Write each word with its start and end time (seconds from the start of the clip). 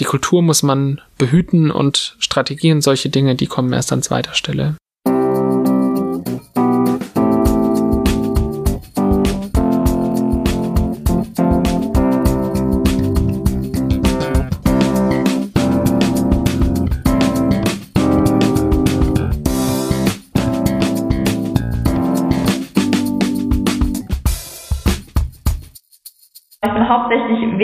die 0.00 0.04
Kultur 0.04 0.42
muss 0.42 0.62
man 0.62 1.00
behüten 1.18 1.70
und 1.70 2.16
Strategien, 2.18 2.80
solche 2.80 3.08
Dinge, 3.08 3.34
die 3.34 3.46
kommen 3.46 3.72
erst 3.72 3.92
an 3.92 4.02
zweiter 4.02 4.34
Stelle. 4.34 4.76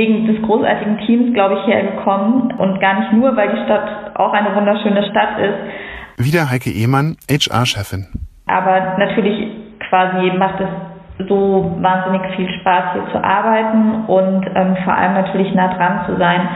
Wegen 0.01 0.27
des 0.27 0.41
großartigen 0.43 0.99
Teams, 1.05 1.35
glaube 1.35 1.59
ich, 1.61 1.67
hergekommen 1.67 2.53
und 2.57 2.81
gar 2.81 3.01
nicht 3.01 3.13
nur, 3.13 3.37
weil 3.37 3.51
die 3.51 3.63
Stadt 3.65 4.17
auch 4.17 4.33
eine 4.33 4.55
wunderschöne 4.57 5.03
Stadt 5.11 5.39
ist. 5.39 6.25
Wieder 6.25 6.51
Heike 6.51 6.71
Ehmann, 6.71 7.17
HR-Chefin. 7.31 8.07
Aber 8.47 8.97
natürlich 8.99 9.47
quasi 9.89 10.33
macht 10.39 10.61
es 10.61 11.29
so 11.29 11.77
wahnsinnig 11.81 12.23
viel 12.35 12.49
Spaß, 12.61 12.95
hier 12.95 13.13
zu 13.13 13.23
arbeiten 13.23 14.07
und 14.07 14.47
ähm, 14.55 14.77
vor 14.85 14.95
allem 14.95 15.15
natürlich 15.15 15.53
nah 15.55 15.69
dran 15.75 16.01
zu 16.07 16.17
sein. 16.17 16.49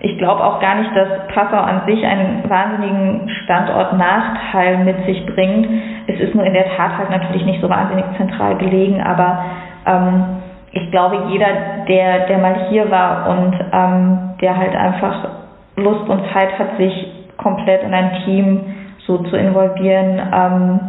Ich 0.00 0.18
glaube 0.18 0.42
auch 0.42 0.60
gar 0.60 0.76
nicht, 0.76 0.90
dass 0.94 1.28
Passau 1.34 1.58
an 1.58 1.82
sich 1.86 2.04
einen 2.04 2.48
wahnsinnigen 2.48 3.28
Standortnachteil 3.44 4.84
mit 4.84 5.06
sich 5.06 5.24
bringt. 5.26 5.68
Es 6.08 6.18
ist 6.18 6.34
nur 6.34 6.44
in 6.44 6.54
der 6.54 6.76
Tat 6.76 6.98
halt 6.98 7.10
natürlich 7.10 7.44
nicht 7.44 7.60
so 7.60 7.68
wahnsinnig 7.68 8.04
zentral 8.16 8.56
gelegen, 8.56 9.00
aber 9.00 9.44
ähm, 9.86 10.24
ich 10.72 10.90
glaube, 10.90 11.24
jeder, 11.30 11.84
der, 11.88 12.26
der 12.26 12.38
mal 12.38 12.68
hier 12.68 12.90
war 12.90 13.28
und 13.30 13.54
ähm, 13.72 14.18
der 14.40 14.56
halt 14.56 14.74
einfach 14.74 15.28
Lust 15.76 16.08
und 16.08 16.22
Zeit 16.32 16.58
hat, 16.58 16.76
sich 16.76 17.26
komplett 17.36 17.82
in 17.82 17.94
ein 17.94 18.24
Team 18.24 18.60
so 19.06 19.18
zu 19.18 19.36
involvieren, 19.36 20.20
ähm, 20.32 20.80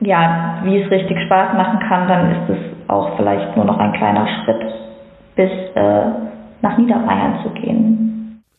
ja, 0.00 0.58
wie 0.64 0.80
es 0.80 0.90
richtig 0.90 1.20
Spaß 1.26 1.54
machen 1.54 1.80
kann, 1.88 2.08
dann 2.08 2.30
ist 2.32 2.48
es 2.50 2.88
auch 2.88 3.16
vielleicht 3.16 3.56
nur 3.56 3.64
noch 3.64 3.78
ein 3.78 3.92
kleiner 3.92 4.26
Schritt 4.26 4.64
bis 5.36 5.50
äh, 5.74 6.02
nach 6.62 6.76
Niederbayern 6.78 7.38
zu 7.42 7.50
gehen. 7.50 8.17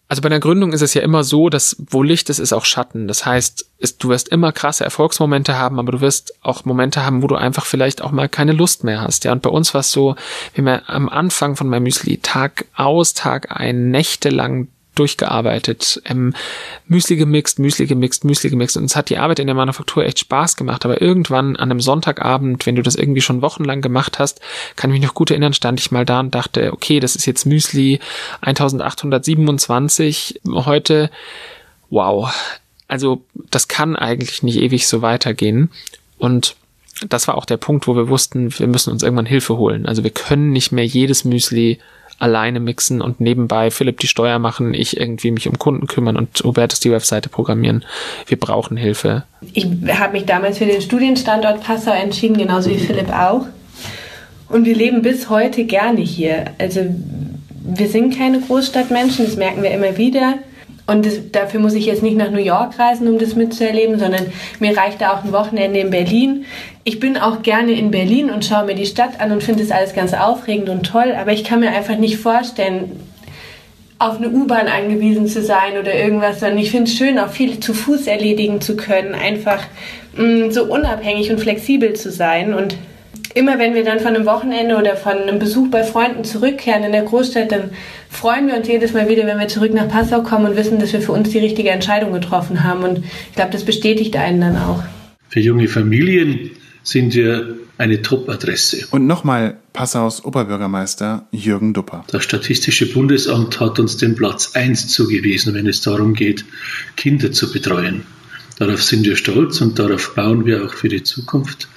Also 0.09 0.23
bei 0.23 0.29
der 0.29 0.39
Gründung 0.39 0.73
ist 0.73 0.81
es 0.81 0.95
ja 0.95 1.03
immer 1.03 1.23
so, 1.23 1.49
dass 1.49 1.75
wo 1.87 2.01
Licht 2.01 2.31
ist, 2.31 2.39
ist 2.39 2.51
auch 2.51 2.65
Schatten. 2.65 3.07
Das 3.07 3.27
heißt, 3.27 3.69
ist, 3.77 4.03
du 4.03 4.09
wirst 4.09 4.29
immer 4.29 4.51
krasse 4.51 4.83
Erfolgsmomente 4.83 5.55
haben, 5.55 5.77
aber 5.77 5.91
du 5.91 6.01
wirst 6.01 6.33
auch 6.41 6.65
Momente 6.65 7.05
haben, 7.05 7.21
wo 7.21 7.27
du 7.27 7.35
einfach 7.35 7.67
vielleicht 7.67 8.01
auch 8.01 8.09
mal 8.09 8.27
keine 8.27 8.53
Lust 8.53 8.83
mehr 8.83 9.01
hast. 9.01 9.23
Ja, 9.23 9.31
und 9.31 9.43
bei 9.43 9.51
uns 9.51 9.75
war 9.75 9.81
es 9.81 9.91
so, 9.91 10.15
wie 10.55 10.63
wir 10.63 10.89
am 10.89 11.09
Anfang 11.09 11.55
von 11.55 11.69
meinem 11.69 11.83
Müsli 11.83 12.17
Tag 12.17 12.65
aus, 12.75 13.13
Tag 13.13 13.51
ein, 13.51 13.91
nächtelang 13.91 14.67
durchgearbeitet, 14.95 16.01
ähm, 16.05 16.33
Müsli 16.87 17.15
gemixt, 17.15 17.59
Müsli 17.59 17.85
gemixt, 17.85 18.25
Müsli 18.25 18.49
gemixt. 18.49 18.77
Und 18.77 18.85
es 18.85 18.95
hat 18.95 19.09
die 19.09 19.17
Arbeit 19.17 19.39
in 19.39 19.47
der 19.47 19.55
Manufaktur 19.55 20.05
echt 20.05 20.19
Spaß 20.19 20.55
gemacht, 20.55 20.85
aber 20.85 21.01
irgendwann 21.01 21.55
an 21.55 21.71
einem 21.71 21.79
Sonntagabend, 21.79 22.65
wenn 22.65 22.75
du 22.75 22.81
das 22.81 22.95
irgendwie 22.95 23.21
schon 23.21 23.41
wochenlang 23.41 23.81
gemacht 23.81 24.19
hast, 24.19 24.41
kann 24.75 24.89
ich 24.89 24.99
mich 24.99 25.07
noch 25.07 25.15
gut 25.15 25.31
erinnern, 25.31 25.53
stand 25.53 25.79
ich 25.79 25.91
mal 25.91 26.05
da 26.05 26.19
und 26.19 26.35
dachte, 26.35 26.73
okay, 26.73 26.99
das 26.99 27.15
ist 27.15 27.25
jetzt 27.25 27.45
Müsli 27.45 27.99
1827 28.41 30.41
heute, 30.45 31.09
wow, 31.89 32.33
also 32.87 33.23
das 33.33 33.67
kann 33.67 33.95
eigentlich 33.95 34.43
nicht 34.43 34.57
ewig 34.57 34.87
so 34.87 35.01
weitergehen. 35.01 35.69
Und 36.17 36.55
das 37.07 37.27
war 37.27 37.37
auch 37.37 37.45
der 37.45 37.57
Punkt, 37.57 37.87
wo 37.87 37.95
wir 37.95 38.09
wussten, 38.09 38.57
wir 38.57 38.67
müssen 38.67 38.91
uns 38.91 39.03
irgendwann 39.03 39.25
Hilfe 39.25 39.57
holen. 39.57 39.85
Also 39.85 40.03
wir 40.03 40.11
können 40.11 40.51
nicht 40.51 40.71
mehr 40.71 40.85
jedes 40.85 41.23
Müsli 41.23 41.79
alleine 42.19 42.59
mixen 42.59 43.01
und 43.01 43.19
nebenbei 43.19 43.71
Philipp 43.71 43.99
die 43.99 44.07
Steuer 44.07 44.39
machen, 44.39 44.73
ich 44.73 44.97
irgendwie 44.97 45.31
mich 45.31 45.47
um 45.47 45.57
Kunden 45.57 45.87
kümmern 45.87 46.17
und 46.17 46.41
Hubertus 46.43 46.79
die 46.79 46.91
Webseite 46.91 47.29
programmieren. 47.29 47.83
Wir 48.27 48.37
brauchen 48.37 48.77
Hilfe. 48.77 49.23
Ich 49.53 49.65
habe 49.65 50.13
mich 50.13 50.25
damals 50.25 50.57
für 50.57 50.65
den 50.65 50.81
Studienstandort 50.81 51.63
Passau 51.63 51.91
entschieden, 51.91 52.37
genauso 52.37 52.69
wie 52.69 52.77
Philipp 52.77 53.09
auch. 53.09 53.45
Und 54.49 54.65
wir 54.65 54.75
leben 54.75 55.01
bis 55.01 55.29
heute 55.29 55.63
gerne 55.63 56.01
hier. 56.01 56.45
Also 56.57 56.81
wir 57.63 57.87
sind 57.87 58.17
keine 58.17 58.41
Großstadtmenschen, 58.41 59.25
das 59.25 59.35
merken 59.35 59.63
wir 59.63 59.71
immer 59.71 59.97
wieder. 59.97 60.35
Und 60.87 61.05
das, 61.05 61.31
dafür 61.31 61.59
muss 61.59 61.75
ich 61.75 61.85
jetzt 61.85 62.01
nicht 62.01 62.17
nach 62.17 62.31
New 62.31 62.39
York 62.39 62.79
reisen, 62.79 63.07
um 63.07 63.19
das 63.19 63.35
mitzuerleben, 63.35 63.99
sondern 63.99 64.25
mir 64.59 64.75
reicht 64.75 65.01
da 65.01 65.13
auch 65.13 65.23
ein 65.23 65.31
Wochenende 65.31 65.79
in 65.79 65.91
Berlin. 65.91 66.45
Ich 66.89 66.99
bin 66.99 67.17
auch 67.17 67.43
gerne 67.43 67.73
in 67.73 67.91
Berlin 67.91 68.31
und 68.31 68.43
schaue 68.43 68.65
mir 68.65 68.73
die 68.73 68.87
Stadt 68.87 69.19
an 69.19 69.31
und 69.31 69.43
finde 69.43 69.61
das 69.61 69.71
alles 69.71 69.93
ganz 69.93 70.15
aufregend 70.15 70.69
und 70.69 70.87
toll, 70.87 71.13
aber 71.15 71.31
ich 71.31 71.43
kann 71.43 71.59
mir 71.59 71.69
einfach 71.69 71.99
nicht 71.99 72.17
vorstellen, 72.17 72.99
auf 73.99 74.17
eine 74.17 74.31
U-Bahn 74.31 74.65
angewiesen 74.65 75.27
zu 75.27 75.43
sein 75.43 75.77
oder 75.79 75.93
irgendwas, 75.93 76.39
sondern 76.39 76.57
ich 76.57 76.71
finde 76.71 76.89
es 76.89 76.97
schön, 76.97 77.19
auch 77.19 77.29
viel 77.29 77.59
zu 77.59 77.75
Fuß 77.75 78.07
erledigen 78.07 78.59
zu 78.59 78.75
können, 78.75 79.13
einfach 79.13 79.61
mh, 80.17 80.47
mm, 80.47 80.51
so 80.51 80.63
unabhängig 80.63 81.29
und 81.29 81.39
flexibel 81.39 81.93
zu 81.93 82.09
sein 82.09 82.55
und 82.55 82.75
immer 83.35 83.59
wenn 83.59 83.75
wir 83.75 83.83
dann 83.83 83.99
von 83.99 84.15
einem 84.15 84.25
Wochenende 84.25 84.75
oder 84.75 84.95
von 84.95 85.13
einem 85.13 85.37
Besuch 85.37 85.69
bei 85.69 85.83
Freunden 85.83 86.23
zurückkehren 86.23 86.83
in 86.83 86.91
der 86.91 87.03
Großstadt, 87.03 87.51
dann 87.51 87.69
freuen 88.09 88.47
wir 88.47 88.55
uns 88.55 88.67
jedes 88.67 88.93
Mal 88.93 89.07
wieder, 89.07 89.27
wenn 89.27 89.37
wir 89.37 89.47
zurück 89.47 89.75
nach 89.75 89.89
Passau 89.89 90.23
kommen 90.23 90.47
und 90.47 90.57
wissen, 90.57 90.79
dass 90.79 90.91
wir 90.91 91.03
für 91.03 91.11
uns 91.11 91.29
die 91.29 91.37
richtige 91.37 91.69
Entscheidung 91.69 92.13
getroffen 92.13 92.63
haben. 92.63 92.83
Und 92.83 93.03
ich 93.29 93.35
glaube, 93.35 93.51
das 93.51 93.63
bestätigt 93.63 94.17
einen 94.17 94.41
dann 94.41 94.57
auch. 94.57 94.81
Für 95.27 95.41
junge 95.41 95.67
Familien 95.67 96.49
sind 96.83 97.13
wir 97.13 97.57
eine 97.77 98.01
Top-Adresse. 98.01 98.87
Und 98.91 99.07
nochmal 99.07 99.57
Passaus 99.73 100.23
Oberbürgermeister 100.23 101.27
Jürgen 101.31 101.73
Dupper. 101.73 102.03
Das 102.07 102.23
Statistische 102.23 102.91
Bundesamt 102.91 103.59
hat 103.59 103.79
uns 103.79 103.97
den 103.97 104.15
Platz 104.15 104.55
1 104.55 104.87
zugewiesen, 104.87 105.53
wenn 105.53 105.67
es 105.67 105.81
darum 105.81 106.13
geht, 106.13 106.45
Kinder 106.95 107.31
zu 107.31 107.51
betreuen. 107.51 108.03
Darauf 108.57 108.83
sind 108.83 109.05
wir 109.05 109.15
stolz 109.15 109.61
und 109.61 109.79
darauf 109.79 110.15
bauen 110.15 110.45
wir 110.45 110.65
auch 110.65 110.73
für 110.73 110.89
die 110.89 111.03
Zukunft. 111.03 111.69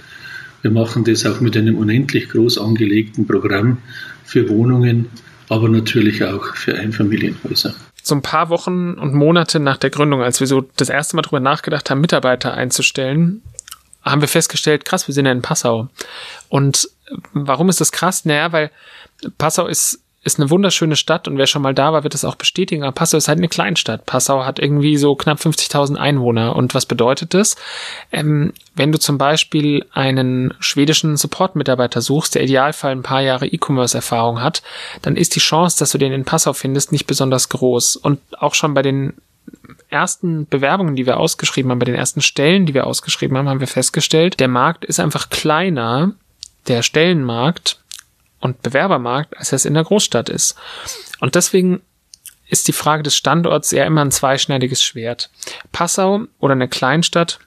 Wir 0.62 0.70
machen 0.70 1.04
das 1.04 1.26
auch 1.26 1.40
mit 1.40 1.56
einem 1.56 1.76
unendlich 1.76 2.28
groß 2.28 2.58
angelegten 2.58 3.26
Programm 3.26 3.78
für 4.24 4.48
Wohnungen, 4.48 5.08
aber 5.48 5.68
natürlich 5.68 6.24
auch 6.24 6.56
für 6.56 6.74
Einfamilienhäuser. 6.74 7.74
So 8.02 8.16
ein 8.16 8.22
paar 8.22 8.48
Wochen 8.48 8.94
und 8.94 9.14
Monate 9.14 9.60
nach 9.60 9.76
der 9.76 9.90
Gründung, 9.90 10.22
als 10.22 10.40
wir 10.40 10.48
so 10.48 10.64
das 10.76 10.88
erste 10.88 11.14
Mal 11.14 11.22
darüber 11.22 11.40
nachgedacht 11.40 11.88
haben, 11.88 12.00
Mitarbeiter 12.00 12.54
einzustellen, 12.54 13.42
haben 14.02 14.20
wir 14.20 14.28
festgestellt, 14.28 14.84
krass, 14.84 15.06
wir 15.08 15.14
sind 15.14 15.26
ja 15.26 15.32
in 15.32 15.42
Passau. 15.42 15.88
Und 16.48 16.88
warum 17.32 17.68
ist 17.68 17.80
das 17.80 17.92
krass? 17.92 18.24
Naja, 18.24 18.52
weil 18.52 18.70
Passau 19.38 19.66
ist 19.66 20.02
ist 20.24 20.38
eine 20.38 20.50
wunderschöne 20.50 20.94
Stadt 20.94 21.26
und 21.26 21.36
wer 21.36 21.46
schon 21.46 21.62
mal 21.62 21.74
da 21.74 21.92
war, 21.92 22.04
wird 22.04 22.14
es 22.14 22.24
auch 22.24 22.36
bestätigen. 22.36 22.84
Aber 22.84 22.92
Passau 22.92 23.16
ist 23.16 23.26
halt 23.26 23.38
eine 23.38 23.48
Kleinstadt. 23.48 24.06
Passau 24.06 24.44
hat 24.44 24.60
irgendwie 24.60 24.96
so 24.96 25.16
knapp 25.16 25.40
50.000 25.40 25.96
Einwohner. 25.96 26.54
Und 26.54 26.74
was 26.74 26.86
bedeutet 26.86 27.34
das? 27.34 27.56
Ähm, 28.12 28.52
wenn 28.76 28.92
du 28.92 29.00
zum 29.00 29.18
Beispiel 29.18 29.84
einen 29.92 30.54
schwedischen 30.60 31.16
Support-Mitarbeiter 31.16 32.00
suchst, 32.00 32.36
der 32.36 32.44
Idealfall 32.44 32.92
ein 32.92 33.02
paar 33.02 33.20
Jahre 33.20 33.48
E-Commerce-Erfahrung 33.48 34.40
hat, 34.40 34.62
dann 35.02 35.16
ist 35.16 35.34
die 35.34 35.40
Chance, 35.40 35.78
dass 35.80 35.90
du 35.90 35.98
den 35.98 36.12
in 36.12 36.24
Passau 36.24 36.52
findest, 36.52 36.92
nicht 36.92 37.08
besonders 37.08 37.48
groß. 37.48 37.96
Und 37.96 38.20
auch 38.38 38.54
schon 38.54 38.74
bei 38.74 38.82
den 38.82 39.14
ersten 39.92 40.46
Bewerbungen, 40.46 40.96
die 40.96 41.06
wir 41.06 41.18
ausgeschrieben 41.18 41.70
haben, 41.70 41.78
bei 41.78 41.84
den 41.84 41.94
ersten 41.94 42.22
Stellen, 42.22 42.66
die 42.66 42.74
wir 42.74 42.86
ausgeschrieben 42.86 43.36
haben, 43.36 43.48
haben 43.48 43.60
wir 43.60 43.66
festgestellt, 43.66 44.40
der 44.40 44.48
Markt 44.48 44.84
ist 44.84 44.98
einfach 44.98 45.28
kleiner, 45.30 46.12
der 46.66 46.82
Stellenmarkt, 46.82 47.82
und 48.42 48.60
Bewerbermarkt, 48.60 49.36
als 49.38 49.52
es 49.52 49.64
in 49.64 49.74
der 49.74 49.84
Großstadt 49.84 50.28
ist. 50.28 50.56
Und 51.20 51.36
deswegen 51.36 51.80
ist 52.48 52.68
die 52.68 52.72
Frage 52.72 53.02
des 53.02 53.16
Standorts 53.16 53.70
ja 53.70 53.84
immer 53.84 54.04
ein 54.04 54.10
zweischneidiges 54.10 54.82
Schwert. 54.82 55.30
Passau 55.70 56.24
oder 56.38 56.52
eine 56.52 56.68
Kleinstadt 56.68 57.38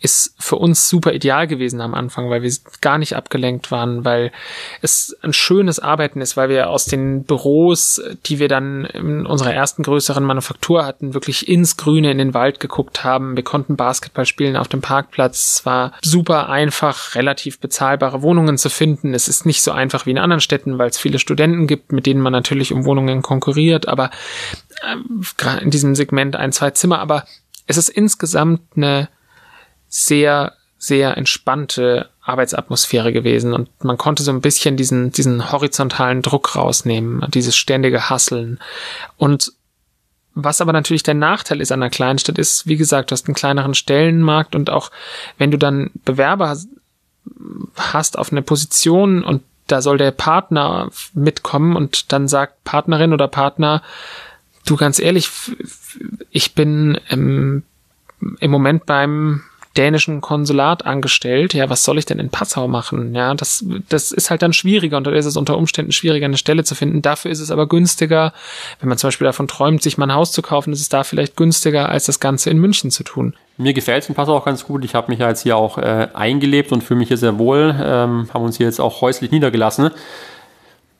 ist 0.00 0.34
für 0.38 0.56
uns 0.56 0.88
super 0.88 1.12
ideal 1.12 1.46
gewesen 1.46 1.82
am 1.82 1.94
Anfang, 1.94 2.30
weil 2.30 2.42
wir 2.42 2.50
gar 2.80 2.96
nicht 2.96 3.14
abgelenkt 3.14 3.70
waren, 3.70 4.06
weil 4.06 4.32
es 4.80 5.14
ein 5.20 5.34
schönes 5.34 5.78
Arbeiten 5.78 6.22
ist, 6.22 6.34
weil 6.34 6.48
wir 6.48 6.70
aus 6.70 6.86
den 6.86 7.24
Büros, 7.24 8.00
die 8.24 8.38
wir 8.38 8.48
dann 8.48 8.86
in 8.86 9.26
unserer 9.26 9.52
ersten 9.52 9.82
größeren 9.82 10.24
Manufaktur 10.24 10.86
hatten, 10.86 11.12
wirklich 11.12 11.46
ins 11.46 11.76
Grüne 11.76 12.10
in 12.10 12.16
den 12.16 12.32
Wald 12.32 12.58
geguckt 12.58 13.04
haben. 13.04 13.36
Wir 13.36 13.44
konnten 13.44 13.76
Basketball 13.76 14.24
spielen 14.24 14.56
auf 14.56 14.68
dem 14.68 14.80
Parkplatz. 14.80 15.56
Es 15.56 15.66
war 15.66 15.92
super 16.00 16.48
einfach, 16.48 17.14
relativ 17.14 17.60
bezahlbare 17.60 18.22
Wohnungen 18.22 18.56
zu 18.56 18.70
finden. 18.70 19.12
Es 19.12 19.28
ist 19.28 19.44
nicht 19.44 19.60
so 19.60 19.72
einfach 19.72 20.06
wie 20.06 20.12
in 20.12 20.18
anderen 20.18 20.40
Städten, 20.40 20.78
weil 20.78 20.88
es 20.88 20.98
viele 20.98 21.18
Studenten 21.18 21.66
gibt, 21.66 21.92
mit 21.92 22.06
denen 22.06 22.22
man 22.22 22.32
natürlich 22.32 22.72
um 22.72 22.86
Wohnungen 22.86 23.20
konkurriert, 23.20 23.88
aber 23.88 24.10
äh, 24.82 25.62
in 25.62 25.70
diesem 25.70 25.94
Segment 25.94 26.34
ein, 26.34 26.52
zwei 26.52 26.70
Zimmer, 26.70 26.98
aber 26.98 27.24
es 27.66 27.76
ist 27.76 27.88
insgesamt 27.90 28.62
eine 28.76 29.08
sehr, 30.04 30.52
sehr 30.78 31.16
entspannte 31.16 32.08
Arbeitsatmosphäre 32.22 33.12
gewesen 33.12 33.52
und 33.52 33.68
man 33.84 33.96
konnte 33.96 34.22
so 34.22 34.30
ein 34.30 34.40
bisschen 34.40 34.76
diesen, 34.76 35.12
diesen 35.12 35.52
horizontalen 35.52 36.22
Druck 36.22 36.56
rausnehmen, 36.56 37.24
dieses 37.30 37.56
ständige 37.56 38.10
Hasseln. 38.10 38.58
Und 39.16 39.52
was 40.34 40.60
aber 40.60 40.72
natürlich 40.72 41.02
der 41.02 41.14
Nachteil 41.14 41.60
ist 41.60 41.72
an 41.72 41.82
einer 41.82 41.90
Kleinstadt 41.90 42.38
ist, 42.38 42.66
wie 42.66 42.76
gesagt, 42.76 43.10
du 43.10 43.12
hast 43.12 43.26
einen 43.26 43.34
kleineren 43.34 43.74
Stellenmarkt 43.74 44.54
und 44.54 44.68
auch 44.68 44.90
wenn 45.38 45.50
du 45.50 45.56
dann 45.56 45.90
Bewerber 46.04 46.56
hast 47.76 48.18
auf 48.18 48.32
eine 48.32 48.42
Position 48.42 49.24
und 49.24 49.42
da 49.66 49.82
soll 49.82 49.98
der 49.98 50.10
Partner 50.10 50.90
mitkommen 51.14 51.74
und 51.74 52.12
dann 52.12 52.28
sagt 52.28 52.62
Partnerin 52.64 53.12
oder 53.12 53.28
Partner, 53.28 53.82
Du 54.66 54.76
ganz 54.76 54.98
ehrlich, 54.98 55.30
ich 56.30 56.54
bin 56.54 57.00
ähm, 57.08 57.62
im 58.40 58.50
Moment 58.50 58.84
beim 58.84 59.42
dänischen 59.76 60.20
Konsulat 60.20 60.86
angestellt. 60.86 61.54
Ja, 61.54 61.70
was 61.70 61.84
soll 61.84 61.98
ich 61.98 62.06
denn 62.06 62.18
in 62.18 62.30
Passau 62.30 62.68
machen? 62.68 63.14
Ja, 63.14 63.34
das, 63.34 63.64
das 63.88 64.12
ist 64.12 64.30
halt 64.30 64.42
dann 64.42 64.52
schwieriger 64.52 64.96
und 64.96 65.06
da 65.06 65.12
ist 65.12 65.26
es 65.26 65.36
unter 65.36 65.56
Umständen 65.56 65.92
schwieriger, 65.92 66.26
eine 66.26 66.38
Stelle 66.38 66.64
zu 66.64 66.74
finden. 66.74 67.02
Dafür 67.02 67.30
ist 67.30 67.40
es 67.40 67.50
aber 67.50 67.68
günstiger, 67.68 68.32
wenn 68.80 68.88
man 68.88 68.98
zum 68.98 69.08
Beispiel 69.08 69.26
davon 69.26 69.48
träumt, 69.48 69.82
sich 69.82 69.98
mal 69.98 70.06
ein 70.06 70.14
Haus 70.14 70.32
zu 70.32 70.42
kaufen, 70.42 70.72
ist 70.72 70.80
es 70.80 70.88
da 70.88 71.04
vielleicht 71.04 71.36
günstiger, 71.36 71.88
als 71.88 72.06
das 72.06 72.20
Ganze 72.20 72.50
in 72.50 72.58
München 72.58 72.90
zu 72.90 73.04
tun. 73.04 73.34
Mir 73.58 73.72
gefällt 73.72 74.02
es 74.02 74.08
in 74.08 74.14
Passau 74.14 74.36
auch 74.36 74.44
ganz 74.44 74.64
gut. 74.64 74.84
Ich 74.84 74.94
habe 74.94 75.10
mich 75.10 75.20
ja 75.20 75.28
jetzt 75.28 75.42
hier 75.42 75.56
auch 75.56 75.78
äh, 75.78 76.08
eingelebt 76.12 76.72
und 76.72 76.84
fühle 76.84 76.98
mich 76.98 77.08
hier 77.08 77.16
sehr 77.16 77.38
wohl. 77.38 77.74
Ähm, 77.78 78.28
haben 78.32 78.44
uns 78.44 78.58
hier 78.58 78.66
jetzt 78.66 78.80
auch 78.80 79.00
häuslich 79.00 79.30
niedergelassen. 79.30 79.90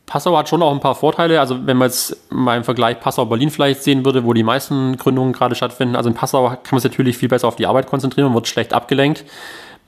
Passau 0.06 0.36
hat 0.36 0.48
schon 0.48 0.62
auch 0.62 0.72
ein 0.72 0.80
paar 0.80 0.94
Vorteile. 0.94 1.40
Also 1.40 1.66
wenn 1.66 1.76
man 1.76 1.88
jetzt 1.88 2.16
mal 2.32 2.56
im 2.56 2.64
Vergleich 2.64 3.00
Passau-Berlin 3.00 3.50
vielleicht 3.50 3.82
sehen 3.82 4.04
würde, 4.04 4.24
wo 4.24 4.32
die 4.32 4.44
meisten 4.44 4.96
Gründungen 4.96 5.32
gerade 5.32 5.56
stattfinden. 5.56 5.96
Also 5.96 6.08
in 6.08 6.14
Passau 6.14 6.48
kann 6.48 6.60
man 6.70 6.80
sich 6.80 6.92
natürlich 6.92 7.18
viel 7.18 7.28
besser 7.28 7.48
auf 7.48 7.56
die 7.56 7.66
Arbeit 7.66 7.88
konzentrieren 7.88 8.28
und 8.28 8.34
wird 8.34 8.46
schlecht 8.46 8.72
abgelenkt. 8.72 9.24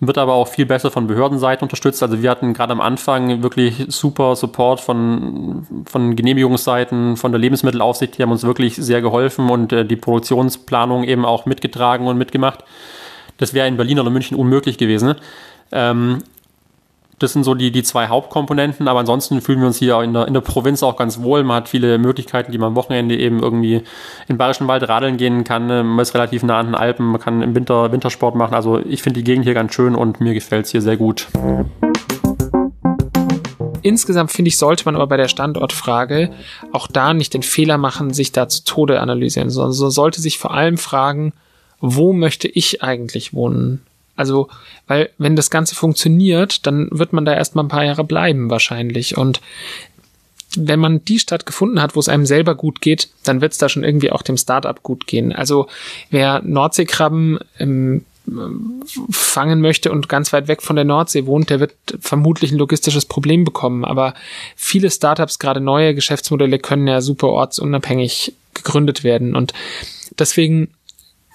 Wird 0.01 0.19
aber 0.19 0.35
auch 0.35 0.49
viel 0.49 0.67
besser 0.67 0.91
von 0.91 1.07
Behördenseite 1.07 1.65
unterstützt. 1.65 2.03
Also 2.03 2.21
wir 2.21 2.31
hatten 2.31 2.53
gerade 2.53 2.73
am 2.73 2.81
Anfang 2.81 3.43
wirklich 3.43 3.87
super 3.89 4.35
Support 4.35 4.81
von, 4.81 5.67
von 5.87 6.15
Genehmigungsseiten, 6.15 7.17
von 7.17 7.33
der 7.33 7.41
Lebensmittelaufsicht. 7.41 8.19
Die 8.19 8.23
haben 8.23 8.31
uns 8.33 8.45
wirklich 8.45 8.75
sehr 8.77 9.01
geholfen 9.01 9.51
und 9.51 9.73
äh, 9.73 9.85
die 9.85 9.97
Produktionsplanung 9.97 11.05
eben 11.05 11.25
auch 11.25 11.47
mitgetragen 11.47 12.07
und 12.07 12.19
mitgemacht. 12.19 12.65
Das 13.39 13.55
wäre 13.55 13.69
in 13.69 13.77
Berlin 13.77 14.01
oder 14.01 14.11
München 14.11 14.37
unmöglich 14.37 14.79
gewesen. 14.79 15.15
Ähm, 15.71 16.19
das 17.19 17.33
sind 17.33 17.45
so 17.45 17.55
die, 17.55 17.71
die 17.71 17.83
zwei 17.83 18.09
Hauptkomponenten, 18.09 18.89
aber 18.89 19.01
ansonsten 19.01 19.41
fühlen 19.41 19.61
wir 19.61 19.67
uns 19.67 19.79
hier 19.79 20.01
in 20.03 20.13
der, 20.13 20.29
in 20.29 20.35
der 20.35 20.41
Provinz 20.41 20.83
auch 20.83 20.97
ganz 20.97 21.21
wohl. 21.21 21.43
Man 21.45 21.57
hat 21.57 21.69
viele 21.69 21.99
Möglichkeiten, 21.99 22.53
die 22.53 22.59
man 22.59 22.69
am 22.69 22.75
Wochenende 22.77 23.17
eben 23.17 23.41
irgendwie 23.41 23.83
in 24.29 24.39
Bayerischen 24.39 24.69
Wald 24.69 24.89
radeln 24.89 25.17
gehen 25.17 25.45
kann. 25.45 25.67
Man 25.67 25.99
ist 25.99 26.15
relativ 26.15 26.43
nah 26.43 26.59
an 26.59 26.67
den 26.67 26.75
Alpen, 26.75 27.07
man 27.07 27.21
kann 27.21 27.43
im 27.43 27.55
Winter 27.55 27.93
Wintersport 27.93 28.35
machen. 28.35 28.55
Also 28.55 28.79
ich 28.79 29.03
finde 29.03 29.21
die 29.21 29.25
Gegend 29.25 29.45
hier 29.45 29.55
ganz 29.55 29.75
schön 29.75 29.95
und 29.95 30.21
mir 30.21 30.35
gefällt 30.35 30.67
es 30.67 30.73
hier 30.73 30.83
sehr 30.83 30.97
gut. 30.97 31.27
Insgesamt 33.83 34.31
finde 34.33 34.49
ich, 34.49 34.59
sollte 34.59 34.85
man 34.85 34.97
aber 34.97 35.07
bei 35.07 35.17
der 35.17 35.29
Standortfrage 35.29 36.31
auch 36.73 36.89
da 36.89 37.15
nicht 37.15 37.35
den 37.35 37.43
Fehler 37.43 37.79
machen, 37.79 38.13
sich 38.13 38.33
da 38.33 38.49
zu 38.49 38.65
Tode 38.65 39.01
analysieren, 39.01 39.51
sondern 39.51 39.73
sollte 39.73 40.21
sich 40.21 40.39
vor 40.39 40.53
allem 40.53 40.79
fragen, 40.79 41.33
wo 41.81 42.13
möchte 42.13 42.49
ich 42.49 42.83
eigentlich 42.83 43.33
wohnen? 43.35 43.83
Also, 44.19 44.49
weil 44.89 45.11
wenn 45.17 45.37
das 45.37 45.49
Ganze 45.49 45.77
funktioniert, 45.77 46.67
dann 46.67 46.89
wird 46.91 47.13
man 47.13 47.25
da 47.25 47.33
erstmal 47.33 47.65
ein 47.65 47.69
paar 47.69 47.85
Jahre 47.85 48.03
bleiben 48.03 48.51
wahrscheinlich. 48.51 49.17
Und 49.17 49.41
wenn 50.57 50.81
man 50.81 51.05
die 51.05 51.21
Stadt 51.21 51.47
gefunden 51.47 51.81
hat, 51.81 51.95
wo 51.95 52.01
es 52.01 52.09
einem 52.09 52.27
selber 52.27 52.57
gut 52.57 52.81
geht, 52.81 53.11
dann 53.23 53.41
wird 53.41 53.53
es 53.53 53.59
da 53.59 53.69
schon 53.69 53.85
irgendwie 53.85 54.11
auch 54.11 54.23
dem 54.23 54.37
Startup 54.37 54.83
gut 54.83 55.07
gehen. 55.07 55.33
Also 55.33 55.69
wer 56.11 56.43
Nordseekrabben 56.43 57.39
ähm, 57.61 58.05
fangen 59.11 59.61
möchte 59.61 59.93
und 59.93 60.09
ganz 60.09 60.33
weit 60.33 60.49
weg 60.49 60.63
von 60.63 60.75
der 60.75 60.85
Nordsee 60.85 61.27
wohnt, 61.27 61.49
der 61.49 61.61
wird 61.61 61.75
vermutlich 62.01 62.51
ein 62.51 62.59
logistisches 62.59 63.07
Problem 63.07 63.45
bekommen. 63.45 63.85
Aber 63.85 64.15
viele 64.57 64.91
Startups, 64.91 65.39
gerade 65.39 65.61
neue 65.61 65.95
Geschäftsmodelle, 65.95 66.59
können 66.59 66.89
ja 66.89 67.01
super 67.03 67.29
ortsunabhängig 67.29 68.33
gegründet 68.55 69.05
werden. 69.05 69.37
Und 69.37 69.53
deswegen 70.19 70.71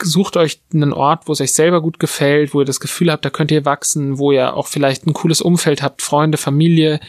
sucht 0.02 0.38
euch 0.38 0.60
einen 0.74 0.94
Ort, 0.94 1.28
wo 1.28 1.34
es 1.34 1.42
euch 1.42 1.54
selber 1.54 1.82
gut 1.82 2.00
gefällt, 2.00 2.54
wo 2.54 2.62
ihr 2.62 2.66
das 2.66 2.80
Gefühl 2.80 3.12
habt, 3.12 3.24
da 3.24 3.30
könnt 3.30 3.52
ihr 3.52 3.66
wachsen, 3.66 4.18
wo 4.18 4.32
ihr 4.32 4.56
auch 4.56 4.68
vielleicht 4.68 5.06
ein 5.06 5.14
cooles 5.14 5.42
Umfeld 5.42 5.82
habt, 5.82 6.02
Freunde, 6.02 6.38
Familie 6.38 7.00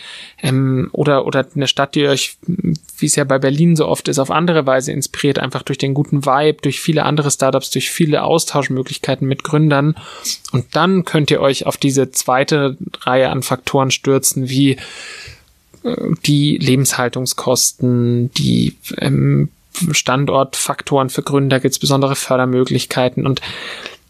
ähm, 0.43 0.91
oder 0.93 1.27
oder 1.27 1.47
eine 1.55 1.67
Stadt, 1.67 1.95
die 1.95 2.07
euch, 2.07 2.37
wie 2.47 3.07
es 3.07 3.17
ja 3.17 3.25
bei 3.25 3.39
Berlin 3.39 3.77
so 3.77 3.87
oft 3.87 4.09
ist, 4.09 4.19
auf 4.19 4.31
andere 4.31 4.67
Weise 4.67 4.93
inspiriert, 4.93 5.39
einfach 5.39 5.63
durch 5.63 5.79
den 5.79 5.95
guten 5.95 6.25
Vibe, 6.25 6.59
durch 6.63 6.81
viele 6.81 7.05
andere 7.05 7.31
Startups, 7.31 7.71
durch 7.71 7.91
viele 7.91 8.23
Austauschmöglichkeiten 8.23 9.27
mit 9.27 9.45
Gründern. 9.45 9.97
Und 10.53 10.67
dann 10.73 11.05
könnt 11.05 11.31
ihr 11.31 11.41
euch 11.41 11.67
auf 11.67 11.77
diese 11.77 12.11
zweite 12.11 12.77
Reihe 13.01 13.31
an 13.31 13.43
Faktoren 13.43 13.91
stürzen, 13.91 14.49
wie 14.49 14.77
äh, 15.83 15.97
die 16.27 16.59
Lebenshaltungskosten, 16.59 18.31
die 18.33 18.77
ähm, 18.99 19.49
Standortfaktoren 19.93 21.11
für 21.11 21.23
Gründer, 21.23 21.61
gibt 21.61 21.73
es 21.73 21.79
besondere 21.79 22.17
Fördermöglichkeiten 22.17 23.27
und 23.27 23.41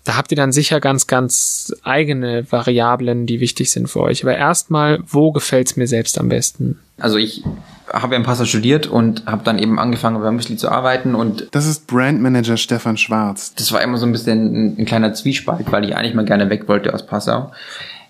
da 0.04 0.16
habt 0.16 0.30
ihr 0.30 0.36
dann 0.36 0.52
sicher 0.52 0.80
ganz, 0.80 1.06
ganz 1.06 1.74
eigene 1.82 2.50
Variablen, 2.52 3.26
die 3.26 3.40
wichtig 3.40 3.70
sind 3.70 3.88
für 3.88 4.00
euch. 4.00 4.22
Aber 4.22 4.36
erstmal, 4.36 5.00
wo 5.06 5.32
gefällt's 5.32 5.76
mir 5.76 5.86
selbst 5.86 6.20
am 6.20 6.28
besten? 6.28 6.78
Also 6.98 7.16
ich 7.16 7.42
habe 7.90 8.14
ja 8.14 8.18
in 8.18 8.24
Passau 8.24 8.44
studiert 8.44 8.86
und 8.86 9.24
habe 9.26 9.42
dann 9.44 9.58
eben 9.58 9.78
angefangen 9.78 10.20
bei 10.20 10.30
Müsli 10.30 10.56
zu 10.56 10.70
arbeiten 10.70 11.14
und 11.14 11.48
das 11.52 11.66
ist 11.66 11.86
Brandmanager 11.86 12.56
Stefan 12.56 12.98
Schwarz. 12.98 13.54
Das 13.54 13.72
war 13.72 13.82
immer 13.82 13.96
so 13.96 14.04
ein 14.04 14.12
bisschen 14.12 14.54
ein, 14.54 14.76
ein 14.78 14.84
kleiner 14.84 15.14
Zwiespalt, 15.14 15.72
weil 15.72 15.84
ich 15.84 15.96
eigentlich 15.96 16.14
mal 16.14 16.24
gerne 16.24 16.50
weg 16.50 16.68
wollte 16.68 16.92
aus 16.92 17.06
Passau 17.06 17.52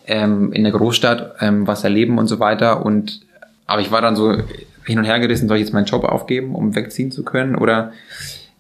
ähm, 0.07 0.53
in 0.53 0.65
der 0.65 0.73
Großstadt, 0.73 1.37
ähm, 1.41 1.67
was 1.67 1.85
erleben 1.85 2.19
und 2.19 2.27
so 2.27 2.41
weiter 2.41 2.85
und 2.85 3.21
aber 3.67 3.81
ich 3.81 3.91
war 3.91 4.03
dann 4.03 4.17
so 4.17 4.37
hin 4.85 4.99
und 4.99 5.05
her 5.05 5.19
gerissen, 5.19 5.49
soll 5.49 5.57
ich 5.57 5.65
jetzt 5.65 5.73
meinen 5.73 5.87
Job 5.87 6.05
aufgeben, 6.05 6.55
um 6.55 6.75
wegziehen 6.75 7.11
zu 7.11 7.25
können 7.25 7.57
oder 7.57 7.93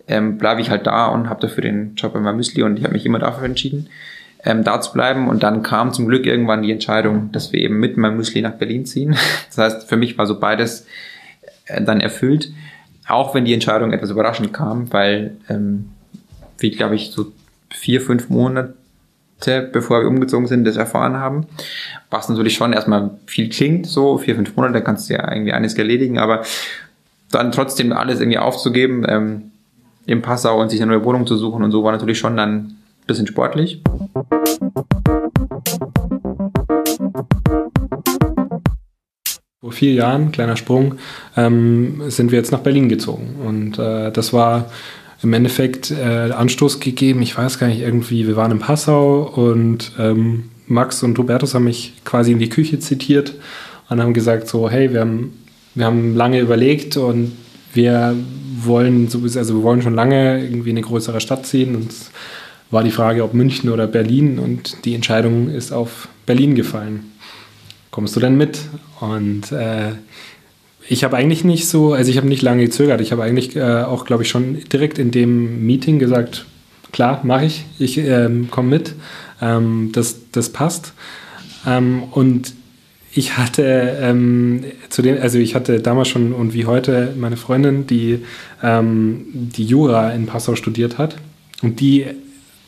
ähm, 0.07 0.39
bleibe 0.39 0.61
ich 0.61 0.71
halt 0.71 0.87
da 0.87 1.07
und 1.07 1.29
habe 1.29 1.41
dafür 1.41 1.63
den 1.63 1.95
Job 1.97 2.15
meinem 2.15 2.37
Müsli 2.37 2.63
und 2.63 2.79
ich 2.79 2.85
habe 2.85 2.95
mich 2.95 3.07
immer 3.07 3.19
dafür 3.19 3.45
entschieden, 3.45 3.89
ähm, 4.45 4.65
da 4.65 4.81
zu 4.81 4.93
bleiben 4.93 5.29
und 5.29 5.43
dann 5.43 5.63
kam 5.63 5.93
zum 5.93 6.07
Glück 6.07 6.27
irgendwann 6.27 6.63
die 6.63 6.73
Entscheidung, 6.73 7.33
dass 7.33 7.53
wir 7.53 7.61
eben 7.61 7.79
mit 7.79 7.97
meinem 7.97 8.17
Müsli 8.17 8.43
nach 8.43 8.53
Berlin 8.55 8.87
ziehen. 8.87 9.17
Das 9.49 9.59
heißt, 9.59 9.89
für 9.89 9.97
mich 9.97 10.19
war 10.19 10.27
so 10.27 10.39
beides 10.41 10.87
äh, 11.67 11.83
dann 11.83 12.01
erfüllt, 12.01 12.53
auch 13.07 13.35
wenn 13.35 13.45
die 13.45 13.55
Entscheidung 13.55 13.93
etwas 13.93 14.11
überraschend 14.11 14.53
kam, 14.53 14.93
weil 14.93 15.37
ähm, 15.49 15.91
wie 16.59 16.71
glaube 16.71 16.97
ich 16.97 17.11
so 17.11 17.33
vier, 17.71 18.01
fünf 18.01 18.29
Monate 18.31 18.75
bevor 19.73 20.01
wir 20.01 20.09
umgezogen 20.09 20.47
sind, 20.47 20.65
das 20.65 20.77
erfahren 20.77 21.17
haben. 21.17 21.47
Was 22.11 22.29
natürlich 22.29 22.55
schon 22.55 22.73
erstmal 22.73 23.11
viel 23.27 23.49
klingt, 23.49 23.87
so 23.87 24.19
vier, 24.19 24.35
fünf 24.35 24.57
Monate, 24.57 24.83
kannst 24.83 25.09
du 25.09 25.15
ja 25.15 25.31
irgendwie 25.31 25.53
eines 25.53 25.75
erledigen, 25.75 26.19
aber 26.19 26.43
dann 27.31 27.53
trotzdem 27.53 27.93
alles 27.93 28.21
irgendwie 28.21 28.39
aufzugeben, 28.39 29.05
ähm, 29.09 29.51
im 30.07 30.23
Passau 30.23 30.61
und 30.61 30.71
sich 30.71 30.83
eine 30.83 30.93
neue 30.93 31.05
Wohnung 31.05 31.27
zu 31.27 31.37
suchen 31.37 31.63
und 31.63 31.71
so 31.71 31.83
war 31.83 31.93
natürlich 31.93 32.19
schon 32.19 32.37
dann 32.37 32.57
ein 32.57 32.77
bisschen 33.07 33.27
sportlich. 33.27 33.83
Vor 39.61 39.73
vier 39.73 39.95
Jahren, 39.95 40.31
kleiner 40.31 40.57
Sprung, 40.57 40.97
ähm, 41.37 42.03
sind 42.09 42.31
wir 42.31 42.39
jetzt 42.39 42.53
nach 42.53 42.61
Berlin 42.61 42.91
gezogen. 42.91 43.37
Und 43.47 43.79
äh, 43.79 44.13
das 44.13 44.35
war 44.35 44.67
im 45.25 45.33
Endeffekt 45.33 45.91
äh, 45.91 46.31
Anstoß 46.31 46.81
gegeben. 46.81 47.23
Ich 47.23 47.37
weiß 47.37 47.59
gar 47.59 47.67
nicht, 47.67 47.81
irgendwie, 47.81 48.27
wir 48.27 48.37
waren 48.37 48.53
in 48.53 48.59
Passau 48.59 49.23
und 49.23 49.93
ähm, 49.99 50.51
Max 50.67 51.03
und 51.03 51.19
Robertus 51.19 51.55
haben 51.55 51.65
mich 51.65 51.95
quasi 52.05 52.33
in 52.33 52.39
die 52.39 52.49
Küche 52.49 52.79
zitiert 52.79 53.35
und 53.89 54.01
haben 54.01 54.15
gesagt 54.15 54.49
so, 54.49 54.71
hey, 54.71 54.93
wir 54.93 55.01
haben, 55.01 55.33
wir 55.75 55.87
haben 55.87 56.15
lange 56.15 56.41
überlegt 56.41 56.97
und 56.97 57.33
wir 57.73 58.15
wollen 58.61 59.09
also 59.13 59.55
wir 59.55 59.63
wollen 59.63 59.83
schon 59.83 59.95
lange 59.95 60.43
irgendwie 60.43 60.71
in 60.71 60.77
eine 60.77 60.87
größere 60.87 61.21
Stadt 61.21 61.45
ziehen 61.45 61.75
und 61.75 61.91
es 61.91 62.11
war 62.71 62.83
die 62.83 62.91
Frage, 62.91 63.25
ob 63.25 63.35
München 63.35 63.71
oder 63.71 63.87
Berlin 63.87 64.39
und 64.39 64.85
die 64.85 64.95
Entscheidung 64.95 65.49
ist 65.49 65.73
auf 65.73 66.09
Berlin 66.27 66.55
gefallen. 66.55 67.13
Kommst 67.91 68.17
du 68.17 68.21
denn 68.21 68.37
mit? 68.37 68.61
Und 69.01 69.53
äh, 69.53 69.93
ich 70.89 71.05
habe 71.05 71.17
eigentlich 71.17 71.45
nicht 71.45 71.69
so, 71.69 71.93
also 71.95 72.11
ich 72.11 72.17
habe 72.17 72.29
nicht 72.29 72.43
lange 72.43 72.65
gezögert. 72.65 73.01
Ich 73.01 73.13
habe 73.13 73.23
eigentlich 73.23 73.57
äh, 73.57 73.83
auch, 73.83 74.05
glaube 74.05 74.23
ich, 74.23 74.29
schon 74.29 74.59
direkt 74.73 74.99
in 74.99 75.11
dem 75.11 75.65
Meeting 75.65 75.99
gesagt, 75.99 76.47
klar, 76.93 77.21
mache 77.25 77.47
ich, 77.47 77.65
ich 77.79 77.99
ähm, 77.99 78.51
komme 78.51 78.69
mit, 78.69 78.95
ähm, 79.41 79.91
das, 79.93 80.31
das 80.33 80.51
passt. 80.51 80.93
Ähm, 81.67 82.03
und 82.11 82.55
ich 83.13 83.39
hatte 83.39 83.97
ähm, 84.01 84.65
zu 84.91 85.01
den, 85.01 85.19
also 85.19 85.39
ich 85.39 85.55
hatte 85.55 85.81
damals 85.81 86.09
schon 86.09 86.33
und 86.33 86.53
wie 86.53 86.67
heute 86.67 87.15
meine 87.17 87.37
Freundin, 87.37 87.87
die 87.87 88.21
ähm, 88.63 89.27
die 89.33 89.65
Jura 89.65 90.11
in 90.11 90.27
Passau 90.27 90.57
studiert 90.57 90.99
hat 90.99 91.17
und 91.63 91.81
die 91.81 92.07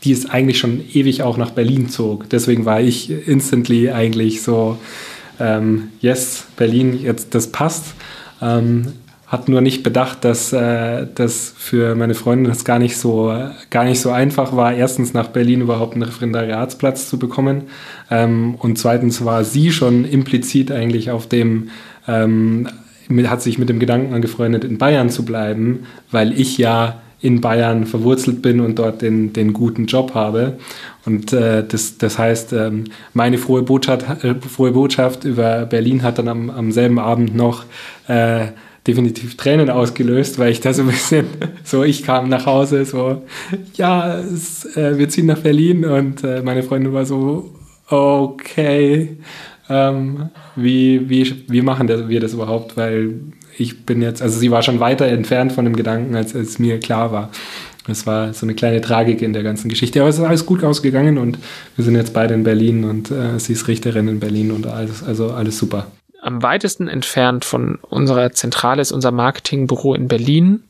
die 0.04 0.12
es 0.12 0.30
eigentlich 0.30 0.58
schon 0.58 0.82
ewig 0.92 1.22
auch 1.22 1.36
nach 1.36 1.50
Berlin 1.50 1.88
zog. 1.88 2.28
Deswegen 2.30 2.64
war 2.64 2.80
ich 2.80 3.10
instantly 3.26 3.90
eigentlich 3.90 4.42
so 4.42 4.78
ähm, 5.40 5.88
yes, 6.00 6.46
Berlin, 6.56 6.98
jetzt 7.00 7.34
das 7.34 7.52
passt. 7.52 7.94
Ähm, 8.40 8.92
hat 9.26 9.48
nur 9.48 9.60
nicht 9.60 9.82
bedacht, 9.82 10.24
dass 10.24 10.52
äh, 10.52 11.06
das 11.12 11.52
für 11.56 11.96
meine 11.96 12.14
Freundin 12.14 12.48
das 12.48 12.64
gar 12.64 12.78
nicht 12.78 12.96
so 12.96 13.34
gar 13.70 13.84
nicht 13.84 14.00
so 14.00 14.10
einfach 14.10 14.54
war. 14.54 14.72
Erstens 14.72 15.14
nach 15.14 15.28
Berlin 15.28 15.62
überhaupt 15.62 15.94
einen 15.94 16.04
Referendariatsplatz 16.04 17.08
zu 17.08 17.18
bekommen 17.18 17.64
ähm, 18.08 18.54
und 18.54 18.78
zweitens 18.78 19.24
war 19.24 19.42
sie 19.42 19.72
schon 19.72 20.04
implizit 20.04 20.70
eigentlich 20.70 21.10
auf 21.10 21.28
dem 21.28 21.70
ähm, 22.06 22.68
hat 23.24 23.42
sich 23.42 23.58
mit 23.58 23.68
dem 23.68 23.78
Gedanken 23.78 24.14
angefreundet, 24.14 24.64
in 24.64 24.78
Bayern 24.78 25.10
zu 25.10 25.24
bleiben, 25.24 25.86
weil 26.10 26.38
ich 26.38 26.58
ja 26.58 27.00
in 27.20 27.40
Bayern 27.40 27.86
verwurzelt 27.86 28.42
bin 28.42 28.60
und 28.60 28.78
dort 28.78 29.02
den, 29.02 29.32
den 29.32 29.52
guten 29.52 29.86
Job 29.86 30.14
habe. 30.14 30.58
Und 31.06 31.32
äh, 31.32 31.64
das, 31.66 31.98
das 31.98 32.18
heißt, 32.18 32.52
ähm, 32.52 32.84
meine 33.14 33.38
frohe 33.38 33.62
Botschaft, 33.62 34.24
äh, 34.24 34.34
frohe 34.34 34.72
Botschaft 34.72 35.24
über 35.24 35.64
Berlin 35.66 36.02
hat 36.02 36.18
dann 36.18 36.28
am, 36.28 36.50
am 36.50 36.72
selben 36.72 36.98
Abend 36.98 37.34
noch 37.34 37.64
äh, 38.08 38.48
definitiv 38.86 39.36
Tränen 39.36 39.70
ausgelöst, 39.70 40.38
weil 40.38 40.52
ich 40.52 40.60
da 40.60 40.72
so 40.72 40.82
ein 40.82 40.88
bisschen, 40.88 41.26
so 41.64 41.82
ich 41.82 42.02
kam 42.02 42.28
nach 42.28 42.46
Hause, 42.46 42.84
so, 42.84 43.22
ja, 43.74 44.18
es, 44.18 44.76
äh, 44.76 44.98
wir 44.98 45.08
ziehen 45.08 45.26
nach 45.26 45.40
Berlin 45.40 45.84
und 45.84 46.22
äh, 46.22 46.42
meine 46.42 46.62
Freundin 46.62 46.92
war 46.92 47.06
so, 47.06 47.50
okay, 47.88 49.16
ähm, 49.68 50.30
wie, 50.54 51.08
wie, 51.08 51.44
wie 51.48 51.62
machen 51.62 51.88
wir 51.88 52.20
das 52.20 52.34
überhaupt, 52.34 52.76
weil 52.76 53.14
ich 53.58 53.84
bin 53.84 54.02
jetzt, 54.02 54.22
also 54.22 54.38
sie 54.38 54.50
war 54.50 54.62
schon 54.62 54.80
weiter 54.80 55.06
entfernt 55.06 55.52
von 55.52 55.64
dem 55.64 55.76
Gedanken, 55.76 56.14
als, 56.14 56.34
als 56.34 56.58
mir 56.58 56.78
klar 56.80 57.12
war. 57.12 57.30
Das 57.86 58.06
war 58.06 58.32
so 58.34 58.44
eine 58.46 58.54
kleine 58.54 58.80
Tragik 58.80 59.22
in 59.22 59.32
der 59.32 59.42
ganzen 59.42 59.68
Geschichte. 59.68 60.00
Aber 60.00 60.08
es 60.08 60.18
ist 60.18 60.24
alles 60.24 60.44
gut 60.44 60.64
ausgegangen 60.64 61.18
und 61.18 61.38
wir 61.76 61.84
sind 61.84 61.94
jetzt 61.94 62.12
beide 62.12 62.34
in 62.34 62.42
Berlin 62.42 62.84
und 62.84 63.10
äh, 63.10 63.38
sie 63.38 63.52
ist 63.52 63.68
Richterin 63.68 64.08
in 64.08 64.20
Berlin 64.20 64.50
und 64.50 64.66
alles, 64.66 65.02
also 65.02 65.30
alles 65.30 65.58
super. 65.58 65.86
Am 66.20 66.42
weitesten 66.42 66.88
entfernt 66.88 67.44
von 67.44 67.76
unserer 67.76 68.32
Zentrale 68.32 68.82
ist 68.82 68.90
unser 68.90 69.12
Marketingbüro 69.12 69.94
in 69.94 70.08
Berlin, 70.08 70.64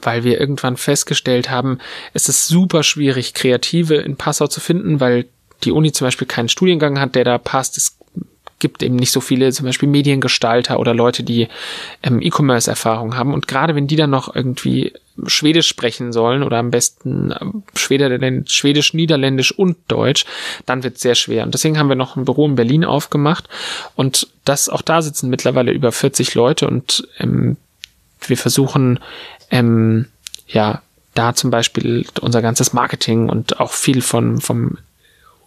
weil 0.00 0.22
wir 0.22 0.38
irgendwann 0.38 0.76
festgestellt 0.76 1.50
haben, 1.50 1.78
es 2.14 2.28
ist 2.28 2.46
super 2.46 2.84
schwierig, 2.84 3.34
Kreative 3.34 3.96
in 3.96 4.16
Passau 4.16 4.46
zu 4.46 4.60
finden, 4.60 5.00
weil 5.00 5.26
die 5.64 5.72
Uni 5.72 5.90
zum 5.90 6.06
Beispiel 6.06 6.28
keinen 6.28 6.48
Studiengang 6.48 7.00
hat, 7.00 7.16
der 7.16 7.24
da 7.24 7.38
passt. 7.38 7.76
Es 7.76 7.98
gibt 8.62 8.82
eben 8.82 8.94
nicht 8.96 9.10
so 9.10 9.20
viele, 9.20 9.52
zum 9.52 9.66
Beispiel 9.66 9.88
Mediengestalter 9.88 10.78
oder 10.78 10.94
Leute, 10.94 11.24
die 11.24 11.48
ähm, 12.02 12.22
E-Commerce-Erfahrung 12.22 13.16
haben. 13.16 13.34
Und 13.34 13.48
gerade 13.48 13.74
wenn 13.74 13.88
die 13.88 13.96
dann 13.96 14.10
noch 14.10 14.34
irgendwie 14.34 14.92
Schwedisch 15.26 15.66
sprechen 15.66 16.12
sollen 16.12 16.44
oder 16.44 16.58
am 16.58 16.70
besten 16.70 17.34
ähm, 17.38 17.64
Schwedisch, 17.74 18.94
Niederländisch 18.94 19.52
und 19.52 19.76
Deutsch, 19.88 20.24
dann 20.64 20.84
wird 20.84 20.94
es 20.94 21.02
sehr 21.02 21.16
schwer. 21.16 21.42
Und 21.42 21.54
deswegen 21.54 21.76
haben 21.76 21.88
wir 21.88 21.96
noch 21.96 22.16
ein 22.16 22.24
Büro 22.24 22.46
in 22.46 22.54
Berlin 22.54 22.84
aufgemacht 22.84 23.48
und 23.96 24.28
das 24.44 24.68
auch 24.68 24.82
da 24.82 25.02
sitzen 25.02 25.28
mittlerweile 25.28 25.72
über 25.72 25.90
40 25.90 26.34
Leute 26.34 26.68
und 26.68 27.06
ähm, 27.18 27.56
wir 28.26 28.36
versuchen 28.36 29.00
ähm, 29.50 30.06
ja 30.46 30.82
da 31.14 31.34
zum 31.34 31.50
Beispiel 31.50 32.06
unser 32.20 32.40
ganzes 32.40 32.72
Marketing 32.72 33.28
und 33.28 33.58
auch 33.60 33.72
viel 33.72 34.02
von 34.02 34.40
vom 34.40 34.78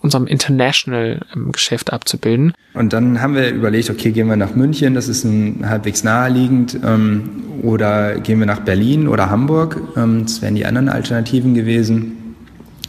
unserem 0.02 0.28
International-Geschäft 0.28 1.92
abzubilden. 1.92 2.54
Und 2.74 2.94
dann 2.94 3.22
haben 3.22 3.36
wir 3.36 3.50
überlegt, 3.50 3.90
okay, 3.90 4.12
gehen 4.12 4.28
wir 4.28 4.36
nach 4.36 4.56
München, 4.56 4.94
das 4.94 5.08
ist 5.08 5.24
ein, 5.24 5.68
halbwegs 5.68 6.04
naheliegend, 6.04 6.78
ähm, 6.86 7.44
oder 7.64 8.20
gehen 8.20 8.40
wir 8.40 8.46
nach 8.46 8.60
Berlin 8.60 9.08
oder 9.08 9.30
Hamburg, 9.30 9.82
ähm, 9.98 10.24
das 10.24 10.42
wären 10.42 10.56
die 10.56 10.66
anderen 10.66 10.90
Alternativen 10.90 11.56
gewesen. 11.56 12.36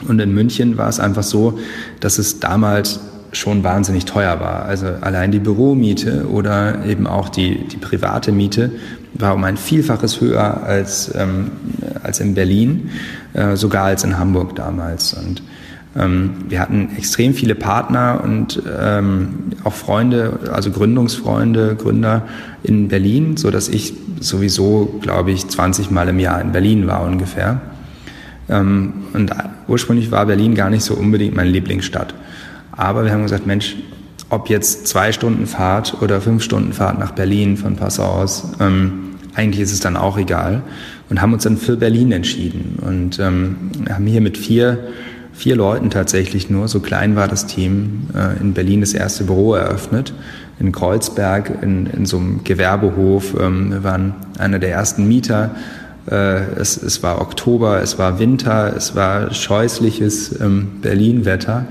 Und 0.06 0.20
in 0.20 0.34
München 0.34 0.76
war 0.76 0.88
es 0.88 1.00
einfach 1.00 1.22
so, 1.22 1.58
dass 2.00 2.18
es 2.18 2.38
damals 2.38 3.00
schon 3.32 3.64
wahnsinnig 3.64 4.04
teuer 4.04 4.40
war. 4.40 4.64
Also 4.64 4.86
allein 5.00 5.32
die 5.32 5.38
Büromiete 5.38 6.26
oder 6.28 6.84
eben 6.84 7.06
auch 7.06 7.28
die, 7.28 7.66
die 7.68 7.76
private 7.76 8.32
Miete 8.32 8.70
war 9.14 9.34
um 9.34 9.44
ein 9.44 9.56
Vielfaches 9.56 10.20
höher 10.20 10.62
als, 10.62 11.12
ähm, 11.14 11.50
als 12.02 12.20
in 12.20 12.34
Berlin, 12.34 12.90
äh, 13.32 13.56
sogar 13.56 13.84
als 13.84 14.04
in 14.04 14.18
Hamburg 14.18 14.54
damals. 14.56 15.14
Und 15.14 15.40
ähm, 15.40 15.46
wir 15.98 16.60
hatten 16.60 16.90
extrem 16.98 17.32
viele 17.32 17.54
Partner 17.54 18.20
und 18.22 18.62
ähm, 18.78 19.52
auch 19.64 19.72
Freunde, 19.72 20.40
also 20.52 20.70
Gründungsfreunde, 20.70 21.76
Gründer 21.76 22.22
in 22.62 22.88
Berlin, 22.88 23.38
so 23.38 23.50
dass 23.50 23.68
ich 23.68 23.94
sowieso, 24.20 24.98
glaube 25.00 25.30
ich, 25.30 25.48
20 25.48 25.90
Mal 25.90 26.08
im 26.08 26.18
Jahr 26.18 26.40
in 26.42 26.52
Berlin 26.52 26.86
war 26.86 27.02
ungefähr. 27.02 27.62
Ähm, 28.48 28.92
und 29.14 29.30
ursprünglich 29.68 30.10
war 30.10 30.26
Berlin 30.26 30.54
gar 30.54 30.68
nicht 30.68 30.84
so 30.84 30.94
unbedingt 30.94 31.34
meine 31.34 31.50
Lieblingsstadt. 31.50 32.14
Aber 32.72 33.04
wir 33.04 33.12
haben 33.12 33.22
gesagt, 33.22 33.46
Mensch, 33.46 33.76
ob 34.28 34.50
jetzt 34.50 34.86
zwei 34.86 35.12
Stunden 35.12 35.46
Fahrt 35.46 36.02
oder 36.02 36.20
fünf 36.20 36.42
Stunden 36.42 36.72
Fahrt 36.72 36.98
nach 36.98 37.12
Berlin 37.12 37.56
von 37.56 37.76
Passau 37.76 38.04
aus, 38.04 38.52
ähm, 38.60 39.14
eigentlich 39.34 39.62
ist 39.62 39.72
es 39.72 39.80
dann 39.80 39.96
auch 39.96 40.18
egal. 40.18 40.62
Und 41.08 41.22
haben 41.22 41.32
uns 41.32 41.44
dann 41.44 41.56
für 41.56 41.76
Berlin 41.76 42.10
entschieden 42.10 42.80
und 42.84 43.20
ähm, 43.20 43.70
haben 43.88 44.06
hier 44.06 44.20
mit 44.20 44.36
vier 44.36 44.88
vier 45.36 45.56
Leuten 45.56 45.90
tatsächlich 45.90 46.48
nur, 46.48 46.66
so 46.68 46.80
klein 46.80 47.14
war 47.14 47.28
das 47.28 47.46
Team, 47.46 48.08
äh, 48.14 48.40
in 48.40 48.54
Berlin 48.54 48.80
das 48.80 48.94
erste 48.94 49.24
Büro 49.24 49.54
eröffnet, 49.54 50.14
in 50.58 50.72
Kreuzberg, 50.72 51.62
in, 51.62 51.86
in 51.86 52.06
so 52.06 52.16
einem 52.16 52.42
Gewerbehof. 52.42 53.34
Ähm, 53.38 53.70
wir 53.70 53.84
waren 53.84 54.14
einer 54.38 54.58
der 54.58 54.70
ersten 54.70 55.06
Mieter. 55.06 55.54
Äh, 56.10 56.40
es, 56.58 56.82
es 56.82 57.02
war 57.02 57.20
Oktober, 57.20 57.82
es 57.82 57.98
war 57.98 58.18
Winter, 58.18 58.74
es 58.74 58.96
war 58.96 59.32
scheußliches 59.32 60.40
ähm, 60.40 60.68
Berlin-Wetter. 60.80 61.66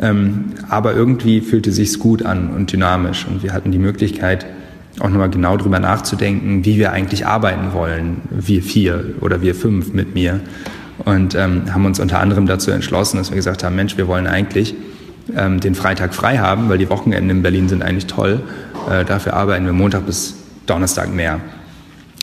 Ähm, 0.00 0.52
aber 0.68 0.94
irgendwie 0.94 1.40
fühlte 1.40 1.72
sich's 1.72 1.98
gut 1.98 2.24
an 2.24 2.50
und 2.50 2.72
dynamisch. 2.72 3.26
Und 3.28 3.42
wir 3.42 3.52
hatten 3.52 3.72
die 3.72 3.78
Möglichkeit, 3.78 4.46
auch 5.00 5.08
nochmal 5.08 5.30
genau 5.30 5.56
drüber 5.56 5.80
nachzudenken, 5.80 6.64
wie 6.64 6.78
wir 6.78 6.92
eigentlich 6.92 7.26
arbeiten 7.26 7.72
wollen, 7.72 8.22
wir 8.30 8.62
vier 8.62 9.14
oder 9.20 9.42
wir 9.42 9.54
fünf 9.54 9.92
mit 9.92 10.14
mir 10.14 10.40
und 11.04 11.34
ähm, 11.34 11.72
haben 11.72 11.84
uns 11.84 12.00
unter 12.00 12.20
anderem 12.20 12.46
dazu 12.46 12.70
entschlossen, 12.70 13.16
dass 13.16 13.30
wir 13.30 13.36
gesagt 13.36 13.64
haben, 13.64 13.76
Mensch, 13.76 13.96
wir 13.96 14.08
wollen 14.08 14.26
eigentlich 14.26 14.74
ähm, 15.36 15.60
den 15.60 15.74
Freitag 15.74 16.14
frei 16.14 16.38
haben, 16.38 16.68
weil 16.68 16.78
die 16.78 16.88
Wochenenden 16.90 17.30
in 17.30 17.42
Berlin 17.42 17.68
sind 17.68 17.82
eigentlich 17.82 18.06
toll. 18.06 18.40
Äh, 18.90 19.04
dafür 19.04 19.34
arbeiten 19.34 19.66
wir 19.66 19.72
Montag 19.72 20.06
bis 20.06 20.36
Donnerstag 20.66 21.12
mehr. 21.12 21.40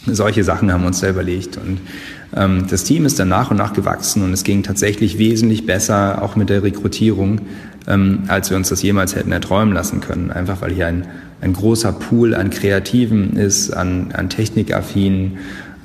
Solche 0.05 0.43
Sachen 0.43 0.71
haben 0.71 0.81
wir 0.81 0.87
uns 0.87 1.01
da 1.01 1.09
überlegt. 1.09 1.57
Und 1.57 1.79
ähm, 2.35 2.65
das 2.69 2.83
Team 2.83 3.05
ist 3.05 3.19
dann 3.19 3.29
nach 3.29 3.51
und 3.51 3.57
nach 3.57 3.73
gewachsen 3.73 4.23
und 4.23 4.33
es 4.33 4.43
ging 4.43 4.63
tatsächlich 4.63 5.17
wesentlich 5.17 5.65
besser, 5.65 6.21
auch 6.21 6.35
mit 6.35 6.49
der 6.49 6.63
Rekrutierung, 6.63 7.41
ähm, 7.87 8.23
als 8.27 8.49
wir 8.49 8.57
uns 8.57 8.69
das 8.69 8.81
jemals 8.81 9.15
hätten 9.15 9.31
erträumen 9.31 9.73
lassen 9.73 9.99
können. 9.99 10.31
Einfach 10.31 10.61
weil 10.61 10.71
hier 10.71 10.87
ein, 10.87 11.07
ein 11.41 11.53
großer 11.53 11.91
Pool 11.91 12.33
an 12.33 12.49
Kreativen 12.49 13.35
ist, 13.35 13.71
an, 13.71 14.11
an 14.13 14.29
Technikaffinen, 14.29 15.37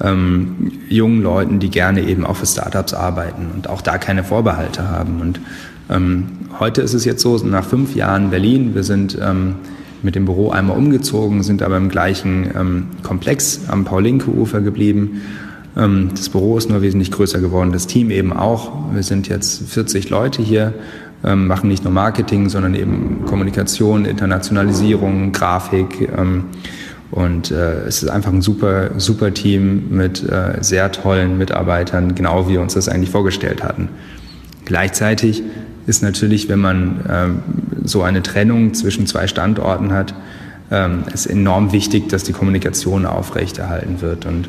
ähm, 0.03 0.73
jungen 0.89 1.23
Leuten, 1.23 1.61
die 1.61 1.71
gerne 1.71 2.03
eben 2.03 2.27
auch 2.27 2.37
für 2.37 2.47
Startups 2.47 2.95
arbeiten 2.95 3.51
und 3.55 3.69
auch 3.69 3.81
da 3.81 3.99
keine 3.99 4.25
Vorbehalte 4.25 4.89
haben. 4.89 5.21
Und 5.21 5.41
ähm, 5.91 6.27
heute 6.59 6.83
ist 6.83 6.95
es 6.95 7.05
jetzt 7.05 7.23
so, 7.23 7.37
nach 7.39 7.65
fünf 7.65 7.95
Jahren 7.95 8.31
Berlin, 8.31 8.75
wir 8.75 8.83
sind 8.83 9.19
ähm, 9.21 9.57
mit 10.03 10.15
dem 10.15 10.25
Büro 10.25 10.51
einmal 10.51 10.77
umgezogen, 10.77 11.43
sind 11.43 11.63
aber 11.63 11.77
im 11.77 11.89
gleichen 11.89 12.51
ähm, 12.57 12.87
Komplex 13.03 13.61
am 13.69 13.85
Paul-Linke-Ufer 13.85 14.61
geblieben. 14.61 15.23
Ähm, 15.77 16.11
das 16.15 16.29
Büro 16.29 16.59
ist 16.59 16.69
nur 16.69 16.83
wesentlich 16.83 17.11
größer 17.11 17.41
geworden, 17.41 17.73
das 17.73 17.87
Team 17.87 18.11
eben 18.11 18.33
auch. 18.33 18.93
Wir 18.93 19.03
sind 19.03 19.29
jetzt 19.29 19.69
40 19.69 20.11
Leute 20.11 20.43
hier, 20.43 20.75
ähm, 21.25 21.47
machen 21.47 21.69
nicht 21.69 21.85
nur 21.85 21.93
Marketing, 21.93 22.49
sondern 22.49 22.75
eben 22.75 23.25
Kommunikation, 23.27 24.05
Internationalisierung, 24.05 25.33
Grafik. 25.33 26.09
Ähm, 26.17 26.45
und 27.15 27.53
äh, 27.53 27.85
es 27.87 28.03
ist 28.03 28.09
einfach 28.09 28.33
ein 28.33 28.43
super, 28.43 28.91
super 28.99 29.33
Team 29.33 29.85
mit 29.91 30.29
äh, 30.29 30.59
sehr 30.63 30.91
tollen 30.91 31.39
Mitarbeitern, 31.39 32.17
genau 32.17 32.49
wie 32.49 32.55
wir 32.55 32.61
uns 32.61 32.75
das 32.75 32.89
eigentlich 32.89 33.11
vorgestellt 33.11 33.63
hatten. 33.63 33.89
Gleichzeitig 34.65 35.45
ist 35.87 36.03
natürlich, 36.03 36.49
wenn 36.49 36.59
man 36.59 37.05
ähm, 37.09 37.39
so 37.85 38.03
eine 38.03 38.21
Trennung 38.25 38.75
zwischen 38.75 39.07
zwei 39.07 39.29
Standorten 39.29 39.93
hat, 39.93 40.13
ähm, 40.73 41.05
ist 41.13 41.27
enorm 41.27 41.71
wichtig, 41.71 42.09
dass 42.09 42.25
die 42.25 42.33
Kommunikation 42.33 43.07
aufrechterhalten 43.07 44.01
wird. 44.01 44.27
Und 44.27 44.49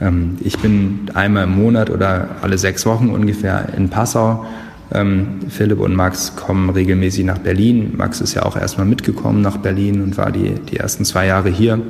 ähm, 0.00 0.38
ich 0.44 0.60
bin 0.60 1.10
einmal 1.14 1.42
im 1.42 1.60
Monat 1.60 1.90
oder 1.90 2.28
alle 2.40 2.56
sechs 2.56 2.86
Wochen 2.86 3.08
ungefähr 3.08 3.70
in 3.76 3.88
Passau. 3.90 4.46
Ähm, 4.92 5.40
Philipp 5.48 5.80
und 5.80 5.94
Max 5.94 6.36
kommen 6.36 6.70
regelmäßig 6.70 7.24
nach 7.24 7.38
Berlin. 7.38 7.94
Max 7.96 8.20
ist 8.20 8.34
ja 8.34 8.44
auch 8.44 8.56
erstmal 8.56 8.86
mitgekommen 8.86 9.40
nach 9.40 9.56
Berlin 9.56 10.02
und 10.02 10.16
war 10.16 10.30
die, 10.30 10.54
die 10.70 10.76
ersten 10.76 11.04
zwei 11.04 11.26
Jahre 11.26 11.48
hier. 11.48 11.80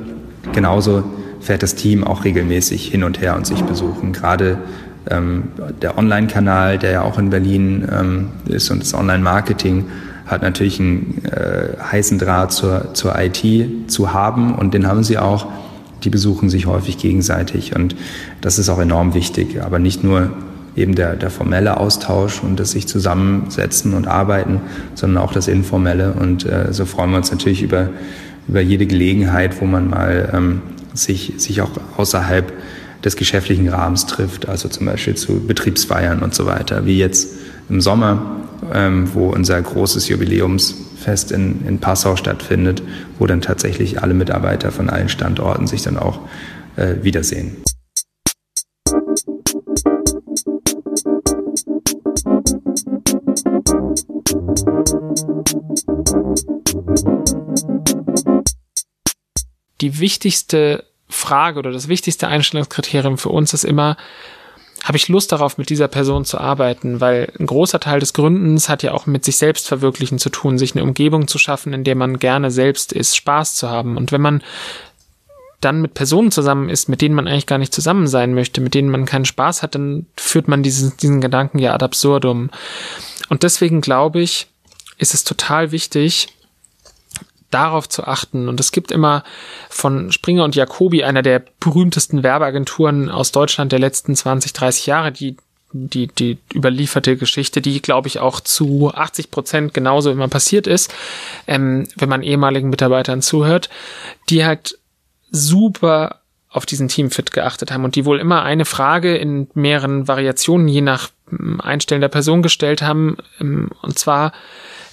Genauso 0.53 1.03
fährt 1.39 1.63
das 1.63 1.75
Team 1.75 2.03
auch 2.03 2.23
regelmäßig 2.23 2.87
hin 2.87 3.03
und 3.03 3.21
her 3.21 3.35
und 3.35 3.45
sich 3.45 3.61
besuchen. 3.61 4.13
Gerade 4.13 4.57
ähm, 5.09 5.43
der 5.81 5.97
Online-Kanal, 5.97 6.77
der 6.79 6.91
ja 6.91 7.01
auch 7.01 7.19
in 7.19 7.29
Berlin 7.29 7.87
ähm, 7.91 8.27
ist 8.45 8.69
und 8.71 8.81
das 8.81 8.93
Online-Marketing 8.93 9.85
hat 10.25 10.41
natürlich 10.41 10.79
einen 10.79 11.23
äh, 11.25 11.77
heißen 11.81 12.19
Draht 12.19 12.51
zur, 12.51 12.93
zur 12.93 13.15
IT 13.17 13.89
zu 13.89 14.13
haben 14.13 14.55
und 14.55 14.73
den 14.73 14.87
haben 14.87 15.03
sie 15.03 15.17
auch. 15.17 15.47
Die 16.03 16.09
besuchen 16.09 16.49
sich 16.49 16.67
häufig 16.67 16.97
gegenseitig 16.97 17.75
und 17.75 17.95
das 18.41 18.59
ist 18.59 18.69
auch 18.69 18.79
enorm 18.79 19.13
wichtig. 19.13 19.63
Aber 19.63 19.79
nicht 19.79 20.03
nur 20.03 20.31
eben 20.77 20.95
der, 20.95 21.15
der 21.15 21.29
formelle 21.29 21.77
Austausch 21.77 22.41
und 22.41 22.59
das 22.59 22.71
sich 22.71 22.87
zusammensetzen 22.87 23.93
und 23.93 24.07
arbeiten, 24.07 24.61
sondern 24.95 25.23
auch 25.23 25.33
das 25.33 25.47
informelle. 25.47 26.13
Und 26.13 26.45
äh, 26.45 26.71
so 26.71 26.85
freuen 26.85 27.11
wir 27.11 27.17
uns 27.17 27.31
natürlich 27.31 27.63
über, 27.63 27.89
über 28.47 28.61
jede 28.61 28.85
Gelegenheit, 28.85 29.59
wo 29.59 29.65
man 29.65 29.89
mal 29.89 30.29
ähm, 30.33 30.61
sich, 30.93 31.33
sich 31.37 31.61
auch 31.61 31.71
außerhalb 31.97 32.53
des 33.03 33.15
geschäftlichen 33.15 33.69
Rahmens 33.69 34.05
trifft, 34.05 34.49
also 34.49 34.69
zum 34.69 34.85
Beispiel 34.85 35.15
zu 35.15 35.45
Betriebsfeiern 35.45 36.19
und 36.19 36.33
so 36.33 36.45
weiter, 36.45 36.85
wie 36.85 36.97
jetzt 36.97 37.29
im 37.69 37.81
Sommer, 37.81 38.37
ähm, 38.73 39.09
wo 39.13 39.29
unser 39.29 39.61
großes 39.61 40.07
Jubiläumsfest 40.07 41.31
in, 41.31 41.65
in 41.67 41.79
Passau 41.79 42.15
stattfindet, 42.15 42.81
wo 43.19 43.27
dann 43.27 43.41
tatsächlich 43.41 44.01
alle 44.01 44.13
Mitarbeiter 44.13 44.71
von 44.71 44.89
allen 44.89 45.09
Standorten 45.09 45.67
sich 45.67 45.83
dann 45.83 45.97
auch 45.97 46.19
äh, 46.75 46.95
wiedersehen. 47.01 47.57
Die 59.81 59.99
wichtigste 59.99 60.85
Frage 61.09 61.59
oder 61.59 61.71
das 61.71 61.87
wichtigste 61.87 62.27
Einstellungskriterium 62.27 63.17
für 63.17 63.29
uns 63.29 63.53
ist 63.53 63.63
immer, 63.63 63.97
habe 64.83 64.97
ich 64.97 65.07
Lust 65.07 65.31
darauf, 65.31 65.57
mit 65.57 65.69
dieser 65.69 65.87
Person 65.87 66.23
zu 66.23 66.37
arbeiten, 66.37 67.01
weil 67.01 67.31
ein 67.39 67.45
großer 67.45 67.79
Teil 67.79 67.99
des 67.99 68.13
Gründens 68.13 68.69
hat 68.69 68.83
ja 68.83 68.93
auch 68.93 69.05
mit 69.05 69.25
sich 69.25 69.37
selbst 69.37 69.67
verwirklichen 69.67 70.19
zu 70.19 70.29
tun, 70.29 70.57
sich 70.57 70.75
eine 70.75 70.83
Umgebung 70.83 71.27
zu 71.27 71.37
schaffen, 71.37 71.73
in 71.73 71.83
der 71.83 71.95
man 71.95 72.19
gerne 72.19 72.51
selbst 72.51 72.93
ist, 72.93 73.15
Spaß 73.15 73.55
zu 73.55 73.69
haben. 73.69 73.97
Und 73.97 74.11
wenn 74.11 74.21
man 74.21 74.43
dann 75.59 75.81
mit 75.81 75.95
Personen 75.95 76.31
zusammen 76.31 76.69
ist, 76.69 76.87
mit 76.87 77.01
denen 77.01 77.15
man 77.15 77.27
eigentlich 77.27 77.47
gar 77.47 77.57
nicht 77.57 77.73
zusammen 77.73 78.07
sein 78.07 78.35
möchte, 78.35 78.61
mit 78.61 78.75
denen 78.75 78.89
man 78.89 79.05
keinen 79.05 79.25
Spaß 79.25 79.63
hat, 79.63 79.73
dann 79.73 80.05
führt 80.15 80.47
man 80.47 80.61
diesen, 80.61 80.95
diesen 80.97 81.19
Gedanken 81.19 81.59
ja 81.59 81.73
ad 81.73 81.83
absurdum. 81.83 82.51
Und 83.29 83.43
deswegen 83.43 83.81
glaube 83.81 84.21
ich, 84.21 84.47
ist 84.99 85.13
es 85.13 85.23
total 85.23 85.71
wichtig, 85.71 86.27
darauf 87.51 87.87
zu 87.87 88.03
achten. 88.03 88.49
Und 88.49 88.59
es 88.59 88.71
gibt 88.71 88.91
immer 88.91 89.23
von 89.69 90.11
Springer 90.11 90.43
und 90.43 90.55
Jacobi, 90.55 91.03
einer 91.03 91.21
der 91.21 91.43
berühmtesten 91.59 92.23
Werbeagenturen 92.23 93.09
aus 93.09 93.31
Deutschland 93.31 93.71
der 93.71 93.79
letzten 93.79 94.15
20, 94.15 94.53
30 94.53 94.85
Jahre, 94.85 95.11
die 95.11 95.37
die, 95.73 96.07
die 96.07 96.37
überlieferte 96.53 97.17
Geschichte, 97.17 97.61
die, 97.61 97.81
glaube 97.81 98.07
ich, 98.07 98.19
auch 98.19 98.39
zu 98.39 98.93
80 98.93 99.31
Prozent 99.31 99.73
genauso 99.73 100.11
immer 100.11 100.29
passiert 100.29 100.65
ist, 100.65 100.93
ähm, 101.45 101.87
wenn 101.97 102.09
man 102.09 102.23
ehemaligen 102.23 102.69
Mitarbeitern 102.69 103.21
zuhört, 103.21 103.69
die 104.29 104.45
halt 104.45 104.79
super 105.29 106.21
auf 106.49 106.65
diesen 106.65 106.87
Teamfit 106.87 107.33
geachtet 107.33 107.71
haben 107.71 107.83
und 107.83 107.95
die 107.95 108.05
wohl 108.05 108.19
immer 108.19 108.43
eine 108.43 108.65
Frage 108.65 109.17
in 109.17 109.49
mehreren 109.53 110.07
Variationen 110.07 110.67
je 110.67 110.81
nach 110.81 111.09
ähm, 111.31 111.59
Einstellen 111.59 112.01
der 112.01 112.07
Person 112.07 112.41
gestellt 112.41 112.81
haben, 112.81 113.17
ähm, 113.41 113.69
und 113.81 113.99
zwar, 113.99 114.31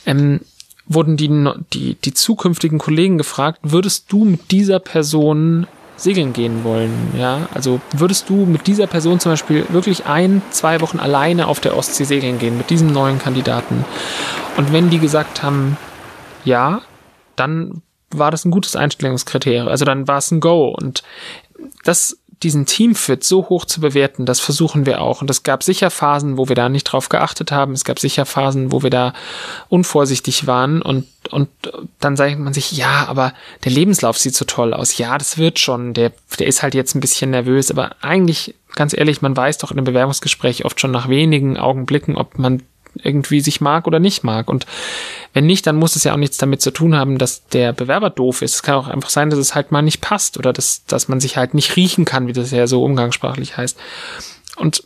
ähm, 0.07 0.41
wurden 0.87 1.17
die, 1.17 1.29
die, 1.73 1.95
die 1.95 2.15
zukünftigen 2.15 2.79
Kollegen 2.79 3.19
gefragt, 3.19 3.61
würdest 3.63 4.13
du 4.13 4.25
mit 4.25 4.51
dieser 4.51 4.79
Person 4.81 5.67
segeln 5.97 6.33
gehen 6.33 6.65
wollen? 6.65 6.93
Ja, 7.19 7.49
also 7.55 7.81
würdest 7.93 8.29
du 8.29 8.47
mit 8.47 8.67
dieser 8.67 8.87
Person 8.87 9.21
zum 9.21 9.33
Beispiel 9.33 9.65
wirklich 9.71 10.07
ein, 10.07 10.43
zwei 10.51 10.81
Wochen 10.81 10.99
alleine 10.99 11.47
auf 11.47 11.61
der 11.61 11.77
Ostsee 11.77 12.05
segeln 12.05 12.39
gehen, 12.39 12.59
mit 12.59 12.71
diesem 12.71 12.93
neuen 12.93 13.19
Kandidaten? 13.19 13.85
Und 14.57 14.73
wenn 14.73 14.91
die 14.91 14.99
gesagt 14.99 15.43
haben, 15.43 15.77
ja, 16.45 16.83
dann 17.37 17.83
war 18.11 18.31
das 18.31 18.45
ein 18.45 18.51
gutes 18.51 18.77
Einstellungskriterium. 18.77 19.69
Also 19.69 19.85
dann 19.85 20.07
war 20.07 20.19
es 20.19 20.31
ein 20.31 20.41
Go. 20.41 20.69
Und 20.69 21.03
das 21.85 22.19
diesen 22.45 22.67
Teamfit 22.67 23.25
so 23.25 23.49
hoch 23.49 23.65
zu 23.65 23.81
bewerten, 23.81 24.27
das 24.27 24.39
versuchen 24.39 24.87
wir 24.87 25.01
auch. 25.01 25.23
Und 25.23 25.31
es 25.31 25.43
gab 25.43 25.63
sicher 25.63 25.91
Phasen, 25.91 26.37
wo 26.37 26.49
wir 26.49 26.55
da 26.55 26.69
nicht 26.69 26.85
drauf 26.85 27.09
geachtet 27.09 27.51
haben. 27.51 27.73
Es 27.73 27.85
gab 27.85 27.99
sicher 27.99 28.27
Phasen, 28.27 28.71
wo 28.71 28.83
wir 28.83 28.91
da 28.91 29.13
unvorsichtig 29.69 30.47
waren. 30.47 30.83
Und, 30.83 31.07
und 31.31 31.49
dann 31.99 32.17
sagt 32.17 32.39
man 32.39 32.53
sich, 32.53 32.73
ja, 32.73 33.07
aber 33.09 33.33
der 33.65 33.73
Lebenslauf 33.73 34.19
sieht 34.19 34.35
so 34.35 34.45
toll 34.45 34.75
aus. 34.75 34.99
Ja, 34.99 35.19
das 35.19 35.39
wird 35.39 35.59
schon. 35.59 35.95
Der, 35.95 36.13
der 36.39 36.47
ist 36.47 36.63
halt 36.63 36.75
jetzt 36.75 36.95
ein 36.95 37.01
bisschen 37.01 37.31
nervös. 37.31 37.71
Aber 37.71 37.97
eigentlich, 38.03 38.55
ganz 38.75 38.97
ehrlich, 38.97 39.23
man 39.23 39.37
weiß 39.37 39.59
doch 39.59 39.71
in 39.71 39.79
einem 39.79 39.87
Bewerbungsgespräch 39.87 40.65
oft 40.65 40.81
schon 40.81 40.91
nach 40.91 41.09
wenigen 41.09 41.57
Augenblicken, 41.57 42.17
ob 42.17 42.39
man 42.39 42.63
irgendwie 43.03 43.41
sich 43.41 43.61
mag 43.61 43.87
oder 43.87 43.99
nicht 43.99 44.25
mag. 44.25 44.49
Und 44.49 44.67
wenn 45.33 45.47
nicht, 45.47 45.67
dann 45.67 45.77
muss 45.77 45.97
es 45.97 46.05
ja 46.05 46.13
auch 46.13 46.19
nichts 46.19 46.39
damit 46.39 46.63
zu 46.63 46.71
tun 46.71 46.95
haben, 46.95 47.19
dass 47.19 47.47
der 47.49 47.73
Bewerber 47.73 48.11
doof 48.11 48.43
ist. 48.43 48.55
Es 48.55 48.63
kann 48.63 48.77
auch 48.77 48.89
einfach 48.89 49.11
sein, 49.11 49.31
dass 49.31 49.39
es 49.39 49.55
halt 49.55 49.73
mal 49.73 49.83
nicht 49.83 50.01
passt 50.01 50.39
oder 50.39 50.53
dass, 50.53 50.85
dass 50.87 51.09
man 51.09 51.21
sich 51.21 51.37
halt 51.37 51.55
nicht 51.55 51.77
riechen 51.77 52.05
kann, 52.05 52.27
wie 52.27 52.33
das 52.33 52.51
ja 52.51 52.67
so 52.67 52.85
umgangssprachlich 52.85 53.57
heißt. 53.57 53.77
Und 54.57 54.85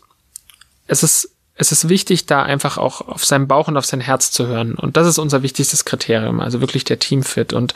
es 0.86 1.02
ist, 1.02 1.30
es 1.54 1.72
ist 1.72 1.88
wichtig, 1.88 2.26
da 2.26 2.42
einfach 2.42 2.78
auch 2.78 3.00
auf 3.00 3.24
seinen 3.24 3.48
Bauch 3.48 3.68
und 3.68 3.76
auf 3.76 3.84
sein 3.84 4.00
Herz 4.00 4.30
zu 4.30 4.46
hören. 4.46 4.74
Und 4.74 4.96
das 4.96 5.06
ist 5.06 5.18
unser 5.18 5.42
wichtigstes 5.42 5.84
Kriterium, 5.84 6.40
also 6.40 6.60
wirklich 6.60 6.84
der 6.84 7.00
Teamfit. 7.00 7.52
Und 7.52 7.74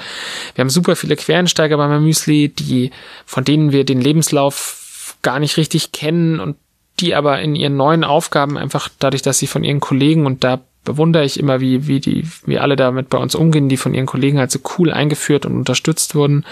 wir 0.55 0.63
haben 0.63 0.71
super 0.71 0.97
viele 0.97 1.17
Quereinsteiger 1.17 1.77
bei 1.77 1.89
Müsli, 1.99 2.49
die, 2.49 2.93
von 3.27 3.45
denen 3.45 3.73
wir 3.73 3.85
den 3.85 4.01
Lebenslauf 4.01 5.17
gar 5.23 5.41
nicht 5.41 5.57
richtig 5.57 5.93
kennen 5.93 6.41
und 6.41 6.57
die 7.03 7.15
aber 7.15 7.41
in 7.41 7.55
ihren 7.55 7.77
neuen 7.77 8.05
Aufgaben 8.05 8.57
einfach 8.57 8.89
dadurch, 8.99 9.23
dass 9.23 9.39
sie 9.39 9.47
von 9.47 9.65
ihren 9.65 9.81
Kollegen 9.81 10.25
und 10.25 10.45
da 10.45 10.61
bewundere 10.85 11.25
ich 11.25 11.39
immer, 11.39 11.61
wie, 11.61 11.87
wie 11.87 12.01
die, 12.01 12.27
wie 12.47 12.59
alle 12.59 12.77
damit 12.77 13.09
bei 13.09 13.19
uns 13.19 13.35
umgehen, 13.35 13.69
die 13.69 13.77
von 13.77 13.95
ihren 13.95 14.07
Kollegen 14.07 14.39
halt 14.39 14.51
so 14.51 14.59
cool 14.79 14.93
eingeführt 14.93 15.47
und 15.47 15.57
unterstützt 15.57 16.15
wurden, 16.15 16.45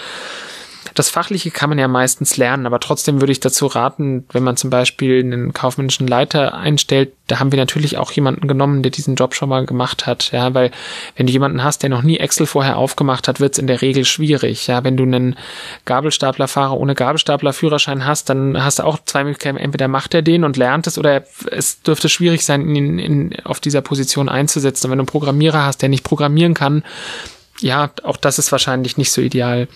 das 0.93 1.09
Fachliche 1.09 1.51
kann 1.51 1.69
man 1.69 1.79
ja 1.79 1.87
meistens 1.87 2.37
lernen, 2.37 2.65
aber 2.65 2.79
trotzdem 2.79 3.21
würde 3.21 3.31
ich 3.31 3.39
dazu 3.39 3.67
raten, 3.67 4.25
wenn 4.31 4.43
man 4.43 4.57
zum 4.57 4.69
Beispiel 4.69 5.19
einen 5.19 5.53
kaufmännischen 5.53 6.07
Leiter 6.07 6.53
einstellt, 6.53 7.13
da 7.27 7.39
haben 7.39 7.51
wir 7.51 7.59
natürlich 7.59 7.97
auch 7.97 8.11
jemanden 8.11 8.47
genommen, 8.47 8.83
der 8.83 8.91
diesen 8.91 9.15
Job 9.15 9.33
schon 9.35 9.49
mal 9.49 9.65
gemacht 9.65 10.05
hat, 10.05 10.31
ja, 10.31 10.53
weil 10.53 10.71
wenn 11.15 11.27
du 11.27 11.33
jemanden 11.33 11.63
hast, 11.63 11.83
der 11.83 11.89
noch 11.89 12.01
nie 12.01 12.17
Excel 12.17 12.45
vorher 12.45 12.77
aufgemacht 12.77 13.27
hat, 13.27 13.39
wird 13.39 13.53
es 13.53 13.59
in 13.59 13.67
der 13.67 13.81
Regel 13.81 14.05
schwierig, 14.05 14.67
ja, 14.67 14.83
wenn 14.83 14.97
du 14.97 15.03
einen 15.03 15.37
Gabelstaplerfahrer 15.85 16.77
ohne 16.77 16.95
Gabelstaplerführerschein 16.95 18.05
hast, 18.05 18.29
dann 18.29 18.61
hast 18.61 18.79
du 18.79 18.83
auch 18.83 18.99
zwei 19.05 19.23
Möglichkeiten, 19.23 19.57
entweder 19.57 19.87
macht 19.87 20.13
er 20.13 20.21
den 20.21 20.43
und 20.43 20.57
lernt 20.57 20.87
es 20.87 20.97
oder 20.97 21.23
es 21.49 21.81
dürfte 21.81 22.09
schwierig 22.09 22.45
sein, 22.45 22.67
ihn 22.67 22.99
in, 22.99 23.35
auf 23.43 23.59
dieser 23.59 23.81
Position 23.81 24.29
einzusetzen. 24.29 24.87
Und 24.87 24.91
wenn 24.91 24.97
du 24.97 25.03
einen 25.03 25.07
Programmierer 25.07 25.65
hast, 25.65 25.81
der 25.81 25.89
nicht 25.89 26.03
programmieren 26.03 26.53
kann, 26.53 26.83
ja, 27.61 27.91
auch 28.03 28.17
das 28.17 28.39
ist 28.39 28.51
wahrscheinlich 28.51 28.97
nicht 28.97 29.11
so 29.11 29.21
ideal 29.21 29.67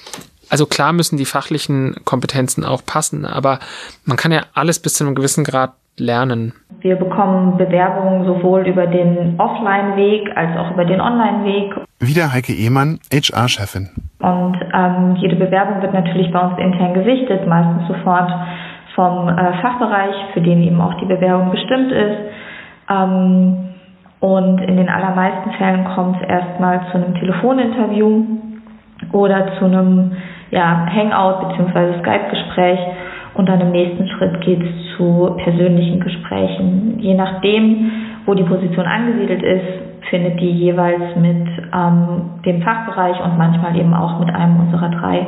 also 0.50 0.66
klar 0.66 0.94
müssen 0.94 1.18
die 1.18 1.26
fachlichen 1.26 1.96
Kompetenzen 2.06 2.64
auch 2.64 2.86
passen, 2.86 3.26
aber 3.26 3.60
man 4.06 4.18
kann 4.18 4.32
ja 4.32 4.42
alles 4.54 4.80
bis 4.80 4.96
zu 4.96 5.06
einem 5.06 5.16
gewissen 5.16 5.44
Grad 5.44 5.74
lernen. 5.98 6.54
Wir 6.82 6.96
bekommen 6.96 7.58
Bewerbungen 7.58 8.26
sowohl 8.26 8.68
über 8.68 8.86
den 8.86 9.40
Offline-Weg 9.40 10.30
als 10.36 10.58
auch 10.58 10.72
über 10.72 10.86
den 10.86 11.00
Online-Weg. 11.00 11.74
Wieder 12.00 12.34
Heike 12.34 12.54
Ehmann, 12.54 13.00
HR-Chefin. 13.12 13.90
Und 14.20 14.58
ähm, 14.74 15.16
jede 15.22 15.36
Bewerbung 15.36 15.82
wird 15.82 15.94
natürlich 15.94 16.32
bei 16.32 16.40
uns 16.40 16.60
intern 16.60 16.94
gesichtet, 16.94 17.48
meistens 17.48 17.88
sofort 17.88 18.30
vom 18.96 19.30
äh, 19.30 19.62
Fachbereich, 19.62 20.16
für 20.34 20.42
den 20.42 20.64
eben 20.64 20.82
auch 20.82 21.00
die 21.00 21.06
Bewerbung 21.06 21.52
bestimmt 21.52 21.92
ist. 21.92 22.18
Ähm, 22.90 23.70
und 24.20 24.60
in 24.62 24.78
den 24.78 24.90
allermeisten 24.90 25.52
Fällen 25.54 25.86
kommt 25.96 26.22
es 26.22 26.28
erstmal 26.28 26.82
zu 26.92 26.98
einem 26.98 27.14
Telefoninterview 27.16 28.26
oder 29.12 29.58
zu 29.60 29.66
einem 29.66 30.14
ja, 30.56 30.88
Hangout 30.90 31.50
bzw. 31.50 32.00
Skype-Gespräch 32.00 32.80
und 33.34 33.50
dann 33.50 33.60
im 33.60 33.72
nächsten 33.72 34.08
Schritt 34.08 34.40
geht 34.42 34.62
es 34.64 34.98
zu 34.98 35.36
persönlichen 35.44 36.00
Gesprächen. 36.00 36.98
Je 37.00 37.14
nachdem, 37.14 37.92
wo 38.26 38.34
die 38.34 38.44
Position 38.44 38.86
angesiedelt 38.86 39.44
ist, 39.44 40.10
findet 40.10 40.40
die 40.40 40.52
jeweils 40.52 41.16
mit 41.18 41.48
ähm, 41.74 42.40
dem 42.46 42.62
Fachbereich 42.62 43.22
und 43.22 43.38
manchmal 43.38 43.76
eben 43.76 43.94
auch 43.94 44.20
mit 44.20 44.34
einem 44.34 44.62
unserer 44.62 44.90
drei 44.90 45.28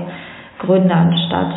Gründern 0.60 1.14
statt. 1.28 1.54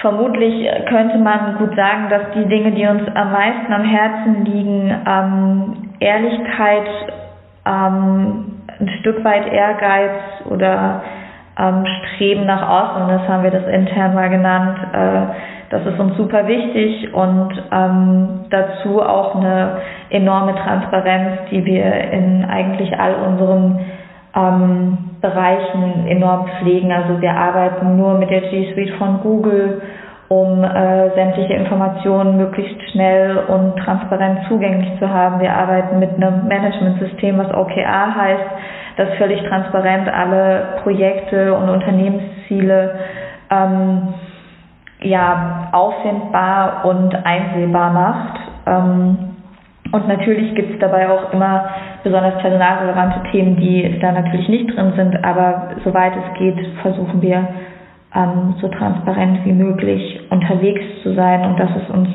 Vermutlich 0.00 0.66
könnte 0.88 1.18
man 1.18 1.56
gut 1.58 1.76
sagen, 1.76 2.08
dass 2.08 2.22
die 2.34 2.46
Dinge, 2.48 2.72
die 2.72 2.86
uns 2.86 3.02
am 3.14 3.32
meisten 3.32 3.72
am 3.72 3.84
Herzen 3.84 4.44
liegen, 4.44 4.94
ähm, 5.06 5.76
Ehrlichkeit, 6.00 6.86
ähm, 7.66 8.44
ein 8.80 8.88
Stück 9.00 9.22
weit 9.24 9.52
Ehrgeiz 9.52 10.46
oder 10.50 11.02
ähm, 11.58 11.84
Streben 12.14 12.46
nach 12.46 12.68
außen, 12.68 13.08
das 13.08 13.28
haben 13.28 13.44
wir 13.44 13.50
das 13.50 13.66
intern 13.66 14.14
mal 14.14 14.28
genannt, 14.28 14.78
äh, 14.92 15.34
das 15.70 15.86
ist 15.86 15.98
uns 15.98 16.16
super 16.16 16.46
wichtig 16.46 17.12
und 17.14 17.50
ähm, 17.72 18.44
dazu 18.50 19.02
auch 19.02 19.34
eine 19.34 19.78
enorme 20.10 20.54
Transparenz, 20.54 21.48
die 21.50 21.64
wir 21.64 21.92
in 22.12 22.44
eigentlich 22.44 22.96
all 22.98 23.14
unseren 23.14 23.80
ähm, 24.36 24.98
Bereichen 25.20 26.06
enorm 26.06 26.46
pflegen. 26.58 26.92
Also 26.92 27.20
wir 27.20 27.32
arbeiten 27.32 27.96
nur 27.96 28.18
mit 28.18 28.30
der 28.30 28.42
G 28.42 28.72
Suite 28.74 28.94
von 28.98 29.20
Google, 29.22 29.82
um 30.28 30.62
äh, 30.62 31.10
sämtliche 31.14 31.54
Informationen 31.54 32.36
möglichst 32.36 32.80
schnell 32.90 33.38
und 33.48 33.76
transparent 33.76 34.40
zugänglich 34.48 34.98
zu 34.98 35.08
haben. 35.08 35.40
Wir 35.40 35.54
arbeiten 35.54 35.98
mit 35.98 36.10
einem 36.14 36.46
Managementsystem, 36.46 37.38
was 37.38 37.52
OKR 37.54 38.14
heißt 38.14 38.50
das 38.96 39.08
völlig 39.18 39.42
transparent 39.42 40.08
alle 40.08 40.78
Projekte 40.82 41.54
und 41.54 41.68
Unternehmensziele 41.68 42.94
ähm, 43.50 44.14
ja, 45.00 45.68
auffindbar 45.72 46.84
und 46.84 47.14
einsehbar 47.24 47.92
macht. 47.92 48.40
Ähm, 48.66 49.18
und 49.92 50.08
natürlich 50.08 50.54
gibt 50.54 50.74
es 50.74 50.78
dabei 50.80 51.08
auch 51.08 51.32
immer 51.32 51.68
besonders 52.02 52.38
personalrelevante 52.40 53.30
Themen, 53.30 53.56
die 53.56 53.98
da 54.00 54.12
natürlich 54.12 54.48
nicht 54.48 54.74
drin 54.74 54.92
sind, 54.96 55.24
aber 55.24 55.68
soweit 55.84 56.12
es 56.16 56.38
geht, 56.38 56.58
versuchen 56.82 57.20
wir 57.22 57.46
ähm, 58.14 58.54
so 58.60 58.68
transparent 58.68 59.44
wie 59.44 59.52
möglich 59.52 60.20
unterwegs 60.30 60.82
zu 61.02 61.14
sein 61.14 61.44
und 61.44 61.60
das 61.60 61.70
ist 61.76 61.90
uns 61.90 62.08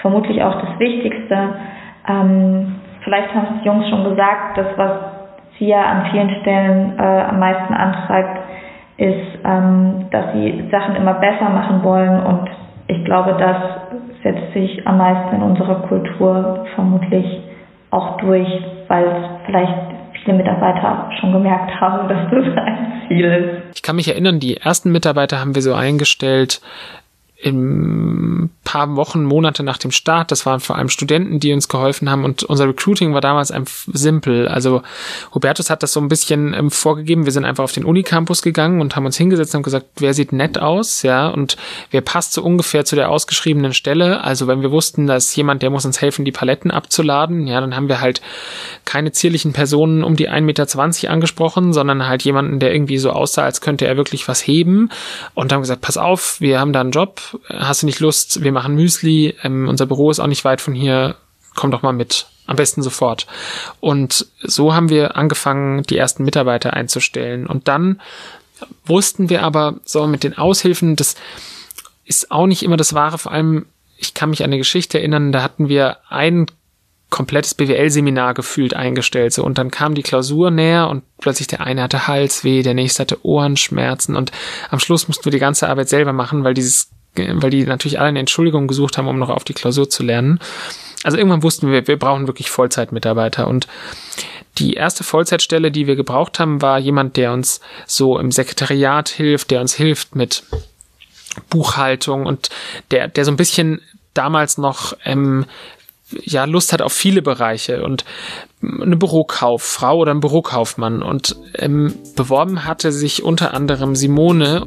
vermutlich 0.00 0.42
auch 0.42 0.60
das 0.60 0.78
Wichtigste. 0.78 1.54
Ähm, 2.08 2.76
vielleicht 3.02 3.34
haben 3.34 3.46
es 3.56 3.62
die 3.62 3.68
Jungs 3.68 3.88
schon 3.88 4.04
gesagt, 4.04 4.58
das, 4.58 4.66
was 4.76 5.17
sie 5.58 5.68
ja 5.68 5.82
an 5.82 6.10
vielen 6.10 6.30
Stellen 6.40 6.98
äh, 6.98 7.02
am 7.02 7.38
meisten 7.38 7.74
antreibt, 7.74 8.40
ist, 8.96 9.38
ähm, 9.44 10.06
dass 10.10 10.32
sie 10.32 10.68
Sachen 10.70 10.96
immer 10.96 11.14
besser 11.14 11.48
machen 11.50 11.82
wollen 11.82 12.20
und 12.24 12.48
ich 12.88 13.04
glaube, 13.04 13.36
das 13.38 13.56
setzt 14.22 14.52
sich 14.54 14.86
am 14.86 14.98
meisten 14.98 15.36
in 15.36 15.42
unserer 15.42 15.86
Kultur 15.86 16.66
vermutlich 16.74 17.42
auch 17.90 18.16
durch, 18.18 18.48
weil 18.88 19.04
es 19.04 19.46
vielleicht 19.46 19.74
viele 20.24 20.38
Mitarbeiter 20.38 21.10
schon 21.20 21.32
gemerkt 21.32 21.80
haben, 21.80 22.08
dass 22.08 22.30
das 22.30 22.56
ein 22.56 23.02
Ziel 23.06 23.24
ist. 23.24 23.76
Ich 23.76 23.82
kann 23.82 23.96
mich 23.96 24.08
erinnern, 24.08 24.40
die 24.40 24.56
ersten 24.56 24.90
Mitarbeiter 24.90 25.40
haben 25.40 25.54
wir 25.54 25.62
so 25.62 25.74
eingestellt, 25.74 26.60
im 27.40 28.50
paar 28.64 28.96
Wochen, 28.96 29.22
Monate 29.22 29.62
nach 29.62 29.78
dem 29.78 29.92
Start. 29.92 30.32
Das 30.32 30.44
waren 30.44 30.58
vor 30.58 30.76
allem 30.76 30.88
Studenten, 30.88 31.38
die 31.38 31.52
uns 31.52 31.68
geholfen 31.68 32.10
haben 32.10 32.24
und 32.24 32.42
unser 32.42 32.66
Recruiting 32.66 33.14
war 33.14 33.20
damals 33.20 33.52
einfach 33.52 33.86
simpel. 33.92 34.48
Also 34.48 34.82
Hubertus 35.32 35.70
hat 35.70 35.84
das 35.84 35.92
so 35.92 36.00
ein 36.00 36.08
bisschen 36.08 36.52
ähm, 36.52 36.70
vorgegeben. 36.70 37.26
Wir 37.26 37.32
sind 37.32 37.44
einfach 37.44 37.62
auf 37.62 37.72
den 37.72 37.84
Unicampus 37.84 38.42
gegangen 38.42 38.80
und 38.80 38.96
haben 38.96 39.06
uns 39.06 39.16
hingesetzt 39.16 39.54
und 39.54 39.62
gesagt, 39.62 39.86
wer 39.98 40.14
sieht 40.14 40.32
nett 40.32 40.58
aus, 40.58 41.02
ja, 41.02 41.28
und 41.28 41.56
wer 41.92 42.00
passt 42.00 42.32
so 42.32 42.42
ungefähr 42.42 42.84
zu 42.84 42.96
der 42.96 43.08
ausgeschriebenen 43.08 43.72
Stelle. 43.72 44.24
Also 44.24 44.48
wenn 44.48 44.60
wir 44.60 44.72
wussten, 44.72 45.06
dass 45.06 45.34
jemand, 45.36 45.62
der 45.62 45.70
muss 45.70 45.86
uns 45.86 46.00
helfen, 46.00 46.24
die 46.24 46.32
Paletten 46.32 46.72
abzuladen, 46.72 47.46
ja, 47.46 47.60
dann 47.60 47.76
haben 47.76 47.88
wir 47.88 48.00
halt 48.00 48.20
keine 48.84 49.12
zierlichen 49.12 49.52
Personen 49.52 50.02
um 50.02 50.16
die 50.16 50.28
1,20 50.28 50.42
Meter 50.42 51.10
angesprochen, 51.10 51.72
sondern 51.72 52.08
halt 52.08 52.22
jemanden, 52.22 52.58
der 52.58 52.74
irgendwie 52.74 52.98
so 52.98 53.12
aussah, 53.12 53.44
als 53.44 53.60
könnte 53.60 53.86
er 53.86 53.96
wirklich 53.96 54.26
was 54.26 54.44
heben 54.44 54.90
und 55.34 55.52
haben 55.52 55.60
gesagt, 55.60 55.82
pass 55.82 55.96
auf, 55.96 56.40
wir 56.40 56.58
haben 56.58 56.72
da 56.72 56.80
einen 56.80 56.90
Job, 56.90 57.20
hast 57.48 57.82
du 57.82 57.86
nicht 57.86 58.00
Lust, 58.00 58.42
wir 58.42 58.52
machen 58.52 58.74
Müsli, 58.74 59.34
ähm, 59.42 59.68
unser 59.68 59.86
Büro 59.86 60.10
ist 60.10 60.20
auch 60.20 60.26
nicht 60.26 60.44
weit 60.44 60.60
von 60.60 60.74
hier, 60.74 61.16
komm 61.54 61.70
doch 61.70 61.82
mal 61.82 61.92
mit. 61.92 62.26
Am 62.46 62.56
besten 62.56 62.82
sofort. 62.82 63.26
Und 63.78 64.26
so 64.40 64.74
haben 64.74 64.88
wir 64.88 65.16
angefangen, 65.16 65.82
die 65.82 65.98
ersten 65.98 66.24
Mitarbeiter 66.24 66.72
einzustellen. 66.72 67.46
Und 67.46 67.68
dann 67.68 68.00
wussten 68.86 69.28
wir 69.28 69.42
aber, 69.42 69.80
so 69.84 70.06
mit 70.06 70.24
den 70.24 70.38
Aushilfen, 70.38 70.96
das 70.96 71.14
ist 72.06 72.30
auch 72.30 72.46
nicht 72.46 72.62
immer 72.62 72.78
das 72.78 72.94
Wahre. 72.94 73.18
Vor 73.18 73.32
allem, 73.32 73.66
ich 73.98 74.14
kann 74.14 74.30
mich 74.30 74.42
an 74.42 74.46
eine 74.46 74.56
Geschichte 74.56 74.98
erinnern, 74.98 75.30
da 75.30 75.42
hatten 75.42 75.68
wir 75.68 75.98
ein 76.08 76.46
komplettes 77.10 77.54
BWL-Seminar 77.54 78.34
gefühlt 78.34 78.74
eingestellt. 78.74 79.32
So, 79.32 79.44
und 79.44 79.58
dann 79.58 79.70
kam 79.70 79.94
die 79.94 80.02
Klausur 80.02 80.50
näher 80.50 80.88
und 80.88 81.04
plötzlich 81.18 81.48
der 81.48 81.60
eine 81.60 81.82
hatte 81.82 82.06
Halsweh, 82.06 82.62
der 82.62 82.74
nächste 82.74 83.02
hatte 83.02 83.24
Ohrenschmerzen 83.24 84.14
und 84.14 84.30
am 84.70 84.78
Schluss 84.78 85.08
mussten 85.08 85.24
wir 85.24 85.32
die 85.32 85.38
ganze 85.38 85.68
Arbeit 85.68 85.88
selber 85.88 86.12
machen, 86.12 86.44
weil 86.44 86.54
dieses 86.54 86.90
weil 87.18 87.50
die 87.50 87.64
natürlich 87.64 87.98
alle 87.98 88.08
eine 88.08 88.20
Entschuldigung 88.20 88.68
gesucht 88.68 88.98
haben, 88.98 89.08
um 89.08 89.18
noch 89.18 89.30
auf 89.30 89.44
die 89.44 89.54
Klausur 89.54 89.88
zu 89.90 90.02
lernen. 90.02 90.40
Also 91.04 91.16
irgendwann 91.16 91.42
wussten 91.42 91.70
wir, 91.70 91.86
wir 91.86 91.98
brauchen 91.98 92.26
wirklich 92.26 92.50
Vollzeitmitarbeiter 92.50 93.46
und 93.46 93.66
die 94.58 94.74
erste 94.74 95.04
Vollzeitstelle, 95.04 95.70
die 95.70 95.86
wir 95.86 95.94
gebraucht 95.94 96.40
haben, 96.40 96.60
war 96.60 96.78
jemand, 96.78 97.16
der 97.16 97.32
uns 97.32 97.60
so 97.86 98.18
im 98.18 98.32
Sekretariat 98.32 99.08
hilft, 99.08 99.52
der 99.52 99.60
uns 99.60 99.74
hilft 99.74 100.16
mit 100.16 100.42
Buchhaltung 101.48 102.26
und 102.26 102.50
der, 102.90 103.06
der 103.06 103.24
so 103.24 103.30
ein 103.30 103.36
bisschen 103.36 103.80
damals 104.14 104.58
noch 104.58 104.94
ähm, 105.04 105.46
ja 106.10 106.44
Lust 106.44 106.72
hat 106.72 106.82
auf 106.82 106.92
viele 106.92 107.22
Bereiche 107.22 107.82
und 107.84 108.04
eine 108.62 108.96
Bürokauffrau 108.96 109.98
oder 109.98 110.12
ein 110.12 110.20
Bürokaufmann 110.20 111.02
und 111.02 111.36
ähm, 111.54 111.94
beworben 112.16 112.64
hatte 112.64 112.92
sich 112.92 113.22
unter 113.22 113.54
anderem 113.54 113.94
Simone. 113.94 114.66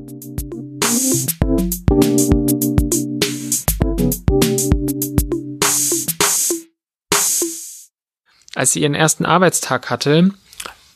Als 8.56 8.74
sie 8.74 8.82
ihren 8.82 8.96
ersten 8.96 9.26
Arbeitstag 9.26 9.90
hatte, 9.90 10.32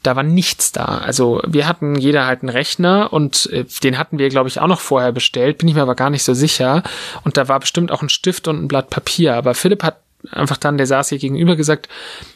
da 0.05 0.15
war 0.15 0.23
nichts 0.23 0.71
da. 0.71 0.99
Also 0.99 1.41
wir 1.47 1.67
hatten 1.67 1.95
jeder 1.95 2.27
halt 2.27 2.41
einen 2.41 2.49
Rechner 2.49 3.11
und 3.11 3.49
äh, 3.51 3.65
den 3.83 3.97
hatten 3.97 4.19
wir, 4.19 4.29
glaube 4.29 4.49
ich, 4.49 4.59
auch 4.59 4.67
noch 4.67 4.79
vorher 4.79 5.11
bestellt, 5.11 5.57
bin 5.57 5.67
ich 5.67 5.75
mir 5.75 5.81
aber 5.81 5.95
gar 5.95 6.09
nicht 6.09 6.23
so 6.23 6.33
sicher. 6.33 6.83
Und 7.23 7.37
da 7.37 7.47
war 7.47 7.59
bestimmt 7.59 7.91
auch 7.91 8.01
ein 8.01 8.09
Stift 8.09 8.47
und 8.47 8.63
ein 8.63 8.67
Blatt 8.67 8.89
Papier. 8.89 9.35
Aber 9.35 9.55
Philipp 9.55 9.83
hat 9.83 9.97
einfach 10.31 10.57
dann, 10.57 10.77
der 10.77 10.87
saß 10.87 11.09
hier 11.09 11.17
gegenüber, 11.17 11.55
gesagt, 11.55 11.89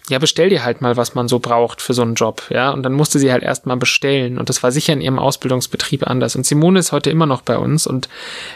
ja, 0.10 0.20
bestell 0.20 0.50
dir 0.50 0.64
halt 0.64 0.82
mal, 0.82 0.98
was 0.98 1.16
man 1.16 1.28
so 1.28 1.40
braucht 1.40 1.82
für 1.82 1.94
so 1.94 2.02
einen 2.02 2.16
Job, 2.16 2.44
ja. 2.50 2.72
Und 2.72 2.84
dann 2.84 2.94
musste 2.94 3.20
sie 3.20 3.32
halt 3.32 3.44
erst 3.44 3.66
mal 3.66 3.78
bestellen. 3.78 4.38
Und 4.38 4.50
das 4.50 4.64
war 4.64 4.72
sicher 4.72 4.94
in 4.94 5.02
ihrem 5.02 5.20
Ausbildungsbetrieb 5.20 6.08
anders. 6.08 6.36
Und 6.36 6.46
Simone 6.46 6.80
ist 6.80 6.92
heute 6.92 7.10
immer 7.10 7.26
noch 7.26 7.42
bei 7.42 7.58
uns 7.58 7.88
und 7.88 8.10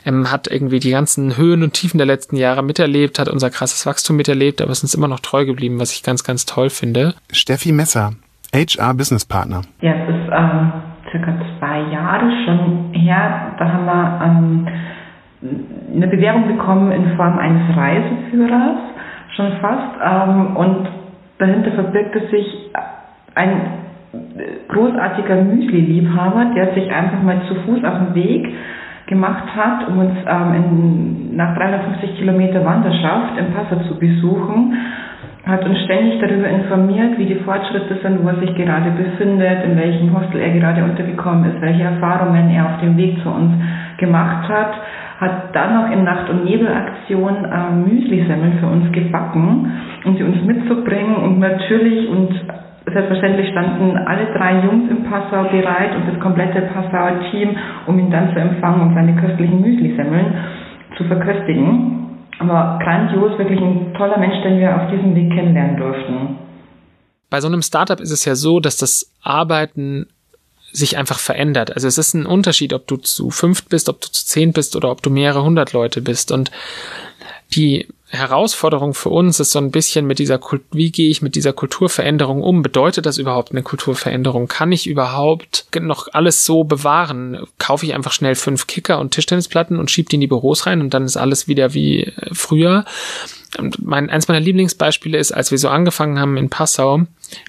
ähm, 0.06 0.32
hat 0.32 0.48
irgendwie 0.48 0.80
die 0.80 0.92
ganzen 0.92 1.38
Höhen 1.38 1.64
und 1.64 1.74
Tiefen 1.74 1.98
der 1.98 2.08
letzten 2.08 2.36
Jahre 2.36 2.64
miterlebt, 2.64 3.20
hat 3.20 3.30
unser 3.30 3.50
krasses 3.50 3.86
Wachstum 3.86 4.16
miterlebt, 4.16 4.62
aber 4.62 4.72
ist 4.72 4.84
uns 4.84 4.96
immer 4.96 5.08
noch 5.08 5.20
treu 5.20 5.46
geblieben, 5.46 5.80
was 5.80 5.94
ich 5.94 6.04
ganz, 6.04 6.24
ganz 6.24 6.46
toll 6.46 6.70
finde. 6.70 7.16
Steffi 7.32 7.72
Messer, 7.72 8.14
HR 8.54 8.94
Business 8.94 9.26
Partner. 9.26 9.62
Ja, 9.82 9.94
es 9.94 10.10
ist 10.10 10.32
ähm, 10.32 10.72
circa 11.12 11.36
zwei 11.60 11.82
Jahre 11.92 12.30
schon 12.46 12.94
her. 12.94 13.56
Da 13.60 13.66
haben 13.72 13.86
wir 13.86 14.22
ähm, 14.26 14.68
eine 15.96 16.08
Bewerbung 16.08 16.48
bekommen 16.48 16.92
in 16.92 17.16
Form 17.16 17.38
eines 17.38 17.76
Reiseführers 17.76 18.93
schon 19.36 19.52
fast. 19.62 19.96
Ähm, 20.04 20.56
und 20.56 20.88
dahinter 21.38 21.72
verbirgte 21.72 22.28
sich 22.30 22.72
ein 23.36 23.84
großartiger 24.68 25.36
Müsli-Liebhaber, 25.42 26.54
der 26.56 26.74
sich 26.74 26.92
einfach 26.92 27.22
mal 27.22 27.42
zu 27.48 27.56
Fuß 27.56 27.84
auf 27.84 27.98
den 28.00 28.16
Weg 28.16 28.48
gemacht 29.08 29.44
hat, 29.56 29.88
um 29.88 30.00
uns 30.00 30.14
ähm, 30.28 30.54
in, 30.56 31.36
nach 31.36 31.56
350 31.58 32.18
Kilometer 32.18 32.64
Wanderschaft 32.64 33.38
im 33.38 33.54
Passau 33.54 33.84
zu 33.88 34.00
besuchen, 34.00 34.76
hat 35.46 35.66
uns 35.66 35.78
ständig 35.84 36.22
darüber 36.22 36.48
informiert, 36.48 37.18
wie 37.18 37.26
die 37.26 37.36
Fortschritte 37.44 37.98
sind, 38.02 38.24
wo 38.24 38.30
er 38.30 38.40
sich 38.40 38.56
gerade 38.56 38.92
befindet, 38.92 39.66
in 39.66 39.76
welchem 39.76 40.18
Hostel 40.18 40.40
er 40.40 40.52
gerade 40.52 40.84
untergekommen 40.86 41.52
ist, 41.52 41.62
welche 41.62 41.84
Erfahrungen 41.84 42.50
er 42.50 42.66
auf 42.66 42.80
dem 42.82 42.96
Weg 42.96 43.22
zu 43.24 43.30
uns 43.30 43.52
gemacht 43.98 44.48
hat 44.48 44.74
hat 45.20 45.56
dann 45.56 45.76
noch 45.76 45.92
in 45.92 46.04
Nacht- 46.04 46.30
und 46.30 46.46
Nebelaktion 46.46 47.46
äh, 47.46 47.72
Müslisemmeln 47.72 48.60
für 48.60 48.68
uns 48.68 48.92
gebacken, 48.92 49.72
um 50.06 50.18
sie 50.18 50.24
uns 50.24 50.44
mitzubringen. 50.44 51.16
Und 51.16 51.40
natürlich 51.40 52.10
und 52.10 52.30
selbstverständlich 52.92 53.50
standen 53.52 53.98
alle 53.98 54.28
drei 54.34 54.66
Jungs 54.66 54.90
im 54.90 55.04
Passau 55.04 55.44
bereit 55.50 55.96
und 55.96 56.14
das 56.14 56.20
komplette 56.20 56.62
Passauer 56.74 57.20
Team, 57.32 57.56
um 57.88 57.98
ihn 58.00 58.12
dann 58.12 58.34
zu 58.34 58.40
empfangen 58.40 58.82
und 58.82 58.94
seine 58.94 59.16
köstlichen 59.16 59.62
Müslisemmeln 59.62 60.34
zu 60.98 61.04
verköstigen. 61.06 62.00
Aber 62.40 62.80
grandios, 62.84 63.38
wirklich 63.38 63.62
ein 63.62 63.94
toller 63.94 64.18
Mensch, 64.18 64.42
den 64.44 64.60
wir 64.60 64.76
auf 64.76 64.90
diesem 64.90 65.16
Weg 65.16 65.32
kennenlernen 65.32 65.78
durften. 65.78 66.38
Bei 67.30 67.40
so 67.40 67.48
einem 67.48 67.62
Startup 67.62 68.00
ist 68.00 68.12
es 68.12 68.26
ja 68.26 68.36
so, 68.36 68.60
dass 68.60 68.78
das 68.78 69.12
Arbeiten 69.24 70.08
sich 70.74 70.98
einfach 70.98 71.20
verändert. 71.20 71.74
Also 71.76 71.88
es 71.88 71.98
ist 71.98 72.14
ein 72.16 72.26
Unterschied, 72.26 72.74
ob 72.74 72.88
du 72.88 72.98
zu 72.98 73.30
fünft 73.30 73.70
bist, 73.70 73.90
ob 73.90 74.02
du 74.02 74.12
zu 74.12 74.26
zehn 74.26 74.52
bist 74.52 74.76
oder 74.76 74.90
ob 74.92 75.02
du 75.04 75.10
mehrere 75.10 75.44
hundert 75.44 75.72
Leute 75.72 76.02
bist. 76.02 76.32
Und 76.32 76.52
die 77.56 77.88
Herausforderung 78.08 78.94
für 78.94 79.10
uns 79.10 79.40
ist 79.40 79.52
so 79.52 79.60
ein 79.60 79.72
bisschen 79.72 80.06
mit 80.06 80.20
dieser 80.20 80.38
Kult 80.38 80.62
wie 80.72 80.92
gehe 80.92 81.10
ich 81.10 81.24
mit 81.24 81.36
dieser 81.36 81.54
Kulturveränderung 81.54 82.44
um? 82.44 82.62
Bedeutet 82.62 83.08
das 83.08 83.18
überhaupt 83.18 83.52
eine 83.52 83.64
Kulturveränderung? 83.64 84.48
Kann 84.48 84.72
ich 84.72 84.86
überhaupt 84.86 85.66
noch 85.80 86.08
alles 86.14 86.46
so 86.46 86.64
bewahren? 86.64 87.46
Kaufe 87.58 87.86
ich 87.86 87.94
einfach 87.94 88.12
schnell 88.12 88.36
fünf 88.36 88.68
Kicker 88.68 89.00
und 89.00 89.12
Tischtennisplatten 89.12 89.80
und 89.80 89.90
schiebe 89.90 90.10
die 90.10 90.16
in 90.16 90.22
die 90.22 90.28
Büros 90.28 90.68
rein 90.68 90.82
und 90.82 90.94
dann 90.94 91.06
ist 91.06 91.18
alles 91.18 91.48
wieder 91.48 91.74
wie 91.74 92.04
äh, 92.04 92.30
früher? 92.34 92.86
Und 93.58 93.84
mein, 93.84 94.10
eins 94.10 94.28
meiner 94.28 94.40
Lieblingsbeispiele 94.40 95.18
ist, 95.18 95.32
als 95.32 95.50
wir 95.50 95.58
so 95.58 95.70
angefangen 95.70 96.20
haben 96.20 96.38
in 96.38 96.50
Passau, 96.50 97.02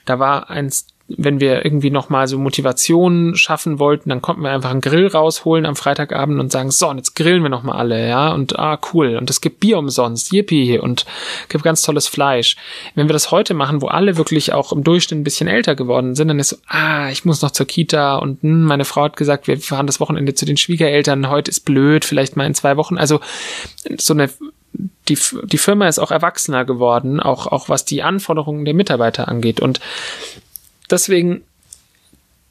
da 0.06 0.18
war 0.18 0.48
eins 0.50 0.86
wenn 1.06 1.38
wir 1.38 1.64
irgendwie 1.64 1.90
nochmal 1.90 2.26
so 2.28 2.38
Motivation 2.38 3.36
schaffen 3.36 3.78
wollten, 3.78 4.08
dann 4.08 4.22
konnten 4.22 4.42
wir 4.42 4.50
einfach 4.50 4.70
einen 4.70 4.80
Grill 4.80 5.06
rausholen 5.06 5.66
am 5.66 5.76
Freitagabend 5.76 6.40
und 6.40 6.50
sagen, 6.50 6.70
so, 6.70 6.88
und 6.88 6.96
jetzt 6.96 7.14
grillen 7.14 7.42
wir 7.42 7.50
nochmal 7.50 7.76
alle, 7.76 8.08
ja, 8.08 8.32
und 8.32 8.58
ah, 8.58 8.78
cool, 8.92 9.16
und 9.16 9.28
es 9.28 9.42
gibt 9.42 9.60
Bier 9.60 9.76
umsonst, 9.78 10.32
yippie, 10.32 10.78
und 10.78 11.04
gibt 11.50 11.62
ganz 11.62 11.82
tolles 11.82 12.08
Fleisch. 12.08 12.56
Wenn 12.94 13.06
wir 13.06 13.12
das 13.12 13.30
heute 13.30 13.52
machen, 13.52 13.82
wo 13.82 13.88
alle 13.88 14.16
wirklich 14.16 14.54
auch 14.54 14.72
im 14.72 14.82
Durchschnitt 14.82 15.20
ein 15.20 15.24
bisschen 15.24 15.46
älter 15.46 15.74
geworden 15.74 16.14
sind, 16.14 16.28
dann 16.28 16.38
ist 16.38 16.50
so, 16.50 16.56
ah, 16.68 17.10
ich 17.10 17.26
muss 17.26 17.42
noch 17.42 17.50
zur 17.50 17.66
Kita 17.66 18.16
und 18.16 18.42
hm, 18.42 18.64
meine 18.64 18.86
Frau 18.86 19.02
hat 19.02 19.16
gesagt, 19.16 19.46
wir 19.46 19.58
fahren 19.58 19.86
das 19.86 20.00
Wochenende 20.00 20.34
zu 20.34 20.46
den 20.46 20.56
Schwiegereltern, 20.56 21.28
heute 21.28 21.50
ist 21.50 21.66
blöd, 21.66 22.06
vielleicht 22.06 22.36
mal 22.36 22.46
in 22.46 22.54
zwei 22.54 22.78
Wochen, 22.78 22.96
also 22.96 23.20
so 23.98 24.14
eine 24.14 24.30
die, 25.08 25.18
die 25.44 25.58
Firma 25.58 25.86
ist 25.86 25.98
auch 25.98 26.10
erwachsener 26.10 26.64
geworden, 26.64 27.20
auch, 27.20 27.46
auch 27.46 27.68
was 27.68 27.84
die 27.84 28.02
Anforderungen 28.02 28.64
der 28.64 28.74
Mitarbeiter 28.74 29.28
angeht. 29.28 29.60
Und 29.60 29.80
deswegen 30.90 31.42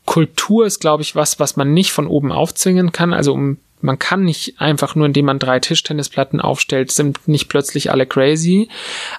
Kultur 0.06 0.66
ist, 0.66 0.80
glaube 0.80 1.04
ich, 1.04 1.16
was, 1.16 1.40
was 1.40 1.56
man 1.56 1.74
nicht 1.74 1.92
von 1.92 2.08
oben 2.08 2.32
aufzwingen 2.32 2.92
kann. 2.92 3.14
Also 3.14 3.34
um, 3.34 3.58
man 3.82 4.00
kann 4.00 4.24
nicht 4.24 4.60
einfach 4.60 4.96
nur, 4.96 5.06
indem 5.06 5.26
man 5.26 5.40
drei 5.40 5.60
Tischtennisplatten 5.60 6.40
aufstellt, 6.40 6.92
sind 6.92 7.28
nicht 7.28 7.50
plötzlich 7.50 7.92
alle 7.92 8.06
crazy. 8.06 8.70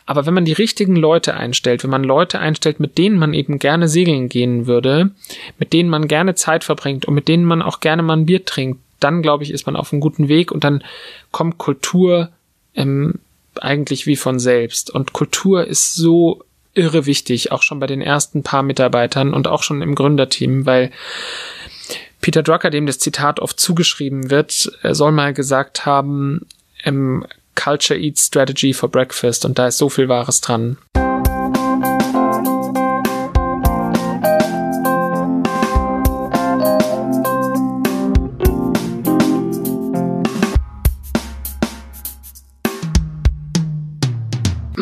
Aber 0.06 0.26
wenn 0.26 0.34
man 0.34 0.44
die 0.44 0.52
richtigen 0.52 0.96
Leute 0.96 1.34
einstellt, 1.34 1.84
wenn 1.84 1.90
man 1.90 2.04
Leute 2.04 2.38
einstellt, 2.38 2.80
mit 2.80 2.98
denen 2.98 3.18
man 3.18 3.34
eben 3.34 3.58
gerne 3.58 3.88
segeln 3.88 4.28
gehen 4.28 4.66
würde, 4.66 5.10
mit 5.58 5.72
denen 5.72 5.88
man 5.88 6.08
gerne 6.08 6.34
Zeit 6.34 6.64
verbringt 6.64 7.06
und 7.06 7.14
mit 7.14 7.28
denen 7.28 7.44
man 7.44 7.62
auch 7.62 7.80
gerne 7.80 8.02
mal 8.02 8.16
ein 8.16 8.26
Bier 8.26 8.44
trinkt, 8.44 8.80
dann 9.00 9.22
glaube 9.22 9.44
ich, 9.44 9.50
ist 9.50 9.66
man 9.66 9.76
auf 9.76 9.92
einem 9.92 10.00
guten 10.00 10.28
Weg 10.28 10.50
und 10.50 10.64
dann 10.64 10.82
kommt 11.30 11.58
Kultur 11.58 12.30
ähm, 12.74 13.20
eigentlich 13.60 14.06
wie 14.06 14.16
von 14.16 14.38
selbst. 14.38 14.90
Und 14.90 15.12
Kultur 15.12 15.66
ist 15.66 15.94
so 15.94 16.42
irre 16.74 17.06
wichtig, 17.06 17.52
auch 17.52 17.62
schon 17.62 17.80
bei 17.80 17.86
den 17.86 18.00
ersten 18.00 18.42
paar 18.42 18.62
Mitarbeitern 18.62 19.32
und 19.32 19.48
auch 19.48 19.62
schon 19.62 19.82
im 19.82 19.94
Gründerteam, 19.94 20.66
weil 20.66 20.90
Peter 22.20 22.42
Drucker, 22.42 22.70
dem 22.70 22.86
das 22.86 22.98
Zitat 22.98 23.40
oft 23.40 23.60
zugeschrieben 23.60 24.30
wird, 24.30 24.72
soll 24.82 25.12
mal 25.12 25.34
gesagt 25.34 25.86
haben, 25.86 26.46
ähm, 26.84 27.26
Culture 27.54 27.98
eats 27.98 28.26
strategy 28.26 28.72
for 28.72 28.90
breakfast 28.90 29.44
und 29.44 29.58
da 29.58 29.68
ist 29.68 29.78
so 29.78 29.88
viel 29.88 30.08
Wahres 30.08 30.40
dran. 30.40 30.78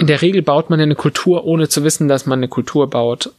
In 0.03 0.09
der 0.09 0.21
Regel 0.21 0.43
baut 0.43 0.69
man 0.69 0.81
eine 0.81 0.97
Kultur, 0.97 1.45
ohne 1.45 1.69
zu 1.69 1.85
wissen, 1.85 2.09
dass 2.09 2.27
man 2.27 2.41
eine 2.41 2.49
Kultur 2.49 2.91
baut. 2.91 3.31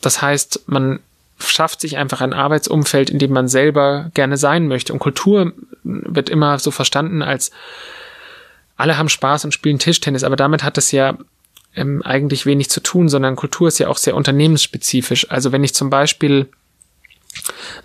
Das 0.00 0.20
heißt, 0.20 0.64
man 0.66 0.98
schafft 1.38 1.80
sich 1.80 1.96
einfach 1.96 2.20
ein 2.20 2.32
Arbeitsumfeld, 2.32 3.08
in 3.08 3.20
dem 3.20 3.30
man 3.30 3.46
selber 3.46 4.10
gerne 4.12 4.36
sein 4.36 4.66
möchte. 4.66 4.92
Und 4.92 4.98
Kultur 4.98 5.52
wird 5.84 6.28
immer 6.28 6.58
so 6.58 6.72
verstanden 6.72 7.22
als 7.22 7.52
alle 8.76 8.98
haben 8.98 9.08
Spaß 9.08 9.44
und 9.44 9.54
spielen 9.54 9.78
Tischtennis, 9.78 10.24
aber 10.24 10.34
damit 10.34 10.64
hat 10.64 10.76
es 10.76 10.90
ja 10.90 11.16
ähm, 11.76 12.02
eigentlich 12.02 12.46
wenig 12.46 12.68
zu 12.68 12.80
tun, 12.80 13.08
sondern 13.08 13.36
Kultur 13.36 13.68
ist 13.68 13.78
ja 13.78 13.86
auch 13.86 13.96
sehr 13.96 14.16
unternehmensspezifisch. 14.16 15.30
Also 15.30 15.52
wenn 15.52 15.62
ich 15.62 15.72
zum 15.72 15.88
Beispiel 15.88 16.48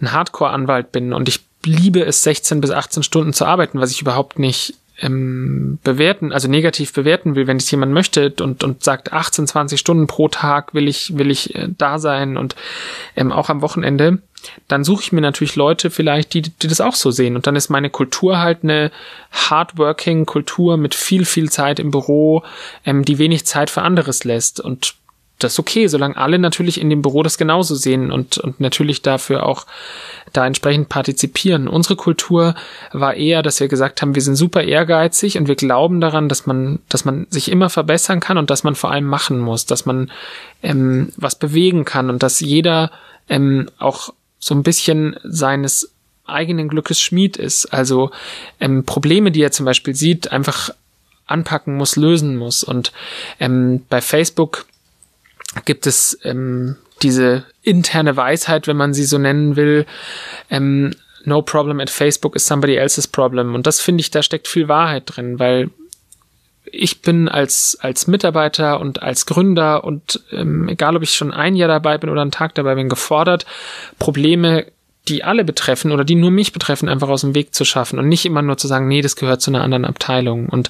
ein 0.02 0.12
Hardcore-Anwalt 0.12 0.92
bin 0.92 1.14
und 1.14 1.30
ich 1.30 1.42
liebe 1.64 2.04
es, 2.04 2.24
16 2.24 2.62
bis 2.62 2.72
18 2.72 3.04
Stunden 3.04 3.34
zu 3.34 3.46
arbeiten, 3.46 3.80
was 3.80 3.92
ich 3.92 4.02
überhaupt 4.02 4.40
nicht 4.40 4.74
ähm, 5.00 5.80
bewerten, 5.84 6.32
also 6.32 6.48
negativ 6.48 6.94
bewerten 6.94 7.36
will, 7.36 7.48
wenn 7.48 7.58
es 7.58 7.70
jemand 7.70 7.94
möchte 7.94 8.34
und, 8.42 8.64
und 8.64 8.84
sagt 8.84 9.14
18, 9.14 9.48
20 9.48 9.80
Stunden 9.80 10.08
pro 10.08 10.28
Tag 10.28 10.74
will 10.74 10.88
ich, 10.88 11.18
will 11.18 11.30
ich 11.30 11.56
äh, 11.56 11.68
da 11.78 12.00
sein 12.00 12.38
und 12.38 12.56
ähm, 13.16 13.32
auch 13.32 13.50
am 13.50 13.62
Wochenende, 13.62 14.20
dann 14.68 14.84
suche 14.84 15.04
ich 15.04 15.12
mir 15.12 15.22
natürlich 15.22 15.56
Leute 15.56 15.90
vielleicht, 15.90 16.34
die, 16.34 16.42
die 16.42 16.68
das 16.68 16.82
auch 16.82 16.96
so 16.96 17.12
sehen. 17.12 17.36
Und 17.36 17.48
dann 17.48 17.56
ist 17.56 17.70
meine 17.70 17.90
Kultur 17.90 18.40
halt 18.40 18.60
eine 18.64 18.92
hardworking 19.32 20.26
Kultur 20.26 20.78
mit 20.78 20.96
viel, 20.96 21.26
viel 21.26 21.50
Zeit 21.50 21.80
im 21.80 21.92
Büro, 21.92 22.44
ähm, 22.86 23.04
die 23.04 23.18
wenig 23.18 23.46
Zeit 23.46 23.70
für 23.70 23.82
anderes 23.82 24.24
lässt. 24.24 24.60
Und 24.60 24.96
das 25.40 25.54
ist 25.54 25.60
okay, 25.60 25.88
solange 25.88 26.18
alle 26.18 26.40
natürlich 26.40 26.82
in 26.82 26.90
dem 26.90 27.02
Büro 27.02 27.22
das 27.22 27.38
genauso 27.38 27.76
sehen 27.76 28.12
und, 28.12 28.38
und 28.40 28.60
natürlich 28.60 29.04
dafür 29.04 29.46
auch 29.46 29.68
da 30.34 30.46
entsprechend 30.46 30.90
partizipieren. 30.90 31.68
Unsere 31.68 31.96
Kultur 31.96 32.56
war 32.92 33.14
eher, 33.14 33.44
dass 33.44 33.60
wir 33.60 33.68
gesagt 33.68 34.02
haben, 34.02 34.16
wir 34.16 34.22
sind 34.22 34.36
super 34.36 34.64
ehrgeizig 34.64 35.38
und 35.38 35.48
wir 35.48 35.56
glauben 35.56 36.02
daran, 36.02 36.28
dass 36.28 36.48
man, 36.48 36.80
dass 36.90 37.06
man 37.06 37.28
sich 37.30 37.52
immer 37.52 37.70
verbessern 37.70 38.20
kann 38.20 38.38
und 38.38 38.50
dass 38.50 38.64
man 38.64 38.76
vor 38.76 38.92
allem 38.92 39.06
machen 39.06 39.40
muss, 39.40 39.66
dass 39.66 39.86
man 39.86 40.12
ähm, 40.64 41.10
was 41.18 41.36
bewegen 41.36 41.86
kann 41.86 42.10
und 42.10 42.24
dass 42.24 42.40
jeder 42.40 42.92
ähm, 43.30 43.70
auch 43.78 44.14
so 44.40 44.56
ein 44.56 44.64
bisschen 44.64 45.18
seines 45.24 45.92
eigenen 46.26 46.68
Glückes 46.68 47.00
Schmied 47.00 47.38
ist. 47.38 47.68
Also 47.68 48.12
ähm, 48.60 48.86
Probleme, 48.86 49.32
die 49.32 49.42
er 49.42 49.52
zum 49.52 49.66
Beispiel 49.66 49.96
sieht, 49.96 50.32
einfach 50.32 50.72
anpacken 51.28 51.76
muss, 51.76 51.96
lösen 51.96 52.38
muss. 52.38 52.64
Und 52.64 52.92
ähm, 53.40 53.84
bei 53.90 54.02
Facebook 54.02 54.66
gibt 55.66 55.88
es 55.88 56.18
ähm, 56.24 56.76
diese 57.02 57.46
interne 57.62 58.18
Weisheit, 58.18 58.68
wenn 58.68 58.78
man 58.78 58.94
sie 58.94 59.06
so 59.06 59.18
nennen 59.18 59.56
will. 59.56 59.86
Ähm, 60.50 60.94
no 61.26 61.42
problem 61.42 61.80
at 61.80 61.90
Facebook 61.90 62.36
is 62.36 62.46
somebody 62.46 62.76
else's 62.76 63.08
problem. 63.08 63.54
Und 63.56 63.68
das 63.68 63.82
finde 63.82 64.02
ich, 64.02 64.12
da 64.12 64.24
steckt 64.24 64.48
viel 64.48 64.68
Wahrheit 64.68 65.04
drin, 65.06 65.40
weil 65.40 65.70
ich 66.72 67.02
bin 67.02 67.30
als, 67.30 67.78
als 67.80 68.08
Mitarbeiter 68.08 68.80
und 68.80 69.02
als 69.02 69.26
Gründer 69.26 69.84
und 69.84 70.22
ähm, 70.32 70.68
egal 70.68 70.96
ob 70.96 71.04
ich 71.04 71.12
schon 71.12 71.32
ein 71.32 71.56
Jahr 71.56 71.70
dabei 71.70 71.98
bin 71.98 72.10
oder 72.10 72.22
einen 72.22 72.32
Tag 72.32 72.56
dabei 72.56 72.76
bin, 72.76 72.90
gefordert, 72.90 73.46
Probleme, 74.00 74.66
die 75.08 75.24
alle 75.24 75.46
betreffen 75.46 75.92
oder 75.92 76.04
die 76.04 76.16
nur 76.16 76.32
mich 76.32 76.52
betreffen, 76.52 76.90
einfach 76.90 77.08
aus 77.08 77.22
dem 77.22 77.36
Weg 77.36 77.56
zu 77.56 77.64
schaffen 77.64 78.00
und 78.00 78.10
nicht 78.10 78.26
immer 78.26 78.42
nur 78.42 78.58
zu 78.58 78.68
sagen, 78.68 78.88
nee, 78.88 79.02
das 79.02 79.16
gehört 79.16 79.42
zu 79.42 79.52
einer 79.52 79.64
anderen 79.64 79.86
Abteilung. 79.86 80.50
Und 80.50 80.70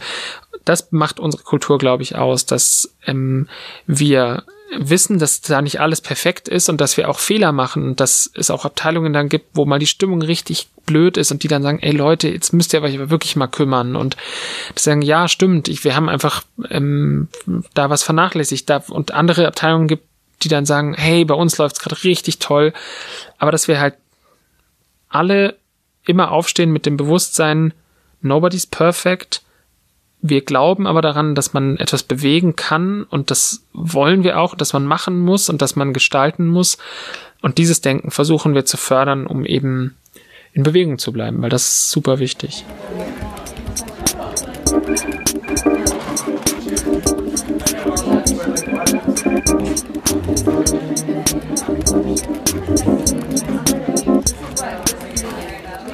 das 0.65 0.91
macht 0.91 1.19
unsere 1.19 1.43
Kultur, 1.43 1.77
glaube 1.77 2.03
ich, 2.03 2.15
aus, 2.15 2.45
dass 2.45 2.95
ähm, 3.05 3.47
wir 3.87 4.43
wissen, 4.75 5.19
dass 5.19 5.41
da 5.41 5.61
nicht 5.61 5.79
alles 5.79 6.01
perfekt 6.01 6.47
ist 6.47 6.69
und 6.69 6.81
dass 6.81 6.97
wir 6.97 7.09
auch 7.09 7.19
Fehler 7.19 7.51
machen 7.51 7.83
und 7.83 7.99
dass 7.99 8.29
es 8.33 8.51
auch 8.51 8.65
Abteilungen 8.65 9.13
dann 9.13 9.29
gibt, 9.29 9.55
wo 9.55 9.65
mal 9.65 9.79
die 9.79 9.87
Stimmung 9.87 10.21
richtig 10.21 10.67
blöd 10.85 11.17
ist 11.17 11.31
und 11.31 11.43
die 11.43 11.47
dann 11.47 11.63
sagen, 11.63 11.79
ey 11.79 11.91
Leute, 11.91 12.29
jetzt 12.29 12.53
müsst 12.53 12.73
ihr 12.73 12.81
euch 12.81 12.95
aber 12.95 13.09
wirklich 13.09 13.35
mal 13.35 13.47
kümmern 13.47 13.95
und 13.95 14.17
die 14.75 14.81
sagen, 14.81 15.01
ja, 15.01 15.27
stimmt, 15.27 15.67
ich, 15.67 15.83
wir 15.83 15.95
haben 15.95 16.09
einfach 16.09 16.43
ähm, 16.69 17.29
da 17.73 17.89
was 17.89 18.03
vernachlässigt. 18.03 18.69
Da, 18.69 18.83
und 18.89 19.11
andere 19.11 19.47
Abteilungen 19.47 19.87
gibt, 19.87 20.05
die 20.43 20.49
dann 20.49 20.65
sagen, 20.65 20.93
hey, 20.93 21.23
bei 21.25 21.33
uns 21.33 21.57
läuft's 21.57 21.79
gerade 21.79 22.03
richtig 22.03 22.39
toll, 22.39 22.73
aber 23.37 23.51
dass 23.51 23.67
wir 23.67 23.79
halt 23.79 23.95
alle 25.09 25.55
immer 26.05 26.31
aufstehen 26.31 26.71
mit 26.71 26.85
dem 26.85 26.97
Bewusstsein, 26.97 27.73
nobody's 28.21 28.65
perfect, 28.65 29.41
wir 30.21 30.41
glauben 30.41 30.87
aber 30.87 31.01
daran, 31.01 31.35
dass 31.35 31.53
man 31.53 31.77
etwas 31.77 32.03
bewegen 32.03 32.55
kann 32.55 33.03
und 33.03 33.29
das 33.31 33.63
wollen 33.73 34.23
wir 34.23 34.39
auch, 34.39 34.55
dass 34.55 34.73
man 34.73 34.85
machen 34.85 35.19
muss 35.19 35.49
und 35.49 35.61
dass 35.61 35.75
man 35.75 35.93
gestalten 35.93 36.47
muss. 36.47 36.77
Und 37.41 37.59
dieses 37.59 37.81
Denken 37.81 38.09
versuchen 38.09 38.55
wir 38.55 38.65
zu 38.65 38.77
fördern, 38.77 39.27
um 39.27 39.45
eben 39.45 39.95
in 40.53 40.63
Bewegung 40.63 40.97
zu 40.97 41.13
bleiben, 41.13 41.41
weil 41.41 41.51
das 41.51 41.63
ist 41.63 41.91
super 41.91 42.17
wichtig. 42.17 42.65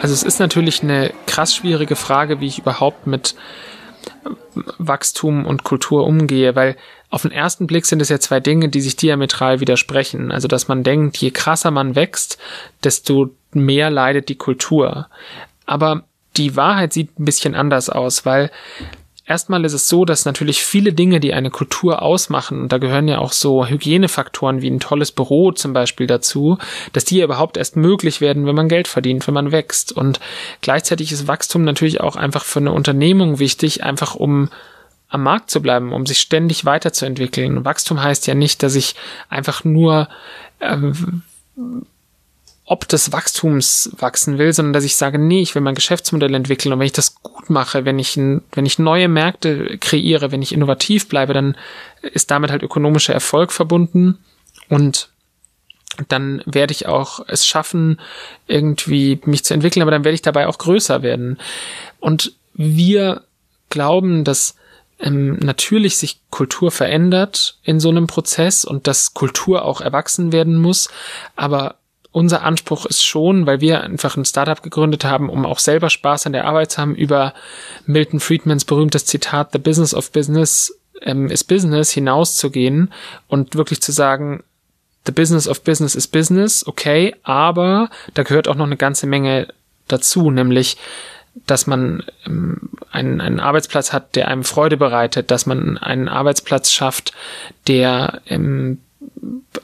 Also 0.02 0.14
es 0.16 0.24
ist 0.24 0.40
natürlich 0.40 0.84
eine 0.84 1.14
krass 1.28 1.56
schwierige 1.56 1.96
Frage, 1.96 2.40
wie 2.40 2.48
ich 2.48 2.60
überhaupt 2.60 3.08
mit 3.08 3.36
Wachstum 4.78 5.46
und 5.46 5.64
Kultur 5.64 6.06
umgehe, 6.06 6.56
weil 6.56 6.76
auf 7.10 7.24
den 7.24 7.32
ersten 7.32 7.68
Blick 7.68 7.86
sind 7.86 8.02
es 8.02 8.10
ja 8.10 8.20
zwei 8.20 8.40
Dinge, 8.40 8.70
die 8.70 8.82
sich 8.82 8.96
diametral 8.96 9.60
widersprechen. 9.60 10.32
Also, 10.32 10.48
dass 10.48 10.68
man 10.68 10.84
denkt, 10.84 11.18
je 11.18 11.32
krasser 11.32 11.72
man 11.72 11.96
wächst, 11.96 12.38
desto 12.84 13.32
mehr 13.52 13.90
leidet 13.90 14.30
die 14.30 14.38
Kultur. 14.38 15.08
Aber 15.66 16.04
die 16.38 16.56
Wahrheit 16.56 16.94
sieht 16.94 17.20
ein 17.20 17.26
bisschen 17.26 17.56
anders 17.56 17.90
aus, 17.90 18.26
weil 18.26 18.50
Erstmal 19.26 19.64
ist 19.64 19.74
es 19.74 19.88
so, 19.88 20.04
dass 20.04 20.26
natürlich 20.26 20.64
viele 20.64 20.92
Dinge, 20.92 21.22
die 21.22 21.34
eine 21.34 21.50
Kultur 21.50 22.02
ausmachen, 22.02 22.64
und 22.64 22.72
da 22.74 22.78
gehören 22.78 23.08
ja 23.08 23.20
auch 23.20 23.32
so 23.32 23.66
Hygienefaktoren 23.66 24.62
wie 24.62 24.70
ein 24.70 24.82
tolles 24.82 25.14
Büro 25.14 25.54
zum 25.54 25.72
Beispiel 25.72 26.08
dazu, 26.08 26.58
dass 26.92 27.06
die 27.06 27.18
ja 27.18 27.26
überhaupt 27.26 27.56
erst 27.56 27.78
möglich 27.78 28.20
werden, 28.20 28.46
wenn 28.46 28.56
man 28.56 28.68
Geld 28.68 28.90
verdient, 28.90 29.26
wenn 29.26 29.34
man 29.34 29.54
wächst. 29.54 29.94
Und 29.94 30.20
gleichzeitig 30.60 31.14
ist 31.14 31.28
Wachstum 31.28 31.64
natürlich 31.64 32.02
auch 32.02 32.18
einfach 32.18 32.44
für 32.44 32.60
eine 32.60 32.74
Unternehmung 32.74 33.40
wichtig, 33.40 33.84
einfach 33.84 34.16
um 34.16 34.50
am 35.08 35.24
Markt 35.24 35.52
zu 35.52 35.62
bleiben, 35.62 35.94
um 35.94 36.06
sich 36.06 36.20
ständig 36.20 36.66
weiterzuentwickeln. 36.66 37.64
Wachstum 37.64 38.04
heißt 38.04 38.28
ja 38.28 38.34
nicht, 38.34 38.62
dass 38.62 38.76
ich 38.76 38.96
einfach 39.30 39.64
nur 39.64 40.10
ähm, 40.60 41.22
ob 42.66 42.88
des 42.88 43.12
Wachstums 43.12 43.92
wachsen 43.98 44.38
will, 44.38 44.54
sondern 44.54 44.74
dass 44.74 44.86
ich 44.86 44.96
sage, 44.96 45.20
nee, 45.20 45.42
ich 45.42 45.54
will 45.54 45.62
mein 45.62 45.76
Geschäftsmodell 45.76 46.34
entwickeln. 46.34 46.72
Und 46.72 46.80
wenn 46.80 46.86
ich 46.86 46.94
das 46.94 47.16
gut 47.22 47.50
mache, 47.50 47.84
wenn 47.84 48.00
ich, 48.00 48.16
wenn 48.18 48.66
ich 48.66 48.80
neue 48.80 49.10
Märkte 49.10 49.78
kreiere, 49.80 50.32
wenn 50.32 50.42
ich 50.42 50.54
innovativ 50.54 51.10
bleibe, 51.10 51.34
dann 51.34 51.58
ist 52.02 52.32
damit 52.32 52.52
halt 52.52 52.64
ökonomischer 52.64 53.14
Erfolg 53.14 53.52
verbunden. 53.52 54.20
Und 54.70 55.10
dann 56.08 56.42
werde 56.46 56.72
ich 56.72 56.88
auch 56.88 57.20
es 57.28 57.46
schaffen, 57.46 58.00
irgendwie 58.48 59.20
mich 59.26 59.44
zu 59.44 59.54
entwickeln, 59.54 59.82
aber 59.82 59.92
dann 59.92 60.06
werde 60.06 60.16
ich 60.16 60.22
dabei 60.22 60.48
auch 60.48 60.58
größer 60.58 61.04
werden. 61.04 61.40
Und 62.00 62.34
wir 62.54 63.24
glauben, 63.70 64.24
dass 64.24 64.56
ähm, 65.00 65.36
natürlich 65.40 65.98
sich 65.98 66.22
Kultur 66.30 66.72
verändert 66.72 67.58
in 67.64 67.80
so 67.80 67.90
einem 67.90 68.08
Prozess 68.08 68.64
und 68.64 68.88
dass 68.88 69.14
Kultur 69.14 69.66
auch 69.66 69.82
erwachsen 69.82 70.32
werden 70.32 70.60
muss, 70.60 70.90
aber 71.36 71.76
unser 72.14 72.44
Anspruch 72.44 72.86
ist 72.86 73.04
schon, 73.04 73.46
weil 73.48 73.60
wir 73.60 73.82
einfach 73.82 74.16
ein 74.16 74.24
Startup 74.24 74.62
gegründet 74.62 75.04
haben, 75.04 75.30
um 75.30 75.46
auch 75.46 75.60
selber 75.60 75.90
Spaß 75.90 76.28
an 76.28 76.34
der 76.34 76.46
Arbeit 76.46 76.72
zu 76.72 76.78
haben, 76.82 76.96
über 76.96 77.34
Milton 77.86 78.20
Friedmans 78.20 78.64
berühmtes 78.64 79.06
Zitat 79.06 79.50
The 79.52 79.58
Business 79.58 79.94
of 79.94 80.12
Business 80.12 80.80
ähm, 81.02 81.30
is 81.30 81.44
Business 81.44 81.92
hinauszugehen 81.92 82.94
und 83.28 83.56
wirklich 83.56 83.82
zu 83.82 83.92
sagen, 83.92 84.44
The 85.06 85.12
Business 85.12 85.48
of 85.48 85.64
Business 85.64 85.96
is 85.96 86.08
Business, 86.08 86.66
okay, 86.66 87.16
aber 87.24 87.90
da 88.14 88.24
gehört 88.24 88.48
auch 88.48 88.56
noch 88.56 88.68
eine 88.68 88.78
ganze 88.78 89.08
Menge 89.08 89.48
dazu, 89.88 90.32
nämlich 90.32 90.78
dass 91.48 91.66
man 91.66 92.04
ähm, 92.28 92.70
einen, 92.92 93.20
einen 93.20 93.40
Arbeitsplatz 93.40 93.92
hat, 93.92 94.16
der 94.16 94.28
einem 94.28 94.44
Freude 94.44 94.78
bereitet, 94.78 95.32
dass 95.32 95.48
man 95.48 95.80
einen 95.80 96.08
Arbeitsplatz 96.08 96.72
schafft, 96.72 97.12
der 97.68 98.22
ähm, 98.28 98.82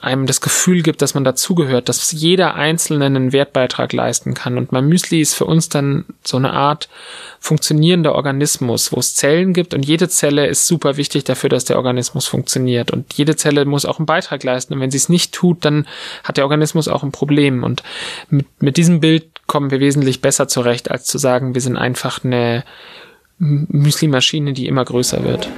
einem 0.00 0.26
das 0.26 0.40
Gefühl 0.40 0.82
gibt, 0.82 1.02
dass 1.02 1.14
man 1.14 1.24
dazugehört, 1.24 1.88
dass 1.88 2.12
jeder 2.12 2.54
Einzelne 2.54 3.06
einen 3.06 3.32
Wertbeitrag 3.32 3.92
leisten 3.92 4.34
kann. 4.34 4.56
Und 4.56 4.72
mein 4.72 4.88
Müsli 4.88 5.20
ist 5.20 5.34
für 5.34 5.44
uns 5.44 5.68
dann 5.68 6.04
so 6.24 6.36
eine 6.36 6.52
Art 6.52 6.88
funktionierender 7.38 8.14
Organismus, 8.14 8.92
wo 8.92 9.00
es 9.00 9.14
Zellen 9.14 9.52
gibt 9.52 9.74
und 9.74 9.84
jede 9.84 10.08
Zelle 10.08 10.46
ist 10.46 10.66
super 10.66 10.96
wichtig 10.96 11.24
dafür, 11.24 11.50
dass 11.50 11.64
der 11.64 11.76
Organismus 11.76 12.26
funktioniert. 12.26 12.90
Und 12.90 13.12
jede 13.14 13.36
Zelle 13.36 13.64
muss 13.64 13.84
auch 13.84 13.98
einen 13.98 14.06
Beitrag 14.06 14.42
leisten. 14.44 14.74
Und 14.74 14.80
wenn 14.80 14.90
sie 14.90 14.98
es 14.98 15.08
nicht 15.08 15.32
tut, 15.32 15.64
dann 15.64 15.86
hat 16.24 16.36
der 16.36 16.44
Organismus 16.44 16.88
auch 16.88 17.02
ein 17.02 17.12
Problem. 17.12 17.62
Und 17.62 17.82
mit, 18.28 18.46
mit 18.60 18.76
diesem 18.76 19.00
Bild 19.00 19.26
kommen 19.46 19.70
wir 19.70 19.80
wesentlich 19.80 20.20
besser 20.20 20.48
zurecht, 20.48 20.90
als 20.90 21.04
zu 21.04 21.18
sagen, 21.18 21.54
wir 21.54 21.60
sind 21.60 21.76
einfach 21.76 22.24
eine 22.24 22.64
Müsli-Maschine, 23.38 24.52
die 24.52 24.66
immer 24.66 24.84
größer 24.84 25.24
wird. 25.24 25.48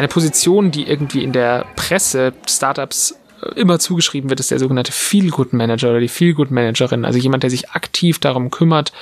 Eine 0.00 0.08
Position, 0.08 0.70
die 0.70 0.88
irgendwie 0.88 1.22
in 1.22 1.32
der 1.32 1.66
Presse 1.76 2.32
Startups 2.48 3.14
immer 3.54 3.78
zugeschrieben 3.78 4.30
wird, 4.30 4.40
ist 4.40 4.50
der 4.50 4.58
sogenannte 4.58 4.92
Feel-Good 4.92 5.52
Manager 5.52 5.90
oder 5.90 6.00
die 6.00 6.08
Feel-Good 6.08 6.50
Managerin. 6.50 7.04
Also 7.04 7.18
jemand, 7.18 7.42
der 7.42 7.50
sich 7.50 7.70
aktiv 7.70 8.18
darum 8.18 8.50
kümmert, 8.50 8.92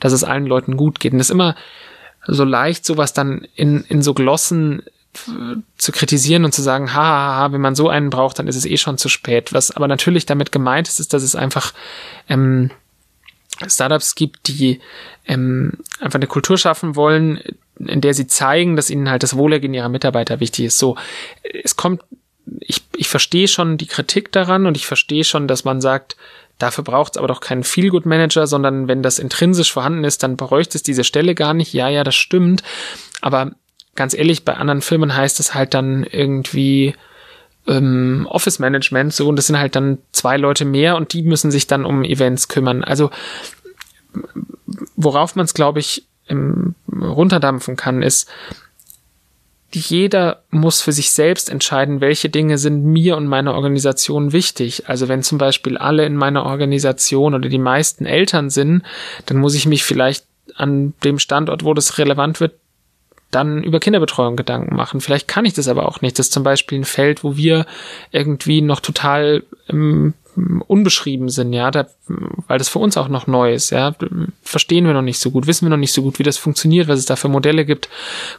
dass 0.00 0.12
es 0.12 0.24
allen 0.24 0.46
Leuten 0.46 0.78
gut 0.78 0.98
geht. 0.98 1.12
Und 1.12 1.18
das 1.18 1.28
ist 1.28 1.32
immer 1.34 1.56
so 2.26 2.44
leicht, 2.44 2.86
sowas 2.86 3.12
dann 3.12 3.46
in, 3.54 3.84
in 3.88 4.02
so 4.02 4.14
Glossen 4.14 4.82
zu 5.76 5.92
kritisieren 5.92 6.44
und 6.46 6.52
zu 6.52 6.62
sagen, 6.62 6.94
ha, 6.94 7.02
ha, 7.02 7.36
ha, 7.36 7.52
wenn 7.52 7.60
man 7.60 7.74
so 7.74 7.90
einen 7.90 8.08
braucht, 8.08 8.38
dann 8.38 8.48
ist 8.48 8.56
es 8.56 8.64
eh 8.64 8.78
schon 8.78 8.96
zu 8.96 9.10
spät. 9.10 9.52
Was 9.52 9.70
aber 9.70 9.88
natürlich 9.88 10.24
damit 10.24 10.52
gemeint 10.52 10.88
ist, 10.88 11.00
ist, 11.00 11.12
dass 11.12 11.22
es 11.22 11.34
einfach 11.34 11.74
ähm, 12.30 12.70
Startups 13.66 14.14
gibt, 14.14 14.48
die 14.48 14.80
ähm, 15.26 15.72
einfach 16.00 16.18
eine 16.18 16.28
Kultur 16.28 16.56
schaffen 16.56 16.96
wollen, 16.96 17.40
in 17.86 18.00
der 18.00 18.14
sie 18.14 18.26
zeigen, 18.26 18.76
dass 18.76 18.90
ihnen 18.90 19.10
halt 19.10 19.22
das 19.22 19.36
Wohlergehen 19.36 19.74
ihrer 19.74 19.88
Mitarbeiter 19.88 20.40
wichtig 20.40 20.66
ist. 20.66 20.78
So, 20.78 20.96
es 21.64 21.76
kommt, 21.76 22.02
ich, 22.60 22.82
ich 22.96 23.08
verstehe 23.08 23.48
schon 23.48 23.78
die 23.78 23.86
Kritik 23.86 24.32
daran 24.32 24.66
und 24.66 24.76
ich 24.76 24.86
verstehe 24.86 25.24
schon, 25.24 25.48
dass 25.48 25.64
man 25.64 25.80
sagt, 25.80 26.16
dafür 26.58 26.84
braucht 26.84 27.14
es 27.14 27.18
aber 27.18 27.28
doch 27.28 27.40
keinen 27.40 27.64
Feelgood-Manager, 27.64 28.46
sondern 28.46 28.88
wenn 28.88 29.02
das 29.02 29.18
intrinsisch 29.18 29.72
vorhanden 29.72 30.04
ist, 30.04 30.22
dann 30.22 30.36
bräuchte 30.36 30.76
es 30.76 30.82
diese 30.82 31.04
Stelle 31.04 31.34
gar 31.34 31.54
nicht. 31.54 31.72
Ja, 31.72 31.88
ja, 31.88 32.04
das 32.04 32.14
stimmt. 32.14 32.62
Aber 33.20 33.52
ganz 33.94 34.14
ehrlich, 34.14 34.44
bei 34.44 34.54
anderen 34.54 34.82
Firmen 34.82 35.16
heißt 35.16 35.40
es 35.40 35.54
halt 35.54 35.74
dann 35.74 36.04
irgendwie 36.04 36.94
ähm, 37.66 38.26
Office 38.28 38.58
Management 38.58 39.14
so 39.14 39.28
und 39.28 39.36
das 39.36 39.46
sind 39.46 39.58
halt 39.58 39.76
dann 39.76 39.98
zwei 40.12 40.36
Leute 40.36 40.64
mehr 40.64 40.96
und 40.96 41.12
die 41.12 41.22
müssen 41.22 41.50
sich 41.50 41.66
dann 41.66 41.84
um 41.84 42.04
Events 42.04 42.48
kümmern. 42.48 42.84
Also 42.84 43.10
worauf 44.96 45.36
man 45.36 45.44
es, 45.44 45.54
glaube 45.54 45.80
ich, 45.80 46.06
im, 46.30 46.74
runterdampfen 46.90 47.76
kann, 47.76 48.02
ist, 48.02 48.30
jeder 49.72 50.42
muss 50.50 50.80
für 50.80 50.92
sich 50.92 51.12
selbst 51.12 51.48
entscheiden, 51.48 52.00
welche 52.00 52.28
Dinge 52.28 52.58
sind 52.58 52.84
mir 52.84 53.16
und 53.16 53.26
meiner 53.26 53.54
Organisation 53.54 54.32
wichtig. 54.32 54.88
Also 54.88 55.08
wenn 55.08 55.22
zum 55.22 55.38
Beispiel 55.38 55.78
alle 55.78 56.04
in 56.06 56.16
meiner 56.16 56.44
Organisation 56.44 57.34
oder 57.34 57.48
die 57.48 57.58
meisten 57.58 58.04
Eltern 58.04 58.50
sind, 58.50 58.82
dann 59.26 59.36
muss 59.36 59.54
ich 59.54 59.66
mich 59.66 59.84
vielleicht 59.84 60.24
an 60.56 60.94
dem 61.04 61.20
Standort, 61.20 61.64
wo 61.64 61.72
das 61.72 61.98
relevant 61.98 62.40
wird, 62.40 62.54
dann 63.30 63.62
über 63.62 63.78
Kinderbetreuung 63.78 64.34
Gedanken 64.34 64.74
machen. 64.74 65.00
Vielleicht 65.00 65.28
kann 65.28 65.44
ich 65.44 65.52
das 65.52 65.68
aber 65.68 65.86
auch 65.86 66.00
nicht. 66.00 66.18
Das 66.18 66.26
ist 66.26 66.32
zum 66.32 66.42
Beispiel 66.42 66.80
ein 66.80 66.84
Feld, 66.84 67.22
wo 67.22 67.36
wir 67.36 67.64
irgendwie 68.10 68.60
noch 68.60 68.80
total 68.80 69.44
ähm, 69.68 70.14
unbeschrieben 70.66 71.28
sind, 71.28 71.52
ja, 71.52 71.70
da, 71.70 71.86
weil 72.50 72.58
das 72.58 72.68
für 72.68 72.80
uns 72.80 72.96
auch 72.96 73.06
noch 73.06 73.28
neu 73.28 73.54
ist, 73.54 73.70
ja, 73.70 73.94
verstehen 74.42 74.84
wir 74.84 74.92
noch 74.92 75.02
nicht 75.02 75.20
so 75.20 75.30
gut, 75.30 75.46
wissen 75.46 75.66
wir 75.66 75.70
noch 75.70 75.76
nicht 75.76 75.92
so 75.92 76.02
gut, 76.02 76.18
wie 76.18 76.24
das 76.24 76.36
funktioniert, 76.36 76.88
was 76.88 76.98
es 76.98 77.06
da 77.06 77.14
für 77.14 77.28
Modelle 77.28 77.64
gibt, 77.64 77.88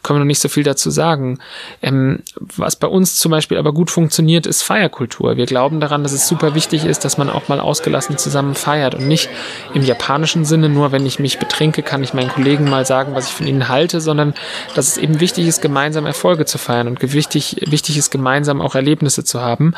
können 0.04 0.18
wir 0.18 0.26
noch 0.26 0.28
nicht 0.28 0.42
so 0.42 0.50
viel 0.50 0.64
dazu 0.64 0.90
sagen. 0.90 1.40
Ähm, 1.82 2.20
was 2.42 2.76
bei 2.76 2.88
uns 2.88 3.16
zum 3.16 3.32
Beispiel 3.32 3.58
aber 3.58 3.72
gut 3.72 3.90
funktioniert, 3.90 4.48
ist 4.48 4.64
Feierkultur. 4.64 5.38
Wir 5.38 5.46
glauben 5.46 5.80
daran, 5.80 6.04
dass 6.04 6.12
es 6.12 6.28
super 6.28 6.56
wichtig 6.56 6.84
ist, 6.84 7.06
dass 7.06 7.18
man 7.18 7.30
auch 7.30 7.48
mal 7.48 7.62
ausgelassen 7.62 8.18
zusammen 8.18 8.54
feiert 8.54 8.96
und 8.96 9.08
nicht 9.08 9.30
im 9.74 9.82
japanischen 9.82 10.44
Sinne, 10.44 10.68
nur 10.68 10.92
wenn 10.92 11.06
ich 11.06 11.18
mich 11.18 11.40
betrinke, 11.40 11.82
kann 11.82 12.04
ich 12.04 12.14
meinen 12.14 12.32
Kollegen 12.32 12.70
mal 12.70 12.86
sagen, 12.86 13.16
was 13.16 13.28
ich 13.30 13.34
von 13.34 13.48
ihnen 13.48 13.70
halte, 13.70 14.02
sondern 14.02 14.34
dass 14.76 14.90
es 14.90 14.98
eben 14.98 15.22
wichtig 15.22 15.48
ist, 15.48 15.62
gemeinsam 15.62 16.06
Erfolge 16.06 16.44
zu 16.44 16.58
feiern 16.58 16.90
und 16.90 17.02
wichtig, 17.14 17.62
wichtig 17.66 17.98
ist, 17.98 18.12
gemeinsam 18.12 18.60
auch 18.60 18.76
Erlebnisse 18.76 19.24
zu 19.24 19.40
haben. 19.40 19.74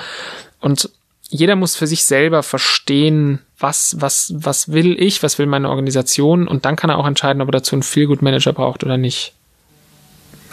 Und 0.60 0.90
jeder 1.34 1.56
muss 1.56 1.76
für 1.76 1.88
sich 1.88 2.06
selber 2.06 2.44
verstehen, 2.44 3.40
was, 3.58 3.96
was, 4.00 4.34
was 4.38 4.72
will 4.72 4.96
ich, 5.02 5.24
was 5.24 5.40
will 5.40 5.48
meine 5.48 5.68
Organisation 5.68 6.48
und 6.48 6.64
dann 6.64 6.76
kann 6.76 6.92
er 6.92 7.00
auch 7.00 7.08
entscheiden, 7.08 7.42
ob 7.42 7.48
er 7.48 7.54
dazu 7.54 7.76
einen 7.76 7.82
Feel-Good-Manager 7.82 8.54
braucht 8.54 8.84
oder 8.84 8.98
nicht. 8.98 9.34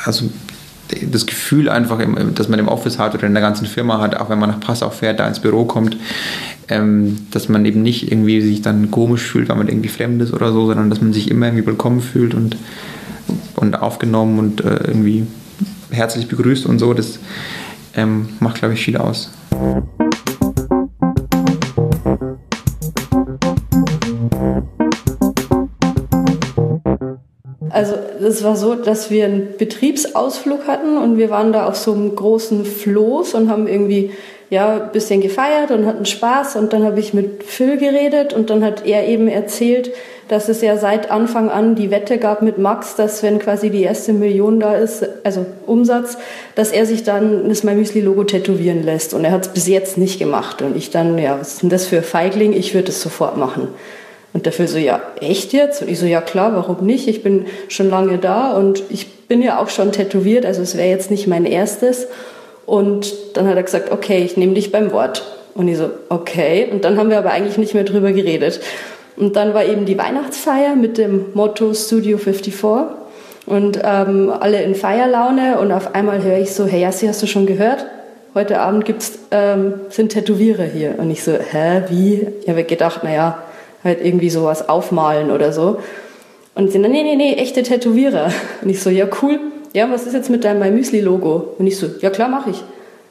Also 0.03 0.31
das 1.12 1.27
Gefühl 1.27 1.69
einfach, 1.69 2.01
dass 2.35 2.49
man 2.49 2.59
im 2.59 2.66
Office 2.66 2.99
hat 2.99 3.14
oder 3.14 3.27
in 3.27 3.35
der 3.35 3.43
ganzen 3.43 3.66
Firma 3.66 4.01
hat, 4.01 4.16
auch 4.16 4.31
wenn 4.31 4.38
man 4.38 4.49
nach 4.49 4.61
Passau 4.61 4.88
fährt, 4.88 5.21
da 5.21 5.29
ins 5.29 5.40
Büro 5.40 5.66
kommt, 5.66 5.99
ähm, 6.69 7.27
dass 7.31 7.51
man 7.51 7.66
eben 7.66 7.83
nicht 7.83 8.11
irgendwie 8.11 8.40
sich 8.40 8.62
dann 8.62 8.90
komisch 8.90 9.23
fühlt, 9.23 9.51
weil 9.51 9.57
man 9.57 9.69
irgendwie 9.69 9.90
fremd 9.90 10.23
ist 10.23 10.33
oder 10.33 10.51
so, 10.51 10.66
sondern 10.66 10.88
dass 10.88 11.03
man 11.03 11.12
sich 11.12 11.31
immer 11.31 11.47
irgendwie 11.47 11.66
willkommen 11.66 12.01
fühlt 12.01 12.33
und, 12.33 12.57
und 13.57 13.75
aufgenommen 13.75 14.38
und 14.38 14.64
äh, 14.64 14.77
irgendwie 14.87 15.27
herzlich 15.90 16.27
begrüßt 16.27 16.64
und 16.64 16.79
so. 16.79 16.95
Das 16.95 17.19
ähm, 17.95 18.31
macht, 18.40 18.57
glaube 18.61 18.73
ich, 18.75 18.83
viel 18.83 18.97
aus. 18.97 19.31
Also 27.70 27.94
es 28.22 28.42
war 28.42 28.56
so, 28.56 28.74
dass 28.74 29.11
wir 29.11 29.24
einen 29.24 29.54
Betriebsausflug 29.56 30.66
hatten 30.66 30.98
und 30.98 31.18
wir 31.18 31.30
waren 31.30 31.52
da 31.52 31.66
auf 31.66 31.76
so 31.76 31.92
einem 31.92 32.14
großen 32.14 32.64
Floß 32.64 33.35
und 33.35 33.50
haben 33.50 33.68
irgendwie 33.68 34.11
ja 34.50 34.83
ein 34.83 34.92
bisschen 34.92 35.20
gefeiert 35.20 35.70
und 35.70 35.87
hatten 35.87 36.04
Spaß 36.04 36.56
und 36.56 36.72
dann 36.72 36.85
habe 36.85 36.98
ich 36.98 37.14
mit 37.14 37.44
Phil 37.44 37.76
geredet 37.76 38.33
und 38.33 38.50
dann 38.50 38.64
hat 38.64 38.85
er 38.85 39.06
eben 39.06 39.28
erzählt, 39.28 39.92
dass 40.26 40.48
es 40.48 40.61
ja 40.61 40.76
seit 40.76 41.11
Anfang 41.11 41.50
an 41.50 41.76
die 41.76 41.90
Wette 41.90 42.18
gab 42.18 42.42
mit 42.42 42.59
Max, 42.59 42.96
dass 42.96 43.22
wenn 43.22 43.38
quasi 43.38 43.70
die 43.70 43.83
erste 43.83 44.12
Million 44.12 44.61
da 44.61 44.74
ist, 44.74 45.04
also 45.24 45.46
Umsatz, 45.66 46.18
dass 46.56 46.72
er 46.72 46.87
sich 46.87 47.04
dann 47.04 47.48
das 47.48 47.62
My 47.62 47.74
Müsli 47.74 48.00
Logo 48.00 48.24
tätowieren 48.24 48.85
lässt 48.85 49.14
und 49.14 49.24
er 49.24 49.30
hat 49.30 49.46
es 49.46 49.52
bis 49.52 49.68
jetzt 49.68 49.98
nicht 49.98 50.18
gemacht 50.18 50.62
und 50.62 50.76
ich 50.76 50.90
dann 50.90 51.16
ja, 51.18 51.38
was 51.38 51.54
ist 51.54 51.62
denn 51.62 51.70
das 51.70 51.87
für 51.87 52.02
Feigling? 52.02 52.52
Ich 52.52 52.74
würde 52.74 52.88
es 52.88 53.00
sofort 53.00 53.37
machen. 53.37 53.68
Und 54.33 54.47
dafür 54.47 54.69
so, 54.69 54.79
ja, 54.79 55.01
echt 55.21 55.53
jetzt? 55.53 55.83
Und 55.83 55.88
ich 55.88 55.99
so, 55.99 56.07
ja 56.07 56.21
klar, 56.21 56.55
warum 56.55 56.87
nicht? 56.87 57.09
Ich 57.09 57.23
bin 57.23 57.47
schon 57.69 57.90
lange 57.90 58.19
da 58.19 58.53
und 58.53 58.83
ich 58.90 59.27
bin 59.27 59.43
ja 59.43 59.61
auch 59.61 59.69
schon 59.69 59.93
tätowiert, 59.93 60.47
also 60.47 60.62
es 60.62 60.77
wäre 60.77 60.88
jetzt 60.88 61.11
nicht 61.11 61.27
mein 61.27 61.47
erstes. 61.47 62.07
Und 62.66 63.12
dann 63.35 63.49
hat 63.49 63.57
er 63.57 63.62
gesagt, 63.62 63.90
okay, 63.90 64.23
ich 64.25 64.37
nehme 64.37 64.55
dich 64.55 64.71
beim 64.71 64.93
Wort. 64.93 65.25
Und 65.55 65.66
ich 65.66 65.77
so, 65.77 65.90
okay. 66.09 66.69
Und 66.71 66.85
dann 66.85 66.97
haben 66.97 67.11
wir 67.11 67.19
aber 67.19 67.33
eigentlich 67.33 67.59
nicht 67.59 67.75
mehr 67.75 67.85
drüber 67.85 68.12
geredet. 68.12 68.61
Und 69.16 69.35
dann 69.35 69.53
war 69.53 69.64
eben 69.64 69.85
die 69.85 69.99
Weihnachtsfeier 69.99 70.77
mit 70.77 70.97
dem 70.97 71.27
Motto 71.35 71.75
Studio 71.75 72.16
54 72.16 72.55
und 73.47 73.81
ähm, 73.83 74.33
alle 74.38 74.62
in 74.62 74.75
Feierlaune 74.75 75.59
und 75.59 75.73
auf 75.73 75.95
einmal 75.95 76.23
höre 76.23 76.38
ich 76.38 76.53
so, 76.53 76.66
hey 76.66 76.83
Jassi, 76.83 77.07
hast 77.07 77.23
du 77.23 77.27
schon 77.27 77.47
gehört? 77.47 77.85
Heute 78.35 78.61
Abend 78.61 78.85
gibt's, 78.85 79.19
ähm, 79.33 79.75
sind 79.88 80.12
Tätowierer 80.12 80.64
hier. 80.64 80.95
Und 80.99 81.11
ich 81.11 81.25
so, 81.25 81.33
hä, 81.33 81.83
wie? 81.88 82.29
Ich 82.43 82.49
habe 82.49 82.62
gedacht, 82.62 83.03
naja, 83.03 83.43
halt 83.83 84.05
irgendwie 84.05 84.31
sowas 84.31 84.69
aufmalen 84.69 85.31
oder 85.31 85.53
so. 85.53 85.79
Und 86.55 86.71
sie, 86.73 86.79
nee, 86.79 86.88
nee, 86.88 87.16
nee, 87.16 87.35
echte 87.35 87.62
Tätowierer. 87.62 88.33
Und 88.62 88.71
ich 88.71 88.83
so, 88.83 88.90
ja, 88.90 89.07
cool. 89.23 89.38
Ja, 89.73 89.90
was 89.90 90.07
ist 90.07 90.14
jetzt 90.14 90.31
mit 90.31 90.45
deinem 90.45 90.61
My 90.61 90.71
Müsli-Logo? 90.71 91.55
Und 91.59 91.66
ich 91.66 91.77
so, 91.77 91.87
ja 92.01 92.11
klar, 92.11 92.29
mache 92.29 92.51
ich. 92.51 92.62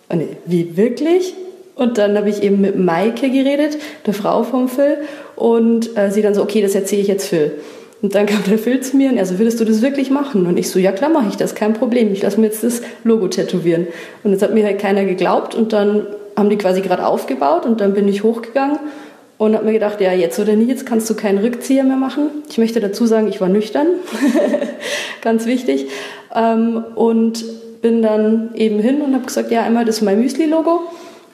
Und 0.09 0.21
ich, 0.21 0.27
wie, 0.45 0.77
wirklich? 0.77 1.33
Und 1.75 1.97
dann 1.97 2.17
habe 2.17 2.29
ich 2.29 2.43
eben 2.43 2.59
mit 2.59 2.77
Maike 2.77 3.29
geredet, 3.29 3.77
der 4.05 4.13
Frau 4.13 4.43
vom 4.43 4.67
Phil. 4.67 4.97
Und 5.35 5.97
äh, 5.97 6.11
sie 6.11 6.21
dann 6.21 6.35
so, 6.35 6.43
okay, 6.43 6.61
das 6.61 6.75
erzähle 6.75 7.01
ich 7.01 7.07
jetzt 7.07 7.27
Phil. 7.27 7.53
Und 8.01 8.15
dann 8.15 8.25
kam 8.25 8.43
der 8.47 8.57
Phil 8.57 8.79
zu 8.81 8.95
mir 8.97 9.09
und 9.09 9.17
er 9.17 9.25
so, 9.25 9.39
würdest 9.39 9.59
du 9.59 9.65
das 9.65 9.81
wirklich 9.81 10.09
machen? 10.09 10.45
Und 10.45 10.57
ich 10.57 10.69
so, 10.69 10.79
ja 10.79 10.91
klar 10.91 11.09
mache 11.09 11.27
ich 11.29 11.37
das, 11.37 11.55
kein 11.55 11.73
Problem. 11.73 12.11
Ich 12.13 12.21
lasse 12.21 12.39
mir 12.39 12.47
jetzt 12.47 12.63
das 12.63 12.81
Logo 13.03 13.27
tätowieren. 13.27 13.87
Und 14.23 14.31
jetzt 14.31 14.41
hat 14.41 14.53
mir 14.53 14.65
halt 14.65 14.79
keiner 14.79 15.05
geglaubt 15.05 15.55
und 15.55 15.73
dann 15.73 16.05
haben 16.37 16.49
die 16.49 16.57
quasi 16.57 16.81
gerade 16.81 17.05
aufgebaut 17.05 17.65
und 17.65 17.81
dann 17.81 17.93
bin 17.93 18.07
ich 18.07 18.23
hochgegangen 18.23 18.79
und 19.39 19.55
habe 19.55 19.65
mir 19.65 19.73
gedacht, 19.73 20.01
ja, 20.01 20.11
jetzt 20.11 20.37
oder 20.37 20.53
nie, 20.55 20.65
jetzt 20.65 20.85
kannst 20.85 21.09
du 21.09 21.15
keinen 21.15 21.39
Rückzieher 21.39 21.85
mehr 21.85 21.95
machen. 21.95 22.29
Ich 22.49 22.57
möchte 22.57 22.81
dazu 22.81 23.07
sagen, 23.07 23.29
ich 23.29 23.39
war 23.39 23.47
nüchtern, 23.47 23.87
ganz 25.21 25.45
wichtig. 25.45 25.87
Ähm, 26.35 26.83
und 26.95 27.45
bin 27.81 28.01
dann 28.01 28.53
eben 28.55 28.79
hin 28.79 29.01
und 29.01 29.15
habe 29.15 29.25
gesagt, 29.25 29.49
ja, 29.49 29.63
einmal 29.63 29.85
das 29.85 30.01
mein 30.01 30.19
Müsli-Logo 30.19 30.81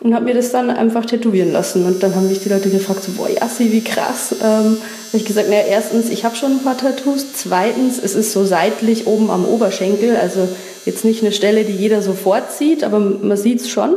und 0.02 0.14
habe 0.14 0.26
mir 0.26 0.36
das 0.36 0.52
dann 0.52 0.70
einfach 0.70 1.08
tätowieren 1.08 1.52
lassen. 1.52 1.84
Und 1.84 2.04
dann 2.04 2.14
haben 2.14 2.30
mich 2.30 2.44
die 2.44 2.50
Leute 2.50 2.70
gefragt, 2.70 3.04
so, 3.04 3.12
boah, 3.14 3.28
Jassi, 3.28 3.72
wie 3.72 3.84
krass. 3.84 4.36
Ähm, 4.40 4.78
habe 5.08 5.18
ich 5.18 5.26
gesagt, 5.26 5.50
naja, 5.50 5.64
erstens, 5.68 6.12
ich 6.12 6.24
habe 6.26 6.36
schon 6.36 6.52
ein 6.52 6.64
paar 6.64 6.78
Tattoos. 6.78 7.34
Zweitens, 7.34 7.98
es 7.98 8.14
ist 8.14 8.34
so 8.34 8.46
seitlich 8.46 9.08
oben 9.08 9.32
am 9.32 9.46
Oberschenkel, 9.46 10.16
also 10.16 10.48
jetzt 10.86 11.06
nicht 11.06 11.24
eine 11.24 11.32
Stelle, 11.32 11.64
die 11.64 11.74
jeder 11.74 12.04
sofort 12.04 12.52
sieht, 12.52 12.84
aber 12.84 13.00
man 13.00 13.36
sieht 13.36 13.62
es 13.62 13.70
schon. 13.70 13.96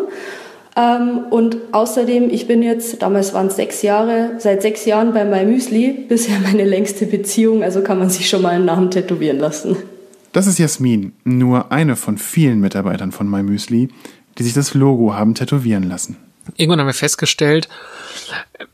Ähm, 0.79 1.25
und 1.31 1.57
außerdem, 1.73 2.31
ich 2.31 2.47
bin 2.47 2.63
jetzt, 2.63 3.03
damals 3.03 3.35
waren 3.35 3.49
es 3.49 3.57
sechs 3.57 3.83
Jahre, 3.83 4.35
seit 4.39 4.63
sechs 4.63 4.85
Jahren 4.85 5.13
bei 5.13 5.25
My 5.25 5.45
Müsli, 5.45 6.05
bisher 6.09 6.39
meine 6.39 6.65
längste 6.65 7.07
Beziehung, 7.07 7.65
also 7.65 7.83
kann 7.83 7.99
man 7.99 8.11
sich 8.11 8.29
schon 8.29 8.43
mal 8.43 8.51
einen 8.51 8.67
Namen 8.67 8.91
tätowieren 8.93 9.39
lassen. 9.39 9.77
Das 10.33 10.47
ist 10.47 10.59
Jasmin, 10.59 11.13
nur 11.25 11.73
eine 11.73 11.97
von 11.97 12.17
vielen 12.17 12.61
Mitarbeitern 12.61 13.11
von 13.11 13.29
My 13.29 13.43
Müsli, 13.43 13.89
die 14.39 14.43
sich 14.45 14.55
das 14.55 14.75
Logo 14.75 15.15
haben 15.15 15.35
tätowieren 15.35 15.83
lassen. 15.83 16.17
Irgendwann 16.57 16.81
haben 16.81 16.87
wir 16.87 16.95
festgestellt, 16.95 17.69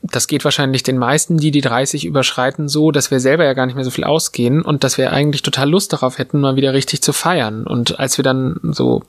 das 0.01 0.27
geht 0.27 0.43
wahrscheinlich 0.43 0.83
den 0.83 0.97
meisten, 0.97 1.37
die 1.37 1.51
die 1.51 1.61
30 1.61 2.05
überschreiten, 2.05 2.67
so, 2.67 2.91
dass 2.91 3.11
wir 3.11 3.19
selber 3.19 3.45
ja 3.45 3.53
gar 3.53 3.65
nicht 3.65 3.75
mehr 3.75 3.83
so 3.83 3.91
viel 3.91 4.03
ausgehen 4.03 4.61
und 4.61 4.83
dass 4.83 4.97
wir 4.97 5.11
eigentlich 5.11 5.41
total 5.41 5.69
Lust 5.69 5.93
darauf 5.93 6.17
hätten, 6.17 6.41
mal 6.41 6.55
wieder 6.55 6.73
richtig 6.73 7.01
zu 7.01 7.13
feiern. 7.13 7.65
Und 7.65 7.99
als 7.99 8.17
wir 8.17 8.23
dann 8.23 8.59
so, 8.63 9.03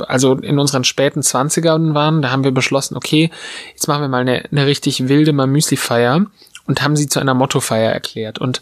also 0.00 0.34
in 0.34 0.58
unseren 0.58 0.84
späten 0.84 1.22
Zwanzigern 1.22 1.94
waren, 1.94 2.22
da 2.22 2.30
haben 2.30 2.44
wir 2.44 2.52
beschlossen, 2.52 2.96
okay, 2.96 3.30
jetzt 3.72 3.88
machen 3.88 4.02
wir 4.02 4.08
mal 4.08 4.20
eine, 4.20 4.44
eine 4.50 4.66
richtig 4.66 5.08
wilde 5.08 5.32
Mamüsli-Feier 5.32 6.26
und 6.66 6.82
haben 6.82 6.96
sie 6.96 7.08
zu 7.08 7.20
einer 7.20 7.34
Motto-Feier 7.34 7.92
erklärt. 7.92 8.38
Und 8.38 8.60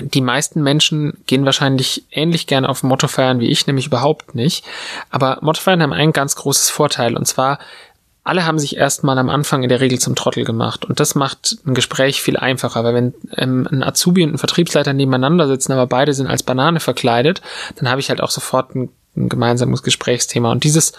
die 0.00 0.20
meisten 0.20 0.62
Menschen 0.62 1.16
gehen 1.26 1.46
wahrscheinlich 1.46 2.04
ähnlich 2.10 2.46
gerne 2.46 2.68
auf 2.68 2.82
Motto 2.82 3.08
feiern 3.08 3.40
wie 3.40 3.48
ich, 3.48 3.66
nämlich 3.66 3.86
überhaupt 3.86 4.34
nicht. 4.34 4.64
Aber 5.10 5.38
Mottofeiern 5.40 5.82
haben 5.82 5.92
ein 5.92 6.12
ganz 6.12 6.36
großes 6.36 6.68
Vorteil 6.68 7.16
und 7.16 7.26
zwar 7.26 7.58
alle 8.26 8.44
haben 8.44 8.58
sich 8.58 8.76
erstmal 8.76 9.18
am 9.18 9.28
Anfang 9.28 9.62
in 9.62 9.68
der 9.68 9.80
Regel 9.80 10.00
zum 10.00 10.16
Trottel 10.16 10.44
gemacht. 10.44 10.84
Und 10.84 10.98
das 10.98 11.14
macht 11.14 11.58
ein 11.64 11.74
Gespräch 11.74 12.20
viel 12.20 12.36
einfacher, 12.36 12.82
weil 12.82 12.94
wenn 12.94 13.14
ähm, 13.36 13.68
ein 13.70 13.84
Azubi 13.84 14.24
und 14.24 14.34
ein 14.34 14.38
Vertriebsleiter 14.38 14.92
nebeneinander 14.92 15.46
sitzen, 15.46 15.70
aber 15.72 15.86
beide 15.86 16.12
sind 16.12 16.26
als 16.26 16.42
Banane 16.42 16.80
verkleidet, 16.80 17.40
dann 17.76 17.88
habe 17.88 18.00
ich 18.00 18.08
halt 18.08 18.20
auch 18.20 18.30
sofort 18.30 18.74
ein, 18.74 18.88
ein 19.16 19.28
gemeinsames 19.28 19.84
Gesprächsthema. 19.84 20.50
Und 20.50 20.64
dieses 20.64 20.92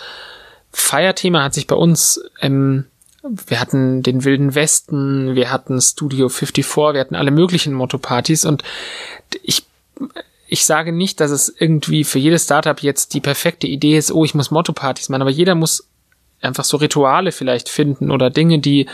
Feierthema 0.71 1.43
hat 1.43 1.53
sich 1.53 1.67
bei 1.67 1.75
uns, 1.75 2.21
ähm, 2.39 2.85
wir 3.23 3.59
hatten 3.59 4.03
den 4.03 4.23
Wilden 4.23 4.55
Westen, 4.55 5.35
wir 5.35 5.51
hatten 5.51 5.81
Studio 5.81 6.29
54, 6.29 6.93
wir 6.93 7.01
hatten 7.01 7.15
alle 7.15 7.31
möglichen 7.31 7.73
Motto-Partys 7.73 8.45
und 8.45 8.63
ich 9.43 9.65
ich 10.49 10.63
sage 10.63 10.93
nicht, 10.93 11.19
dass 11.19 11.31
es 11.31 11.53
irgendwie 11.59 12.05
für 12.05 12.19
jedes 12.19 12.45
Startup 12.45 12.81
jetzt 12.81 13.13
die 13.13 13.19
perfekte 13.19 13.67
Idee 13.67 13.97
ist, 13.97 14.13
oh, 14.13 14.23
ich 14.23 14.33
muss 14.33 14.49
Motto-Partys 14.49 15.09
machen, 15.09 15.23
aber 15.23 15.31
jeder 15.31 15.55
muss 15.55 15.89
einfach 16.41 16.63
so 16.63 16.77
Rituale 16.77 17.31
vielleicht 17.31 17.69
finden 17.69 18.11
oder 18.11 18.29
Dinge, 18.29 18.59
die, 18.59 18.87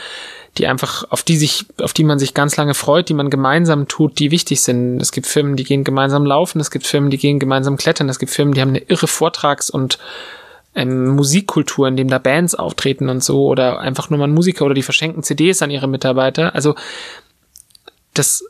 die 0.58 0.68
einfach, 0.68 1.06
auf 1.10 1.24
die 1.24 1.38
sich, 1.38 1.66
auf 1.82 1.94
die 1.94 2.04
man 2.04 2.20
sich 2.20 2.34
ganz 2.34 2.56
lange 2.58 2.74
freut, 2.74 3.10
die 3.10 3.14
man 3.14 3.30
gemeinsam 3.30 3.88
tut, 3.88 4.20
die 4.20 4.32
wichtig 4.32 4.62
sind. 4.62 5.02
Es 5.02 5.12
gibt 5.12 5.28
Firmen, 5.28 5.56
die 5.56 5.64
gehen 5.64 5.84
gemeinsam 5.84 6.26
laufen, 6.26 6.60
es 6.60 6.72
gibt 6.72 6.86
Firmen, 6.86 7.10
die 7.10 7.18
gehen 7.18 7.40
gemeinsam 7.40 7.78
klettern, 7.78 8.10
es 8.10 8.20
gibt 8.20 8.32
Firmen, 8.32 8.54
die 8.54 8.62
haben 8.62 8.70
eine 8.70 8.80
irre 8.80 9.08
Vortrags- 9.08 9.70
und 9.70 10.00
ähm, 10.76 11.10
Musikkultur, 11.10 11.88
in 11.88 11.98
dem 11.98 12.08
da 12.08 12.18
Bands 12.18 12.56
auftreten 12.56 13.10
und 13.10 13.24
so, 13.24 13.48
oder 13.48 13.80
einfach 13.80 14.10
nur 14.10 14.20
mal 14.20 14.28
Musiker 14.28 14.66
oder 14.66 14.74
die 14.74 14.84
verschenken 14.84 15.24
CDs 15.24 15.62
an 15.62 15.72
ihre 15.72 15.88
Mitarbeiter. 15.88 16.56
Also 16.56 16.76
das 18.14 18.44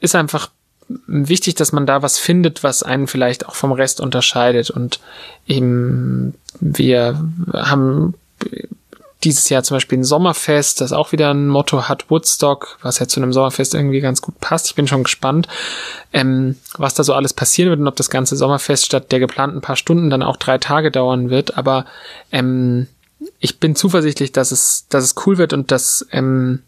ist 0.00 0.14
einfach 0.14 0.50
wichtig, 1.06 1.54
dass 1.54 1.72
man 1.72 1.86
da 1.86 2.02
was 2.02 2.18
findet, 2.18 2.62
was 2.62 2.82
einen 2.82 3.06
vielleicht 3.06 3.46
auch 3.46 3.54
vom 3.54 3.72
Rest 3.72 4.00
unterscheidet. 4.00 4.70
Und 4.70 5.00
eben 5.46 6.34
wir 6.60 7.22
haben 7.52 8.14
dieses 9.24 9.48
Jahr 9.48 9.62
zum 9.62 9.76
Beispiel 9.76 9.98
ein 9.98 10.04
Sommerfest, 10.04 10.80
das 10.80 10.92
auch 10.92 11.12
wieder 11.12 11.32
ein 11.32 11.48
Motto 11.48 11.88
hat, 11.88 12.10
Woodstock, 12.10 12.78
was 12.82 12.98
ja 12.98 13.08
zu 13.08 13.20
einem 13.20 13.32
Sommerfest 13.32 13.74
irgendwie 13.74 14.00
ganz 14.00 14.22
gut 14.22 14.40
passt. 14.40 14.66
Ich 14.66 14.74
bin 14.74 14.86
schon 14.86 15.04
gespannt, 15.04 15.46
ähm, 16.12 16.56
was 16.78 16.94
da 16.94 17.04
so 17.04 17.12
alles 17.12 17.34
passieren 17.34 17.70
wird 17.70 17.80
und 17.80 17.88
ob 17.88 17.96
das 17.96 18.10
ganze 18.10 18.36
Sommerfest 18.36 18.86
statt 18.86 19.12
der 19.12 19.20
geplanten 19.20 19.60
paar 19.60 19.76
Stunden 19.76 20.10
dann 20.10 20.22
auch 20.22 20.36
drei 20.36 20.58
Tage 20.58 20.90
dauern 20.90 21.28
wird. 21.28 21.58
Aber 21.58 21.84
ähm, 22.32 22.86
ich 23.38 23.60
bin 23.60 23.76
zuversichtlich, 23.76 24.32
dass 24.32 24.52
es, 24.52 24.86
dass 24.88 25.04
es 25.04 25.14
cool 25.26 25.36
wird 25.36 25.52
und 25.52 25.70
dass 25.70 26.06
ähm, 26.12 26.62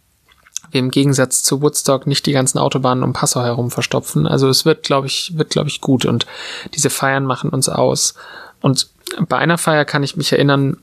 wir 0.70 0.80
im 0.80 0.90
Gegensatz 0.90 1.42
zu 1.42 1.62
Woodstock 1.62 2.06
nicht 2.06 2.26
die 2.26 2.32
ganzen 2.32 2.58
Autobahnen 2.58 3.04
um 3.04 3.14
Passau 3.14 3.42
herum 3.42 3.70
verstopfen. 3.70 4.26
Also 4.26 4.48
es 4.48 4.64
wird, 4.64 4.82
glaube 4.82 5.06
ich, 5.06 5.32
wird, 5.36 5.50
glaube 5.50 5.68
ich, 5.68 5.80
gut 5.80 6.04
und 6.04 6.26
diese 6.74 6.90
Feiern 6.90 7.24
machen 7.24 7.50
uns 7.50 7.68
aus. 7.68 8.14
Und 8.60 8.88
bei 9.28 9.38
einer 9.38 9.58
Feier 9.58 9.84
kann 9.84 10.02
ich 10.02 10.16
mich 10.16 10.32
erinnern, 10.32 10.78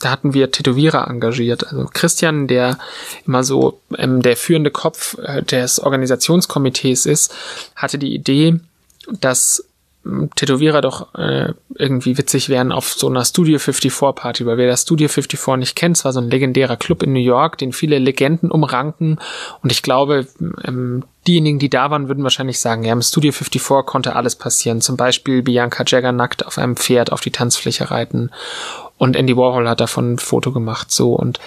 da 0.00 0.10
hatten 0.10 0.34
wir 0.34 0.50
Tätowierer 0.50 1.08
engagiert. 1.08 1.66
Also 1.66 1.88
Christian, 1.92 2.46
der 2.46 2.78
immer 3.26 3.44
so 3.44 3.80
ähm, 3.96 4.22
der 4.22 4.36
führende 4.36 4.70
Kopf 4.70 5.16
äh, 5.18 5.42
des 5.42 5.80
Organisationskomitees 5.80 7.06
ist, 7.06 7.34
hatte 7.74 7.98
die 7.98 8.14
Idee, 8.14 8.60
dass 9.20 9.64
ähm, 10.04 10.30
Tätowierer 10.34 10.80
doch 10.80 11.14
äh, 11.14 11.52
irgendwie 11.74 12.18
witzig 12.18 12.48
wären 12.48 12.72
auf 12.72 12.92
so 12.92 13.08
einer 13.08 13.24
Studio 13.24 13.58
54 13.58 14.14
Party, 14.14 14.46
weil 14.46 14.56
wer 14.56 14.68
das 14.68 14.82
Studio 14.82 15.08
54 15.08 15.56
nicht 15.56 15.76
kennt, 15.76 15.96
es 15.96 16.04
war 16.04 16.12
so 16.12 16.20
ein 16.20 16.30
legendärer 16.30 16.76
Club 16.76 17.02
in 17.02 17.12
New 17.12 17.20
York, 17.20 17.58
den 17.58 17.72
viele 17.72 17.98
Legenden 17.98 18.50
umranken 18.50 19.18
und 19.62 19.72
ich 19.72 19.82
glaube, 19.82 20.26
ähm, 20.64 21.04
diejenigen, 21.26 21.58
die 21.58 21.70
da 21.70 21.90
waren, 21.90 22.08
würden 22.08 22.22
wahrscheinlich 22.22 22.60
sagen, 22.60 22.84
ja, 22.84 22.92
im 22.92 23.02
Studio 23.02 23.32
54 23.32 23.84
konnte 23.84 24.14
alles 24.14 24.36
passieren. 24.36 24.80
Zum 24.80 24.96
Beispiel 24.96 25.42
Bianca 25.42 25.82
Jagger 25.84 26.12
nackt 26.12 26.46
auf 26.46 26.56
einem 26.56 26.76
Pferd 26.76 27.10
auf 27.10 27.20
die 27.20 27.32
Tanzfläche 27.32 27.90
reiten 27.90 28.30
und 28.98 29.16
Andy 29.16 29.36
Warhol 29.36 29.68
hat 29.68 29.80
davon 29.80 30.14
ein 30.14 30.18
Foto 30.18 30.52
gemacht, 30.52 30.90
so. 30.90 31.14
Und 31.14 31.40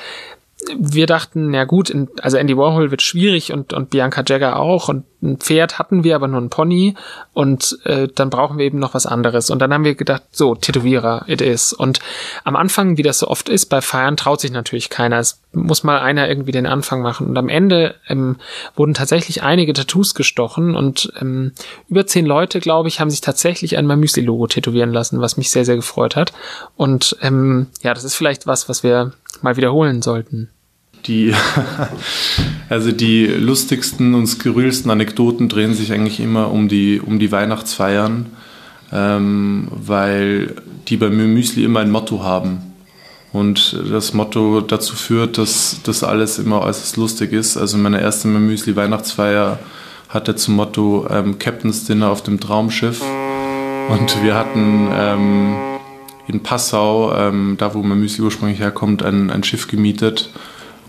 wir 0.77 1.05
dachten, 1.05 1.53
ja 1.53 1.63
gut, 1.63 1.93
also 2.21 2.37
Andy 2.37 2.57
Warhol 2.57 2.91
wird 2.91 3.01
schwierig 3.01 3.53
und, 3.53 3.73
und 3.73 3.89
Bianca 3.89 4.23
Jagger 4.27 4.59
auch 4.59 4.89
und 4.89 5.05
ein 5.21 5.37
Pferd 5.37 5.79
hatten 5.79 6.03
wir, 6.03 6.15
aber 6.15 6.27
nur 6.27 6.39
ein 6.39 6.49
Pony 6.49 6.95
und 7.33 7.77
äh, 7.83 8.07
dann 8.13 8.29
brauchen 8.29 8.57
wir 8.57 8.65
eben 8.65 8.79
noch 8.79 8.93
was 8.93 9.05
anderes. 9.05 9.49
Und 9.49 9.59
dann 9.59 9.73
haben 9.73 9.83
wir 9.83 9.95
gedacht, 9.95 10.23
so, 10.31 10.55
Tätowierer, 10.55 11.25
it 11.27 11.41
is. 11.41 11.73
Und 11.73 11.99
am 12.43 12.55
Anfang, 12.55 12.97
wie 12.97 13.03
das 13.03 13.19
so 13.19 13.27
oft 13.27 13.49
ist, 13.49 13.65
bei 13.65 13.81
Feiern 13.81 14.15
traut 14.15 14.39
sich 14.39 14.51
natürlich 14.51 14.89
keiner. 14.89 15.19
Es 15.19 15.41
muss 15.51 15.83
mal 15.83 15.99
einer 15.99 16.29
irgendwie 16.29 16.51
den 16.51 16.65
Anfang 16.65 17.01
machen. 17.01 17.27
Und 17.27 17.37
am 17.37 17.49
Ende 17.49 17.95
ähm, 18.07 18.37
wurden 18.75 18.93
tatsächlich 18.93 19.43
einige 19.43 19.73
Tattoos 19.73 20.15
gestochen 20.15 20.75
und 20.75 21.11
ähm, 21.19 21.51
über 21.89 22.07
zehn 22.07 22.25
Leute, 22.25 22.59
glaube 22.59 22.87
ich, 22.87 22.99
haben 22.99 23.09
sich 23.09 23.21
tatsächlich 23.21 23.77
ein 23.77 23.87
Mamüsli-Logo 23.87 24.47
tätowieren 24.47 24.93
lassen, 24.93 25.19
was 25.19 25.37
mich 25.37 25.51
sehr, 25.51 25.65
sehr 25.65 25.75
gefreut 25.75 26.15
hat. 26.15 26.31
Und 26.77 27.17
ähm, 27.21 27.67
ja, 27.81 27.93
das 27.93 28.03
ist 28.03 28.15
vielleicht 28.15 28.47
was, 28.47 28.69
was 28.69 28.83
wir 28.83 29.11
mal 29.41 29.57
wiederholen 29.57 30.01
sollten. 30.01 30.49
Die, 31.05 31.33
also 32.69 32.91
die 32.91 33.25
lustigsten 33.25 34.13
und 34.13 34.27
skurrilsten 34.27 34.91
Anekdoten 34.91 35.49
drehen 35.49 35.73
sich 35.73 35.91
eigentlich 35.93 36.19
immer 36.19 36.51
um 36.51 36.67
die, 36.67 36.99
um 36.99 37.19
die 37.19 37.31
Weihnachtsfeiern, 37.31 38.27
ähm, 38.91 39.67
weil 39.71 40.55
die 40.87 40.97
bei 40.97 41.09
Müsli 41.09 41.63
immer 41.63 41.79
ein 41.79 41.91
Motto 41.91 42.23
haben. 42.23 42.69
Und 43.31 43.79
das 43.91 44.13
Motto 44.13 44.61
dazu 44.61 44.95
führt, 44.95 45.37
dass 45.37 45.81
das 45.83 46.03
alles 46.03 46.39
immer 46.39 46.61
äußerst 46.61 46.97
lustig 46.97 47.31
ist. 47.31 47.57
Also 47.57 47.77
meine 47.77 48.01
erste 48.01 48.27
Müsli 48.27 48.75
Weihnachtsfeier 48.75 49.59
hatte 50.09 50.35
zum 50.35 50.55
Motto 50.55 51.07
ähm, 51.11 51.37
Captain's 51.37 51.85
Dinner 51.85 52.09
auf 52.09 52.23
dem 52.23 52.39
Traumschiff. 52.39 53.03
Und 53.89 54.23
wir 54.23 54.33
hatten 54.33 54.89
ähm, 54.91 55.55
in 56.27 56.41
Passau, 56.41 57.15
ähm, 57.15 57.55
da 57.59 57.75
wo 57.75 57.83
mein 57.83 57.99
Müsli 57.99 58.23
ursprünglich 58.23 58.59
herkommt, 58.59 59.03
ein, 59.03 59.29
ein 59.29 59.43
Schiff 59.43 59.67
gemietet 59.67 60.31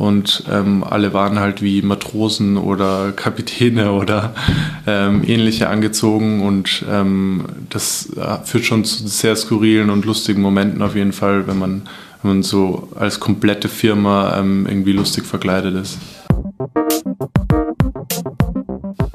und 0.01 0.45
ähm, 0.51 0.83
alle 0.83 1.13
waren 1.13 1.39
halt 1.39 1.61
wie 1.61 1.83
Matrosen 1.83 2.57
oder 2.57 3.13
Kapitäne 3.13 3.93
oder 4.01 4.35
ähm, 4.87 5.23
ähnliche 5.27 5.69
angezogen 5.69 6.41
und 6.41 6.85
ähm, 6.91 7.45
das 7.69 8.09
äh, 8.17 8.39
führt 8.45 8.65
schon 8.65 8.85
zu 8.85 9.07
sehr 9.07 9.37
skurrilen 9.37 9.91
und 9.91 10.07
lustigen 10.07 10.41
Momenten 10.41 10.81
auf 10.81 10.97
jeden 10.97 11.13
Fall, 11.13 11.47
wenn 11.47 11.59
man, 11.59 11.83
wenn 12.23 12.31
man 12.33 12.43
so 12.43 12.89
als 12.99 13.21
komplette 13.21 13.69
Firma 13.69 14.39
ähm, 14.39 14.67
irgendwie 14.67 14.93
lustig 14.93 15.25
verkleidet 15.27 15.75
ist. 15.75 15.99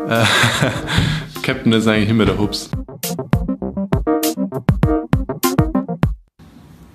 Äh, 0.07 0.23
Captain 1.41 1.73
ist 1.73 1.87
eigentlich 1.87 2.09
immer 2.09 2.25
der 2.25 2.37
Hubs. 2.37 2.69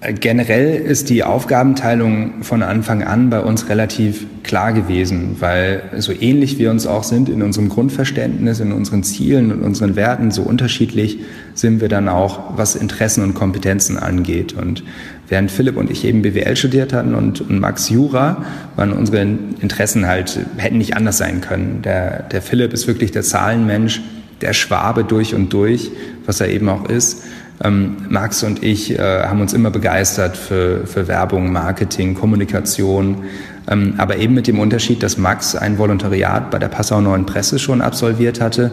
Generell 0.03 0.77
ist 0.77 1.11
die 1.11 1.25
Aufgabenteilung 1.25 2.43
von 2.43 2.63
Anfang 2.63 3.03
an 3.03 3.29
bei 3.29 3.41
uns 3.41 3.69
relativ 3.69 4.25
klar 4.43 4.73
gewesen, 4.73 5.37
weil 5.41 5.83
so 5.99 6.13
ähnlich 6.19 6.59
wir 6.59 6.71
uns 6.71 6.87
auch 6.87 7.05
sind 7.05 7.29
in 7.29 7.43
unserem 7.43 7.69
Grundverständnis, 7.69 8.61
in 8.61 8.73
unseren 8.73 9.03
Zielen 9.03 9.53
und 9.53 9.61
unseren 9.61 9.97
Werten, 9.97 10.31
so 10.31 10.41
unterschiedlich 10.41 11.19
sind 11.53 11.83
wir 11.83 11.91
dann 11.91 12.09
auch, 12.09 12.57
was 12.57 12.77
Interessen 12.77 13.23
und 13.23 13.35
Kompetenzen 13.35 13.99
angeht. 13.99 14.55
Und 14.55 14.85
während 15.29 15.51
Philipp 15.51 15.77
und 15.77 15.91
ich 15.91 16.07
eben 16.07 16.23
BWL 16.23 16.57
studiert 16.57 16.95
hatten 16.95 17.15
und, 17.15 17.43
und 17.43 17.61
Max 17.61 17.91
Jura, 17.91 18.43
waren 18.77 18.95
unsere 18.95 19.21
Interessen 19.21 20.07
halt, 20.07 20.41
hätten 20.57 20.79
nicht 20.79 20.97
anders 20.97 21.19
sein 21.19 21.43
können. 21.43 21.83
Der, 21.83 22.23
der 22.23 22.41
Philipp 22.41 22.73
ist 22.73 22.87
wirklich 22.87 23.11
der 23.11 23.23
Zahlenmensch, 23.23 24.01
der 24.41 24.55
Schwabe 24.55 25.05
durch 25.05 25.35
und 25.35 25.53
durch, 25.53 25.91
was 26.25 26.41
er 26.41 26.49
eben 26.49 26.71
auch 26.71 26.89
ist. 26.89 27.23
Ähm, 27.63 27.97
Max 28.09 28.43
und 28.43 28.63
ich 28.63 28.99
äh, 28.99 29.25
haben 29.25 29.41
uns 29.41 29.53
immer 29.53 29.71
begeistert 29.71 30.37
für, 30.37 30.87
für 30.87 31.09
Werbung, 31.09 31.53
Marketing, 31.53 32.15
Kommunikation, 32.15 33.25
ähm, 33.69 33.95
aber 33.99 34.17
eben 34.17 34.35
mit 34.35 34.47
dem 34.47 34.59
Unterschied, 34.59 35.03
dass 35.03 35.19
Max 35.19 35.55
ein 35.55 35.77
Volontariat 35.77 36.51
bei 36.51 36.59
der 36.59 36.69
Passau 36.69 37.01
Neuen 37.03 37.27
Presse 37.27 37.59
schon 37.59 37.83
absolviert 37.83 38.41
hatte 38.41 38.71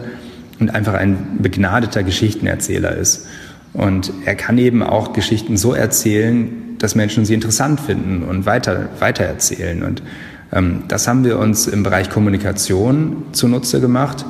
und 0.58 0.74
einfach 0.74 0.94
ein 0.94 1.38
begnadeter 1.40 2.02
Geschichtenerzähler 2.02 2.96
ist. 2.96 3.26
Und 3.74 4.10
er 4.24 4.34
kann 4.34 4.56
eben 4.56 4.82
auch 4.82 5.12
Geschichten 5.12 5.58
so 5.58 5.74
erzählen, 5.74 6.48
dass 6.78 6.94
Menschen 6.94 7.26
sie 7.26 7.34
interessant 7.34 7.80
finden 7.80 8.22
und 8.22 8.46
weiter, 8.46 8.88
weitererzählen. 8.98 9.82
Und 9.82 10.02
ähm, 10.50 10.84
das 10.88 11.06
haben 11.06 11.24
wir 11.24 11.38
uns 11.38 11.66
im 11.66 11.82
Bereich 11.82 12.08
Kommunikation 12.08 13.24
zunutze 13.32 13.82
gemacht 13.82 14.24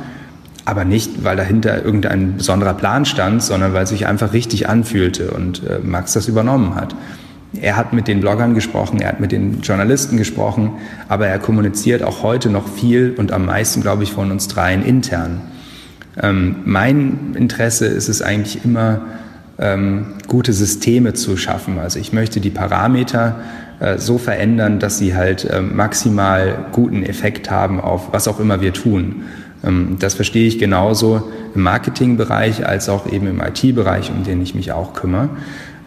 aber 0.69 0.85
nicht, 0.85 1.25
weil 1.25 1.37
dahinter 1.37 1.83
irgendein 1.83 2.37
besonderer 2.37 2.75
Plan 2.75 3.07
stand, 3.07 3.43
sondern 3.43 3.73
weil 3.73 3.85
es 3.85 3.89
sich 3.89 4.07
einfach 4.07 4.35
richtig 4.35 4.69
anfühlte 4.69 5.31
und 5.31 5.63
äh, 5.67 5.79
Max 5.83 6.13
das 6.13 6.29
übernommen 6.29 6.75
hat. 6.75 6.95
Er 7.59 7.79
hat 7.79 7.95
mit 7.95 8.07
den 8.07 8.21
Bloggern 8.21 8.55
gesprochen, 8.55 9.01
er 9.01 9.09
hat 9.09 9.21
mit 9.21 9.33
den 9.33 9.63
Journalisten 9.63 10.19
gesprochen, 10.19 10.73
aber 11.09 11.27
er 11.27 11.39
kommuniziert 11.39 12.03
auch 12.03 12.23
heute 12.23 12.51
noch 12.51 12.69
viel 12.69 13.15
und 13.17 13.33
am 13.33 13.47
meisten, 13.47 13.81
glaube 13.81 14.03
ich, 14.03 14.13
von 14.13 14.31
uns 14.31 14.47
dreien 14.49 14.85
intern. 14.85 15.41
Ähm, 16.23 16.57
mein 16.67 17.35
Interesse 17.35 17.87
ist 17.87 18.11
es 18.11 18.21
eigentlich 18.21 18.63
immer, 18.63 19.01
ähm, 19.59 20.17
gute 20.27 20.53
Systeme 20.53 21.15
zu 21.15 21.39
schaffen. 21.39 21.79
Also 21.79 21.99
ich 21.99 22.13
möchte 22.13 22.41
die 22.41 22.51
Parameter 22.51 23.37
äh, 23.81 23.97
so 23.97 24.19
verändern, 24.19 24.79
dass 24.79 24.99
sie 24.99 25.17
halt 25.17 25.47
äh, 25.47 25.63
maximal 25.63 26.67
guten 26.73 27.03
Effekt 27.03 27.51
haben 27.51 27.81
auf 27.81 28.13
was 28.13 28.29
auch 28.29 28.39
immer 28.39 28.61
wir 28.61 28.75
tun. 28.75 29.23
Ähm, 29.65 29.97
das 29.99 30.15
verstehe 30.15 30.47
ich 30.47 30.59
genauso 30.59 31.31
im 31.55 31.63
Marketingbereich 31.63 32.67
als 32.67 32.89
auch 32.89 33.11
eben 33.11 33.27
im 33.27 33.41
IT-Bereich, 33.41 34.11
um 34.11 34.25
den 34.25 34.41
ich 34.43 34.55
mich 34.55 34.73
auch 34.73 34.93
kümmere. 34.95 35.31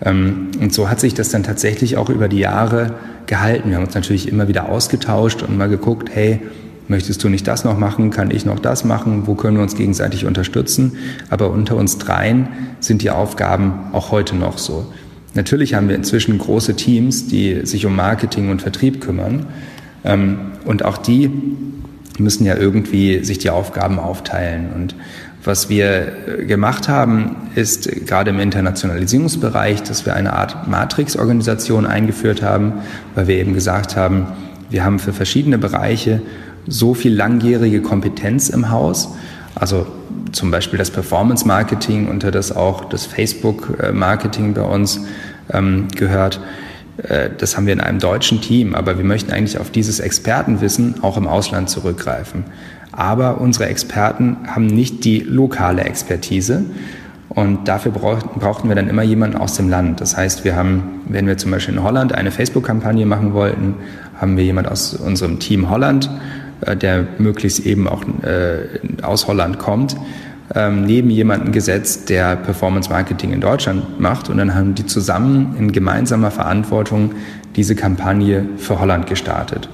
Ähm, 0.04 0.50
und 0.60 0.74
so 0.74 0.90
hat 0.90 1.00
sich 1.00 1.14
das 1.14 1.30
dann 1.30 1.44
tatsächlich 1.44 1.98
auch 1.98 2.10
über 2.10 2.28
die 2.28 2.40
Jahre 2.40 2.96
gehalten. 3.28 3.70
Wir 3.70 3.78
haben 3.78 3.86
uns 3.86 3.96
natürlich 3.96 4.28
immer 4.28 4.48
wieder 4.48 4.70
ausgetauscht 4.70 5.44
und 5.44 5.58
mal 5.58 5.70
geguckt, 5.70 6.10
hey, 6.14 6.42
möchtest 6.88 7.24
du 7.24 7.30
nicht 7.30 7.48
das 7.48 7.64
noch 7.64 7.78
machen, 7.78 8.10
kann 8.10 8.32
ich 8.32 8.46
noch 8.46 8.60
das 8.60 8.84
machen, 8.84 9.24
wo 9.26 9.36
können 9.36 9.58
wir 9.58 9.64
uns 9.64 9.76
gegenseitig 9.76 10.26
unterstützen. 10.26 10.98
Aber 11.30 11.50
unter 11.50 11.78
uns 11.78 11.98
dreien 11.98 12.50
sind 12.80 13.02
die 13.02 13.10
Aufgaben 13.10 13.74
auch 13.94 14.12
heute 14.12 14.36
noch 14.36 14.58
so. 14.58 14.86
Natürlich 15.34 15.76
haben 15.76 15.88
wir 15.88 15.96
inzwischen 15.96 16.38
große 16.38 16.76
Teams, 16.76 17.28
die 17.28 17.66
sich 17.66 17.86
um 17.86 17.96
Marketing 17.96 18.50
und 18.50 18.62
Vertrieb 18.62 19.00
kümmern. 19.00 19.46
Ähm, 20.04 20.40
und 20.66 20.84
auch 20.84 20.98
die 20.98 21.32
müssen 22.22 22.46
ja 22.46 22.56
irgendwie 22.56 23.24
sich 23.24 23.40
die 23.40 23.50
Aufgaben 23.50 24.00
aufteilen. 24.00 24.70
Und 24.74 24.96
was 25.44 25.70
wir 25.70 26.12
äh, 26.28 26.46
gemacht 26.46 26.88
haben, 26.88 27.36
ist 27.56 27.90
gerade 28.06 28.30
im 28.30 28.40
Internationalisierungsbereich, 28.40 29.84
dass 29.84 30.06
wir 30.06 30.16
eine 30.16 30.34
Art 30.34 30.68
Matrix-Organisation 30.68 31.86
eingeführt 31.86 32.42
haben, 32.42 32.74
weil 33.16 33.28
wir 33.28 33.36
eben 33.38 33.54
gesagt 33.54 33.96
haben, 33.96 34.28
wir 34.70 34.86
haben 34.86 35.00
für 35.00 35.14
verschiedene 35.14 35.58
Bereiche 35.58 36.22
so 36.68 36.94
viel 36.94 37.14
langjährige 37.14 37.82
Kompetenz 37.82 38.50
im 38.50 38.70
Haus, 38.70 39.10
also 39.56 39.88
zum 40.32 40.52
Beispiel 40.52 40.80
das 40.80 40.92
Performance 40.92 41.46
Marketing, 41.46 42.08
unter 42.08 42.32
das 42.32 42.56
auch 42.56 42.86
das 42.86 43.06
Facebook 43.06 43.92
Marketing 43.92 44.54
bei 44.54 44.62
uns 44.62 45.02
ähm, 45.52 45.88
gehört. 45.96 46.40
Äh, 47.04 47.30
das 47.38 47.58
haben 47.58 47.66
wir 47.66 47.74
in 47.74 47.82
einem 47.82 48.00
deutschen 48.00 48.42
Team, 48.42 48.76
aber 48.76 48.98
wir 48.98 49.06
möchten 49.06 49.32
eigentlich 49.32 49.58
auf 49.58 49.72
dieses 49.72 50.00
Expertenwissen 50.00 51.04
auch 51.04 51.18
im 51.18 51.28
Ausland 51.28 51.70
zurückgreifen. 51.70 52.44
Aber 52.92 53.40
unsere 53.40 53.68
Experten 53.68 54.38
haben 54.48 54.68
nicht 54.68 55.06
die 55.06 55.20
lokale 55.20 55.84
Expertise. 55.84 56.66
Und 57.30 57.70
dafür 57.70 57.94
brauchten 57.94 58.68
wir 58.68 58.76
dann 58.76 58.90
immer 58.90 59.04
jemanden 59.04 59.38
aus 59.38 59.56
dem 59.56 59.70
Land. 59.70 60.02
Das 60.02 60.18
heißt, 60.18 60.44
wir 60.44 60.58
haben, 60.58 61.02
wenn 61.08 61.28
wir 61.28 61.38
zum 61.38 61.52
Beispiel 61.52 61.76
in 61.76 61.84
Holland 61.84 62.14
eine 62.14 62.30
Facebook-Kampagne 62.30 63.06
machen 63.06 63.34
wollten, 63.34 63.76
haben 64.20 64.36
wir 64.36 64.44
jemanden 64.44 64.70
aus 64.70 64.94
unserem 64.94 65.40
Team 65.40 65.70
Holland, 65.70 66.10
äh, 66.60 66.76
der 66.76 67.08
möglichst 67.20 67.66
eben 67.66 67.88
auch 67.88 68.04
äh, 68.24 69.02
aus 69.02 69.28
Holland 69.28 69.60
kommt, 69.60 69.96
ähm, 70.54 70.86
neben 70.86 71.10
jemanden 71.10 71.52
gesetzt, 71.52 72.10
der 72.10 72.36
Performance 72.36 72.90
Marketing 72.90 73.34
in 73.34 73.42
Deutschland 73.42 74.00
macht. 74.00 74.30
Und 74.30 74.38
dann 74.38 74.54
haben 74.54 74.76
die 74.76 74.86
zusammen 74.86 75.56
in 75.58 75.72
gemeinsamer 75.72 76.32
Verantwortung 76.32 77.12
diese 77.56 77.76
Kampagne 77.76 78.46
für 78.58 78.80
Holland 78.80 79.08
gestartet. 79.08 79.70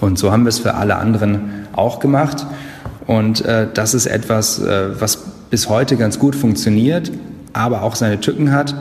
Und 0.00 0.18
so 0.18 0.32
haben 0.32 0.44
wir 0.44 0.50
es 0.50 0.58
für 0.58 0.74
alle 0.74 0.96
anderen 0.96 1.66
auch 1.72 2.00
gemacht. 2.00 2.46
Und 3.06 3.44
äh, 3.44 3.68
das 3.72 3.94
ist 3.94 4.06
etwas, 4.06 4.58
äh, 4.58 5.00
was 5.00 5.16
bis 5.50 5.68
heute 5.68 5.96
ganz 5.96 6.18
gut 6.18 6.34
funktioniert, 6.34 7.12
aber 7.52 7.82
auch 7.82 7.94
seine 7.94 8.20
Tücken 8.20 8.52
hat. 8.52 8.74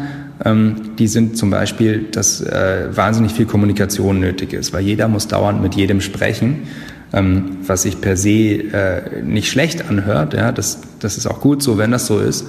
Ähm, 0.44 0.92
die 0.98 1.08
sind 1.08 1.38
zum 1.38 1.50
Beispiel, 1.50 2.08
dass 2.12 2.42
äh, 2.42 2.88
wahnsinnig 2.92 3.34
viel 3.34 3.46
Kommunikation 3.46 4.20
nötig 4.20 4.54
ist, 4.54 4.74
weil 4.74 4.84
jeder 4.84 5.08
muss 5.08 5.28
dauernd 5.28 5.62
mit 5.62 5.76
jedem 5.76 6.02
sprechen, 6.02 6.64
ähm, 7.14 7.58
was 7.66 7.84
sich 7.84 8.02
per 8.02 8.18
se 8.18 8.30
äh, 8.30 9.22
nicht 9.24 9.50
schlecht 9.50 9.90
anhört. 9.90 10.34
Ja, 10.34 10.52
das, 10.52 10.80
das 11.00 11.18
ist 11.18 11.28
auch 11.28 11.40
gut 11.40 11.64
so, 11.64 11.78
wenn 11.78 11.92
das 11.92 12.08
so 12.08 12.20
ist. 12.20 12.46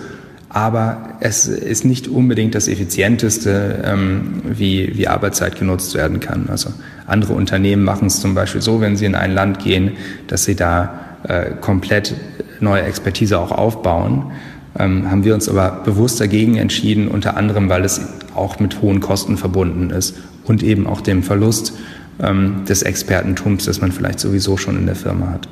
Aber 0.48 1.16
es 1.20 1.48
ist 1.48 1.84
nicht 1.84 2.09
unbedingt 2.09 2.54
das 2.54 2.68
Effizienteste, 2.68 3.82
ähm, 3.84 4.42
wie, 4.44 4.96
wie 4.96 5.09
Arbeitszeit 5.09 5.59
genutzt 5.59 5.94
werden 5.94 6.20
kann. 6.20 6.48
Also 6.48 6.70
andere 7.07 7.34
Unternehmen 7.34 7.84
machen 7.84 8.07
es 8.07 8.20
zum 8.20 8.34
Beispiel 8.34 8.62
so, 8.62 8.80
wenn 8.80 8.96
sie 8.96 9.04
in 9.04 9.14
ein 9.14 9.34
Land 9.34 9.59
gehen, 9.59 9.92
dass 10.28 10.44
sie 10.44 10.54
da 10.54 11.18
äh, 11.24 11.50
komplett 11.61 12.14
neue 12.61 12.82
Expertise 12.82 13.38
auch 13.38 13.52
aufbauen. 13.52 14.32
Ähm, 14.78 15.11
haben 15.11 15.24
wir 15.24 15.34
uns 15.34 15.48
aber 15.48 15.82
bewusst 15.84 16.20
dagegen 16.20 16.57
entschieden, 16.57 17.09
unter 17.09 17.36
anderem, 17.36 17.68
weil 17.68 17.84
es 17.84 18.00
auch 18.34 18.61
mit 18.61 18.82
hohen 18.82 19.00
Kosten 19.00 19.36
verbunden 19.36 19.90
ist 19.90 20.16
und 20.44 20.62
eben 20.62 20.86
auch 20.86 21.00
dem 21.00 21.22
Verlust 21.22 21.72
ähm, 22.21 22.64
des 22.64 22.83
Expertentums, 22.83 23.64
das 23.64 23.81
man 23.81 23.93
vielleicht 23.93 24.21
sowieso 24.21 24.57
schon 24.57 24.77
in 24.77 24.87
der 24.87 24.97
Firma 24.97 25.31
hat. 25.31 25.49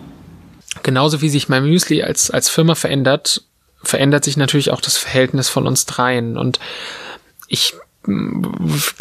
Genauso 0.83 1.21
wie 1.21 1.29
sich 1.29 1.49
mein 1.49 1.65
Müsli 1.65 2.03
als, 2.03 2.31
als 2.31 2.49
Firma 2.49 2.75
verändert, 2.75 3.43
verändert 3.83 4.25
sich 4.25 4.37
natürlich 4.37 4.71
auch 4.71 4.81
das 4.81 4.97
Verhältnis 4.97 5.49
von 5.49 5.67
uns 5.67 5.87
dreien. 5.87 6.37
Und 6.37 6.59
ich 7.49 7.75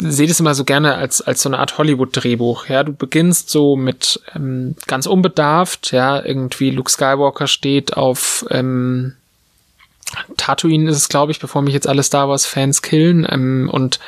sehe 0.00 0.28
das 0.28 0.40
immer 0.40 0.54
so 0.54 0.64
gerne 0.64 0.94
als, 0.94 1.20
als 1.20 1.42
so 1.42 1.48
eine 1.48 1.58
Art 1.58 1.76
Hollywood-Drehbuch. 1.76 2.66
Ja, 2.68 2.84
du 2.84 2.92
beginnst 2.92 3.50
so 3.50 3.76
mit 3.76 4.20
ähm, 4.34 4.76
ganz 4.86 5.06
unbedarft, 5.06 5.92
ja, 5.92 6.24
irgendwie 6.24 6.70
Luke 6.70 6.90
Skywalker 6.90 7.46
steht 7.46 7.96
auf 7.96 8.46
ähm, 8.50 9.14
Tatooine 10.36 10.90
ist 10.90 10.96
es, 10.96 11.08
glaube 11.08 11.32
ich, 11.32 11.40
bevor 11.40 11.62
mich 11.62 11.74
jetzt 11.74 11.88
alle 11.88 12.02
Star 12.02 12.28
Wars 12.28 12.46
Fans 12.46 12.82
killen 12.82 13.26
ähm, 13.28 13.70
und 13.72 13.98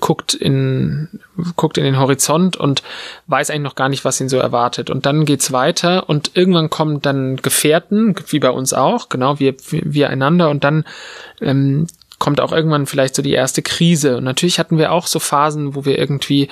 guckt 0.00 0.34
in 0.34 1.20
guckt 1.56 1.78
in 1.78 1.84
den 1.84 1.98
Horizont 1.98 2.56
und 2.56 2.82
weiß 3.26 3.50
eigentlich 3.50 3.62
noch 3.62 3.74
gar 3.74 3.88
nicht, 3.88 4.04
was 4.04 4.20
ihn 4.20 4.28
so 4.28 4.38
erwartet. 4.38 4.90
Und 4.90 5.06
dann 5.06 5.24
geht's 5.24 5.52
weiter 5.52 6.08
und 6.08 6.32
irgendwann 6.34 6.70
kommen 6.70 7.02
dann 7.02 7.36
Gefährten, 7.36 8.14
wie 8.28 8.38
bei 8.38 8.50
uns 8.50 8.72
auch, 8.72 9.08
genau 9.08 9.38
wir 9.38 9.54
wir 9.70 10.10
einander 10.10 10.50
und 10.50 10.64
dann 10.64 10.84
ähm, 11.40 11.86
kommt 12.18 12.40
auch 12.40 12.52
irgendwann 12.52 12.86
vielleicht 12.86 13.14
so 13.14 13.22
die 13.22 13.32
erste 13.32 13.62
Krise. 13.62 14.16
Und 14.18 14.24
natürlich 14.24 14.58
hatten 14.58 14.78
wir 14.78 14.92
auch 14.92 15.06
so 15.06 15.18
Phasen, 15.18 15.74
wo 15.74 15.84
wir 15.84 15.98
irgendwie 15.98 16.48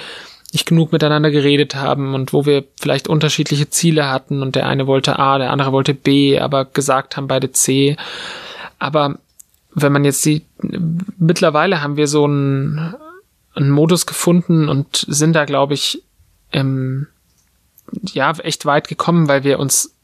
nicht 0.53 0.66
genug 0.66 0.90
miteinander 0.90 1.30
geredet 1.30 1.76
haben 1.76 2.14
und 2.14 2.32
wo 2.32 2.44
wir 2.44 2.64
vielleicht 2.80 3.07
unterschiedliche 3.07 3.70
Ziele 3.70 4.11
hatten 4.11 4.42
und 4.42 4.57
der 4.57 4.66
eine 4.66 4.88
wollte 4.88 5.18
A, 5.18 5.38
der 5.38 5.51
andere 5.53 5.70
wollte 5.70 5.94
B, 5.94 6.40
aber 6.40 6.64
gesagt 6.64 7.16
haben 7.16 7.28
beide 7.28 7.53
C. 7.53 7.96
Aber 8.81 9.20
wenn 9.72 9.93
man 9.93 10.05
jetzt 10.05 10.22
sieht, 10.22 10.47
mittlerweile 11.18 11.81
haben 11.81 11.97
wir 11.97 12.09
so 12.09 12.24
einen, 12.24 12.97
einen 13.55 13.70
Modus 13.70 14.07
gefunden 14.07 14.68
und 14.68 15.07
sind 15.09 15.35
da, 15.35 15.45
glaube 15.45 15.74
ich, 15.74 16.03
ähm, 16.53 17.07
ja, 18.12 18.33
echt 18.39 18.66
weit 18.66 18.89
gekommen, 18.89 19.28
weil 19.28 19.45
wir 19.45 19.61
uns 19.61 19.95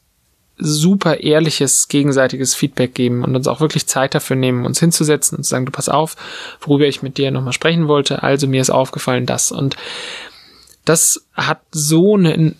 super 0.59 1.20
ehrliches 1.20 1.89
gegenseitiges 1.89 2.55
Feedback 2.55 2.95
geben 2.95 3.24
und 3.24 3.37
uns 3.37 3.47
auch 3.47 3.61
wirklich 3.61 3.87
Zeit 3.87 4.14
dafür 4.14 4.37
nehmen, 4.37 4.64
uns 4.64 4.81
hinzusetzen 4.81 5.37
und 5.37 5.45
zu 5.45 5.51
sagen, 5.51 5.66
du 5.66 5.72
pass 5.72 5.89
auf, 5.89 6.16
worüber 6.61 6.87
ich 6.87 7.03
mit 7.03 7.18
dir 7.18 7.31
nochmal 7.31 7.53
sprechen 7.53 7.89
wollte, 7.89 8.22
also 8.22 8.47
mir 8.47 8.61
ist 8.61 8.70
aufgefallen 8.70 9.27
das. 9.27 9.53
Und 9.53 9.77
das 10.85 11.27
hat 11.35 11.61
so 11.72 12.16
eine, 12.16 12.55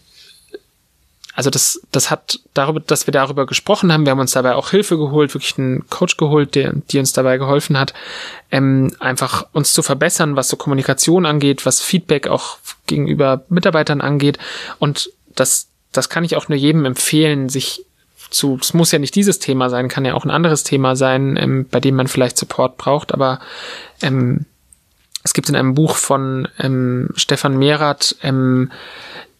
also 1.37 1.51
das, 1.51 1.81
das 1.93 2.11
hat 2.11 2.41
darüber, 2.55 2.81
dass 2.81 3.07
wir 3.07 3.13
darüber 3.13 3.47
gesprochen 3.47 3.93
haben, 3.93 4.05
wir 4.05 4.11
haben 4.11 4.19
uns 4.19 4.33
dabei 4.33 4.57
auch 4.57 4.71
Hilfe 4.71 4.97
geholt, 4.97 5.33
wirklich 5.35 5.57
einen 5.57 5.89
Coach 5.89 6.17
geholt, 6.17 6.57
der, 6.57 6.73
die 6.73 6.99
uns 6.99 7.13
dabei 7.13 7.39
geholfen 7.39 7.79
hat, 7.79 7.95
ähm, 8.51 8.93
einfach 8.99 9.47
uns 9.53 9.73
zu 9.73 9.83
verbessern, 9.83 10.35
was 10.35 10.49
so 10.49 10.57
Kommunikation 10.57 11.27
angeht, 11.27 11.65
was 11.65 11.81
Feedback 11.81 12.27
auch 12.27 12.59
gegenüber 12.87 13.45
Mitarbeitern 13.49 14.01
angeht. 14.01 14.39
Und 14.81 15.11
das 15.37 15.69
das 15.97 16.09
kann 16.09 16.25
ich 16.25 16.37
auch 16.37 16.49
nur 16.49 16.59
jedem 16.59 16.85
empfehlen, 16.85 17.49
sich 17.49 17.85
zu, 18.31 18.59
es 18.61 18.75
muss 18.75 18.93
ja 18.93 18.99
nicht 18.99 19.15
dieses 19.15 19.39
Thema 19.39 19.71
sein, 19.71 19.89
kann 19.89 20.05
ja 20.05 20.15
auch 20.15 20.25
ein 20.25 20.31
anderes 20.31 20.65
Thema 20.65 20.97
sein, 20.97 21.37
ähm, 21.37 21.67
bei 21.71 21.81
dem 21.81 21.95
man 21.95 22.09
vielleicht 22.09 22.37
Support 22.37 22.77
braucht, 22.77 23.15
aber 23.15 23.41
ähm, 24.03 24.47
es 25.23 25.33
gibt 25.33 25.49
in 25.49 25.57
einem 25.57 25.75
Buch 25.75 25.97
von 25.97 26.49
ähm, 26.59 27.11
Stefan 27.15 27.57
Mehrath, 27.57 28.17
ähm, 28.23 28.71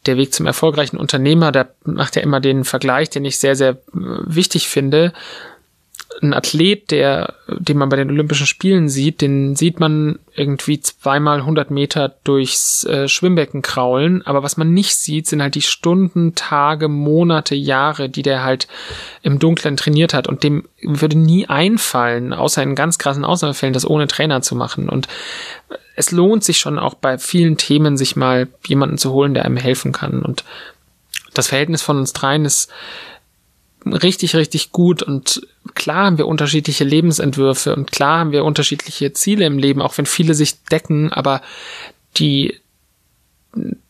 der 0.07 0.17
Weg 0.17 0.33
zum 0.33 0.47
erfolgreichen 0.47 0.97
Unternehmer, 0.97 1.53
da 1.53 1.67
macht 1.85 2.17
er 2.17 2.23
immer 2.23 2.41
den 2.41 2.65
Vergleich, 2.65 3.11
den 3.11 3.25
ich 3.25 3.39
sehr, 3.39 3.57
sehr 3.57 3.71
äh, 3.71 3.77
wichtig 3.93 4.69
finde 4.69 5.13
ein 6.23 6.35
Athlet, 6.35 6.91
der, 6.91 7.35
den 7.49 7.77
man 7.79 7.89
bei 7.89 7.97
den 7.97 8.11
Olympischen 8.11 8.47
Spielen 8.47 8.89
sieht, 8.89 9.21
den 9.21 9.57
sieht 9.57 9.81
man 9.81 10.19
irgendwie 10.35 10.81
zweimal 10.81 11.39
100 11.39 11.71
Meter 11.71 12.15
durchs 12.25 12.85
äh, 12.85 13.09
Schwimmbecken 13.09 13.63
kraulen. 13.63 14.25
Aber 14.27 14.43
was 14.43 14.57
man 14.57 14.73
nicht 14.73 14.97
sieht, 14.97 15.27
sind 15.27 15.43
halt 15.43 15.55
die 15.55 15.63
Stunden, 15.63 16.35
Tage, 16.35 16.89
Monate, 16.89 17.55
Jahre, 17.55 18.09
die 18.09 18.23
der 18.23 18.43
halt 18.43 18.67
im 19.23 19.39
Dunkeln 19.39 19.77
trainiert 19.77 20.15
hat. 20.15 20.27
Und 20.27 20.43
dem 20.43 20.69
würde 20.83 21.19
nie 21.19 21.47
einfallen, 21.49 22.33
außer 22.33 22.63
in 22.63 22.75
ganz 22.75 22.99
krassen 22.99 23.25
Ausnahmefällen, 23.25 23.75
das 23.75 23.89
ohne 23.89 24.07
Trainer 24.07 24.43
zu 24.43 24.55
machen. 24.55 24.89
Und 24.89 25.09
es 25.97 26.13
lohnt 26.13 26.45
sich 26.45 26.59
schon 26.59 26.79
auch 26.79 26.95
bei 26.95 27.19
vielen 27.19 27.57
Themen, 27.57 27.97
sich 27.97 28.17
mal 28.17 28.49
jemanden 28.67 28.99
zu 28.99 29.13
holen, 29.13 29.35
der 29.35 29.45
einem 29.45 29.57
helfen 29.57 29.93
kann. 29.93 30.23
Und 30.23 30.45
das 31.35 31.49
Verhältnis 31.49 31.83
von 31.83 31.99
uns 31.99 32.13
dreien 32.13 32.45
ist 32.45 32.71
richtig, 33.93 34.35
richtig 34.37 34.73
gut. 34.73 35.03
Und 35.03 35.47
klar 35.75 36.07
haben 36.07 36.19
wir 36.19 36.27
unterschiedliche 36.27 36.85
Lebensentwürfe 36.85 37.75
und 37.75 37.93
klar 37.93 38.21
haben 38.21 38.33
wir 38.33 38.45
unterschiedliche 38.45 39.13
Ziele 39.13 39.47
im 39.47 39.59
Leben, 39.59 39.83
auch 39.83 39.97
wenn 39.99 40.07
viele 40.07 40.35
sich 40.35 40.63
decken, 40.65 41.13
aber 41.13 41.43
die, 42.17 42.55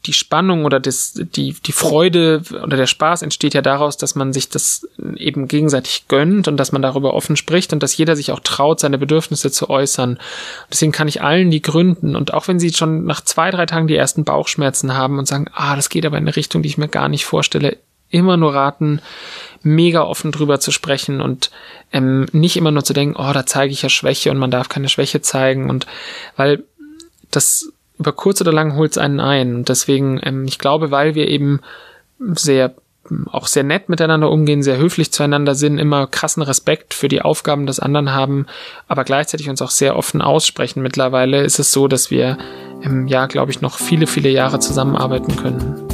die 0.06 0.12
Spannung 0.12 0.64
oder 0.64 0.78
das, 0.78 1.14
die, 1.14 1.54
die 1.54 1.72
Freude 1.72 2.42
oder 2.62 2.76
der 2.76 2.86
Spaß 2.86 3.22
entsteht 3.22 3.54
ja 3.54 3.62
daraus, 3.62 3.96
dass 3.96 4.14
man 4.14 4.32
sich 4.32 4.48
das 4.48 4.88
eben 5.16 5.48
gegenseitig 5.48 6.06
gönnt 6.08 6.46
und 6.46 6.56
dass 6.56 6.72
man 6.72 6.82
darüber 6.82 7.14
offen 7.14 7.36
spricht 7.36 7.72
und 7.72 7.82
dass 7.82 7.96
jeder 7.96 8.14
sich 8.14 8.30
auch 8.30 8.40
traut, 8.40 8.78
seine 8.78 8.98
Bedürfnisse 8.98 9.50
zu 9.50 9.68
äußern. 9.68 10.18
Deswegen 10.70 10.92
kann 10.92 11.08
ich 11.08 11.22
allen 11.22 11.50
die 11.50 11.62
gründen. 11.62 12.14
Und 12.14 12.32
auch 12.32 12.46
wenn 12.46 12.60
sie 12.60 12.72
schon 12.72 13.04
nach 13.04 13.22
zwei, 13.22 13.50
drei 13.50 13.66
Tagen 13.66 13.88
die 13.88 13.96
ersten 13.96 14.24
Bauchschmerzen 14.24 14.94
haben 14.94 15.18
und 15.18 15.26
sagen, 15.26 15.46
ah, 15.52 15.74
das 15.74 15.88
geht 15.88 16.06
aber 16.06 16.16
in 16.16 16.24
eine 16.24 16.36
Richtung, 16.36 16.62
die 16.62 16.68
ich 16.68 16.78
mir 16.78 16.88
gar 16.88 17.08
nicht 17.08 17.24
vorstelle, 17.24 17.76
immer 18.08 18.36
nur 18.36 18.54
raten, 18.54 19.00
mega 19.66 20.02
offen 20.02 20.32
drüber 20.32 20.60
zu 20.60 20.70
sprechen 20.70 21.20
und 21.20 21.50
ähm, 21.92 22.26
nicht 22.32 22.56
immer 22.56 22.70
nur 22.70 22.84
zu 22.84 22.92
denken, 22.92 23.16
oh, 23.18 23.32
da 23.32 23.44
zeige 23.44 23.72
ich 23.72 23.82
ja 23.82 23.88
Schwäche 23.88 24.30
und 24.30 24.38
man 24.38 24.50
darf 24.50 24.68
keine 24.68 24.88
Schwäche 24.88 25.20
zeigen 25.20 25.68
und 25.68 25.86
weil 26.36 26.64
das 27.30 27.72
über 27.98 28.12
kurz 28.12 28.40
oder 28.40 28.52
lang 28.52 28.76
holt 28.76 28.92
es 28.92 28.98
einen 28.98 29.20
ein. 29.20 29.56
Und 29.56 29.68
deswegen, 29.68 30.20
ähm, 30.22 30.44
ich 30.46 30.58
glaube, 30.58 30.90
weil 30.90 31.14
wir 31.14 31.28
eben 31.28 31.60
sehr 32.34 32.74
auch 33.30 33.46
sehr 33.46 33.62
nett 33.62 33.88
miteinander 33.88 34.30
umgehen, 34.32 34.64
sehr 34.64 34.78
höflich 34.78 35.12
zueinander 35.12 35.54
sind, 35.54 35.78
immer 35.78 36.08
krassen 36.08 36.42
Respekt 36.42 36.92
für 36.92 37.06
die 37.06 37.22
Aufgaben 37.22 37.66
des 37.66 37.78
anderen 37.78 38.12
haben, 38.12 38.46
aber 38.88 39.04
gleichzeitig 39.04 39.48
uns 39.48 39.62
auch 39.62 39.70
sehr 39.70 39.96
offen 39.96 40.20
aussprechen. 40.20 40.82
Mittlerweile 40.82 41.44
ist 41.44 41.60
es 41.60 41.70
so, 41.70 41.86
dass 41.86 42.10
wir 42.10 42.36
im 42.80 43.06
Jahr, 43.06 43.28
glaube 43.28 43.52
ich, 43.52 43.60
noch 43.60 43.78
viele, 43.78 44.08
viele 44.08 44.30
Jahre 44.30 44.58
zusammenarbeiten 44.58 45.36
können. 45.36 45.85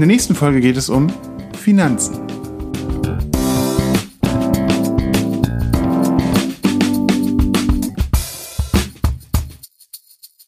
In 0.00 0.08
der 0.08 0.14
nächsten 0.14 0.34
Folge 0.34 0.62
geht 0.62 0.78
es 0.78 0.88
um 0.88 1.12
Finanzen. 1.58 2.26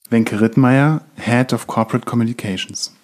Wenke 0.09 0.41
Rittmeier, 0.41 1.03
Head 1.19 1.53
of 1.53 1.67
Corporate 1.67 2.07
Communications. 2.07 2.95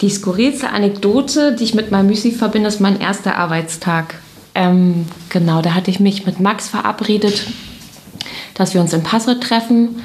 Die 0.00 0.08
skurrilste 0.08 0.70
Anekdote, 0.70 1.56
die 1.56 1.64
ich 1.64 1.74
mit 1.74 1.90
meinem 1.90 2.06
Müsli 2.06 2.30
verbinde, 2.30 2.68
ist 2.68 2.78
mein 2.78 3.00
erster 3.00 3.36
Arbeitstag. 3.36 4.14
Ähm, 4.54 5.06
genau, 5.28 5.60
da 5.60 5.74
hatte 5.74 5.90
ich 5.90 5.98
mich 5.98 6.24
mit 6.24 6.38
Max 6.38 6.68
verabredet, 6.68 7.48
dass 8.54 8.74
wir 8.74 8.80
uns 8.80 8.92
in 8.92 9.02
Passau 9.02 9.34
treffen. 9.34 9.96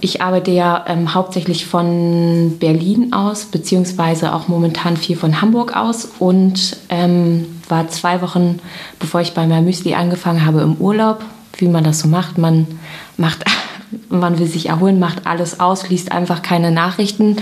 Ich 0.00 0.22
arbeite 0.22 0.52
ja 0.52 0.84
ähm, 0.86 1.12
hauptsächlich 1.12 1.66
von 1.66 2.56
Berlin 2.60 3.12
aus, 3.12 3.46
beziehungsweise 3.46 4.32
auch 4.32 4.46
momentan 4.46 4.96
viel 4.96 5.16
von 5.16 5.40
Hamburg 5.40 5.76
aus 5.76 6.08
und 6.20 6.76
ähm, 6.88 7.60
war 7.68 7.88
zwei 7.88 8.22
Wochen, 8.22 8.60
bevor 9.00 9.20
ich 9.20 9.34
bei 9.34 9.46
meinem 9.46 9.64
Müsli 9.64 9.94
angefangen 9.94 10.46
habe, 10.46 10.60
im 10.60 10.76
Urlaub, 10.76 11.24
wie 11.56 11.66
man 11.66 11.82
das 11.82 11.98
so 11.98 12.08
macht. 12.08 12.38
Man 12.38 12.68
macht 13.16 13.44
man 14.08 14.38
will 14.38 14.46
sich 14.46 14.68
erholen, 14.68 15.00
macht 15.00 15.26
alles 15.26 15.60
aus, 15.60 15.88
liest 15.88 16.12
einfach 16.12 16.42
keine 16.42 16.70
Nachrichten 16.70 17.36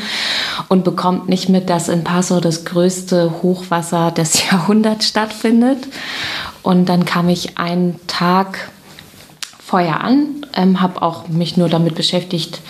und 0.68 0.84
bekommt 0.84 1.28
nicht 1.28 1.48
mit, 1.48 1.68
dass 1.68 1.88
in 1.88 2.04
Passau 2.04 2.40
das 2.40 2.64
größte 2.64 3.42
Hochwasser 3.42 4.12
des 4.12 4.50
Jahrhunderts 4.50 5.08
stattfindet. 5.08 5.88
Und 6.62 6.88
dann 6.88 7.04
kam 7.04 7.28
ich 7.28 7.58
einen 7.58 8.00
Tag 8.06 8.70
vorher 9.66 10.00
an, 10.00 10.46
ähm, 10.54 10.80
habe 10.80 11.02
auch 11.02 11.26
mich 11.26 11.56
nur 11.56 11.68
damit 11.68 11.96
beschäftigt, 11.96 12.60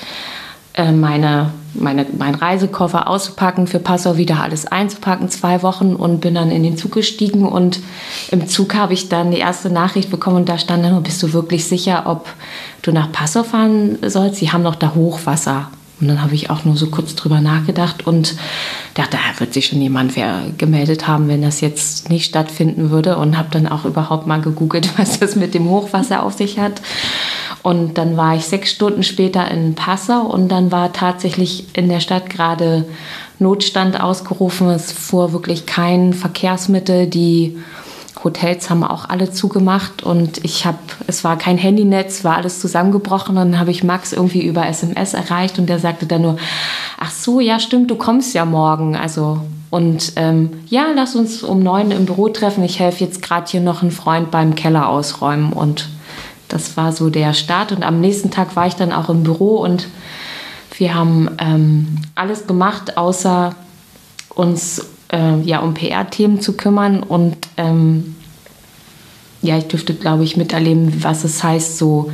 äh, 0.73 0.93
meine, 0.93 1.53
meine, 1.75 2.07
meinen 2.17 2.37
Reisekoffer 2.37 3.07
auszupacken, 3.07 3.67
für 3.67 3.79
Passau 3.79 4.17
wieder 4.17 4.41
alles 4.41 4.67
einzupacken, 4.67 5.29
zwei 5.29 5.63
Wochen 5.63 5.95
und 5.95 6.21
bin 6.21 6.35
dann 6.35 6.51
in 6.51 6.63
den 6.63 6.79
Zug 6.79 6.93
gestiegen 6.93 7.47
und 7.47 7.81
im 8.31 8.49
Zug 8.49 8.75
habe 8.75 8.95
ich 8.95 9.11
dann 9.11 9.31
die 9.31 9.39
erste 9.39 9.69
Nachricht 9.69 10.11
bekommen 10.11 10.37
und 10.37 10.49
da 10.49 10.57
stand 10.57 10.87
dann, 10.87 11.03
bist 11.03 11.23
du 11.23 11.35
wirklich 11.35 11.67
sicher, 11.67 12.05
ob 12.07 12.29
du 12.81 12.93
nach 12.93 13.13
Passau 13.13 13.43
fahren 13.43 13.99
sollst? 14.07 14.37
Sie 14.37 14.51
haben 14.51 14.63
noch 14.63 14.77
da 14.77 14.95
Hochwasser. 14.95 15.71
Und 16.01 16.09
dann 16.09 16.23
habe 16.23 16.35
ich 16.35 16.51
auch 16.51 16.65
nur 16.65 16.77
so 16.77 16.89
kurz 16.89 17.15
drüber 17.15 17.41
nachgedacht 17.41 18.07
und 18.07 18.35
dachte, 18.95 19.17
da 19.17 19.41
wird 19.41 19.55
sich 19.55 19.67
schon 19.67 19.81
jemand 19.81 20.13
gemeldet 20.59 21.09
haben, 21.09 21.29
wenn 21.29 21.41
das 21.41 21.63
jetzt 21.63 22.11
nicht 22.11 22.27
stattfinden 22.27 22.91
würde. 22.91 23.17
Und 23.17 23.39
habe 23.39 23.49
dann 23.51 23.67
auch 23.67 23.87
überhaupt 23.87 24.27
mal 24.27 24.41
gegoogelt, 24.41 24.91
was 24.99 25.19
das 25.19 25.37
mit 25.37 25.55
dem 25.55 25.69
Hochwasser 25.71 26.23
auf 26.23 26.35
sich 26.35 26.59
hat. 26.59 26.83
Und 27.63 27.99
dann 27.99 28.17
war 28.17 28.37
ich 28.37 28.45
sechs 28.45 28.71
Stunden 28.71 29.03
später 29.03 29.51
in 29.51 29.75
Passau 29.75 30.21
und 30.23 30.49
dann 30.49 30.71
war 30.71 30.93
tatsächlich 30.93 31.65
in 31.73 31.89
der 31.89 32.01
Stadt 32.01 32.31
gerade 32.31 32.85
Notstand 33.39 34.01
ausgerufen. 34.01 34.69
Es 34.69 34.93
fuhr 34.93 35.33
wirklich 35.33 35.67
kein 35.67 36.13
Verkehrsmittel. 36.13 37.07
Die 37.07 37.57
Hotels 38.25 38.71
haben 38.71 38.83
auch 38.83 39.09
alle 39.09 39.31
zugemacht 39.31 40.03
und 40.03 40.45
ich 40.45 40.65
habe, 40.65 40.79
es 41.07 41.23
war 41.23 41.37
kein 41.37 41.59
Handynetz, 41.59 42.25
war 42.25 42.37
alles 42.37 42.61
zusammengebrochen. 42.61 43.37
Und 43.37 43.53
dann 43.53 43.61
habe 43.61 43.71
ich 43.71 43.85
Max 43.85 44.13
irgendwie 44.13 44.45
über 44.45 44.67
SMS 44.67 45.15
erreicht 45.15 45.59
und 45.59 45.67
der 45.67 45.79
sagte 45.79 46.07
dann 46.07 46.23
nur, 46.23 46.37
ach 46.99 47.11
so, 47.11 47.41
ja 47.41 47.61
stimmt, 47.61 47.91
du 47.91 47.97
kommst 47.97 48.35
ja 48.35 48.45
morgen. 48.45 48.97
Also 48.97 49.41
und 49.71 50.13
ähm, 50.17 50.51
ja, 50.67 50.87
lass 50.95 51.17
uns 51.17 51.43
um 51.43 51.61
neun 51.61 51.91
im 51.91 52.07
Büro 52.07 52.29
treffen. 52.29 52.65
Ich 52.65 52.81
helfe 52.81 53.05
jetzt 53.05 53.21
gerade 53.21 53.51
hier 53.51 53.61
noch 53.61 53.83
einen 53.83 53.91
Freund 53.91 54.31
beim 54.31 54.55
Keller 54.55 54.89
ausräumen 54.89 55.53
und 55.53 55.89
das 56.49 56.77
war 56.77 56.93
so 56.93 57.11
der 57.11 57.35
Start. 57.35 57.73
Und 57.73 57.83
am 57.83 58.01
nächsten 58.01 58.31
Tag 58.31 58.57
war 58.57 58.67
ich 58.67 58.75
dann 58.75 58.93
auch 58.93 59.09
im 59.09 59.25
Büro 59.25 59.57
und 59.57 59.89
wir 60.79 60.95
haben 60.95 61.31
ähm, 61.39 61.99
alles 62.15 62.47
gemacht, 62.47 62.97
außer 62.97 63.55
uns 64.35 64.87
äh, 65.13 65.41
ja, 65.41 65.61
um 65.61 65.75
PR-Themen 65.75 66.41
zu 66.41 66.57
kümmern. 66.57 67.03
Und 67.03 67.37
ähm, 67.57 68.17
ja, 69.43 69.59
ich 69.59 69.69
dürfte, 69.69 69.95
glaube 69.95 70.25
ich, 70.25 70.37
miterleben, 70.37 71.05
was 71.05 71.25
es 71.25 71.43
heißt, 71.43 71.79
so 71.79 72.11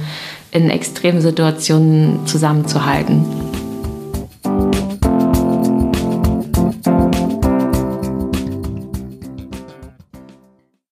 in 0.51 0.69
extremen 0.71 1.21
Situationen 1.21 2.27
zusammenzuhalten. 2.27 3.25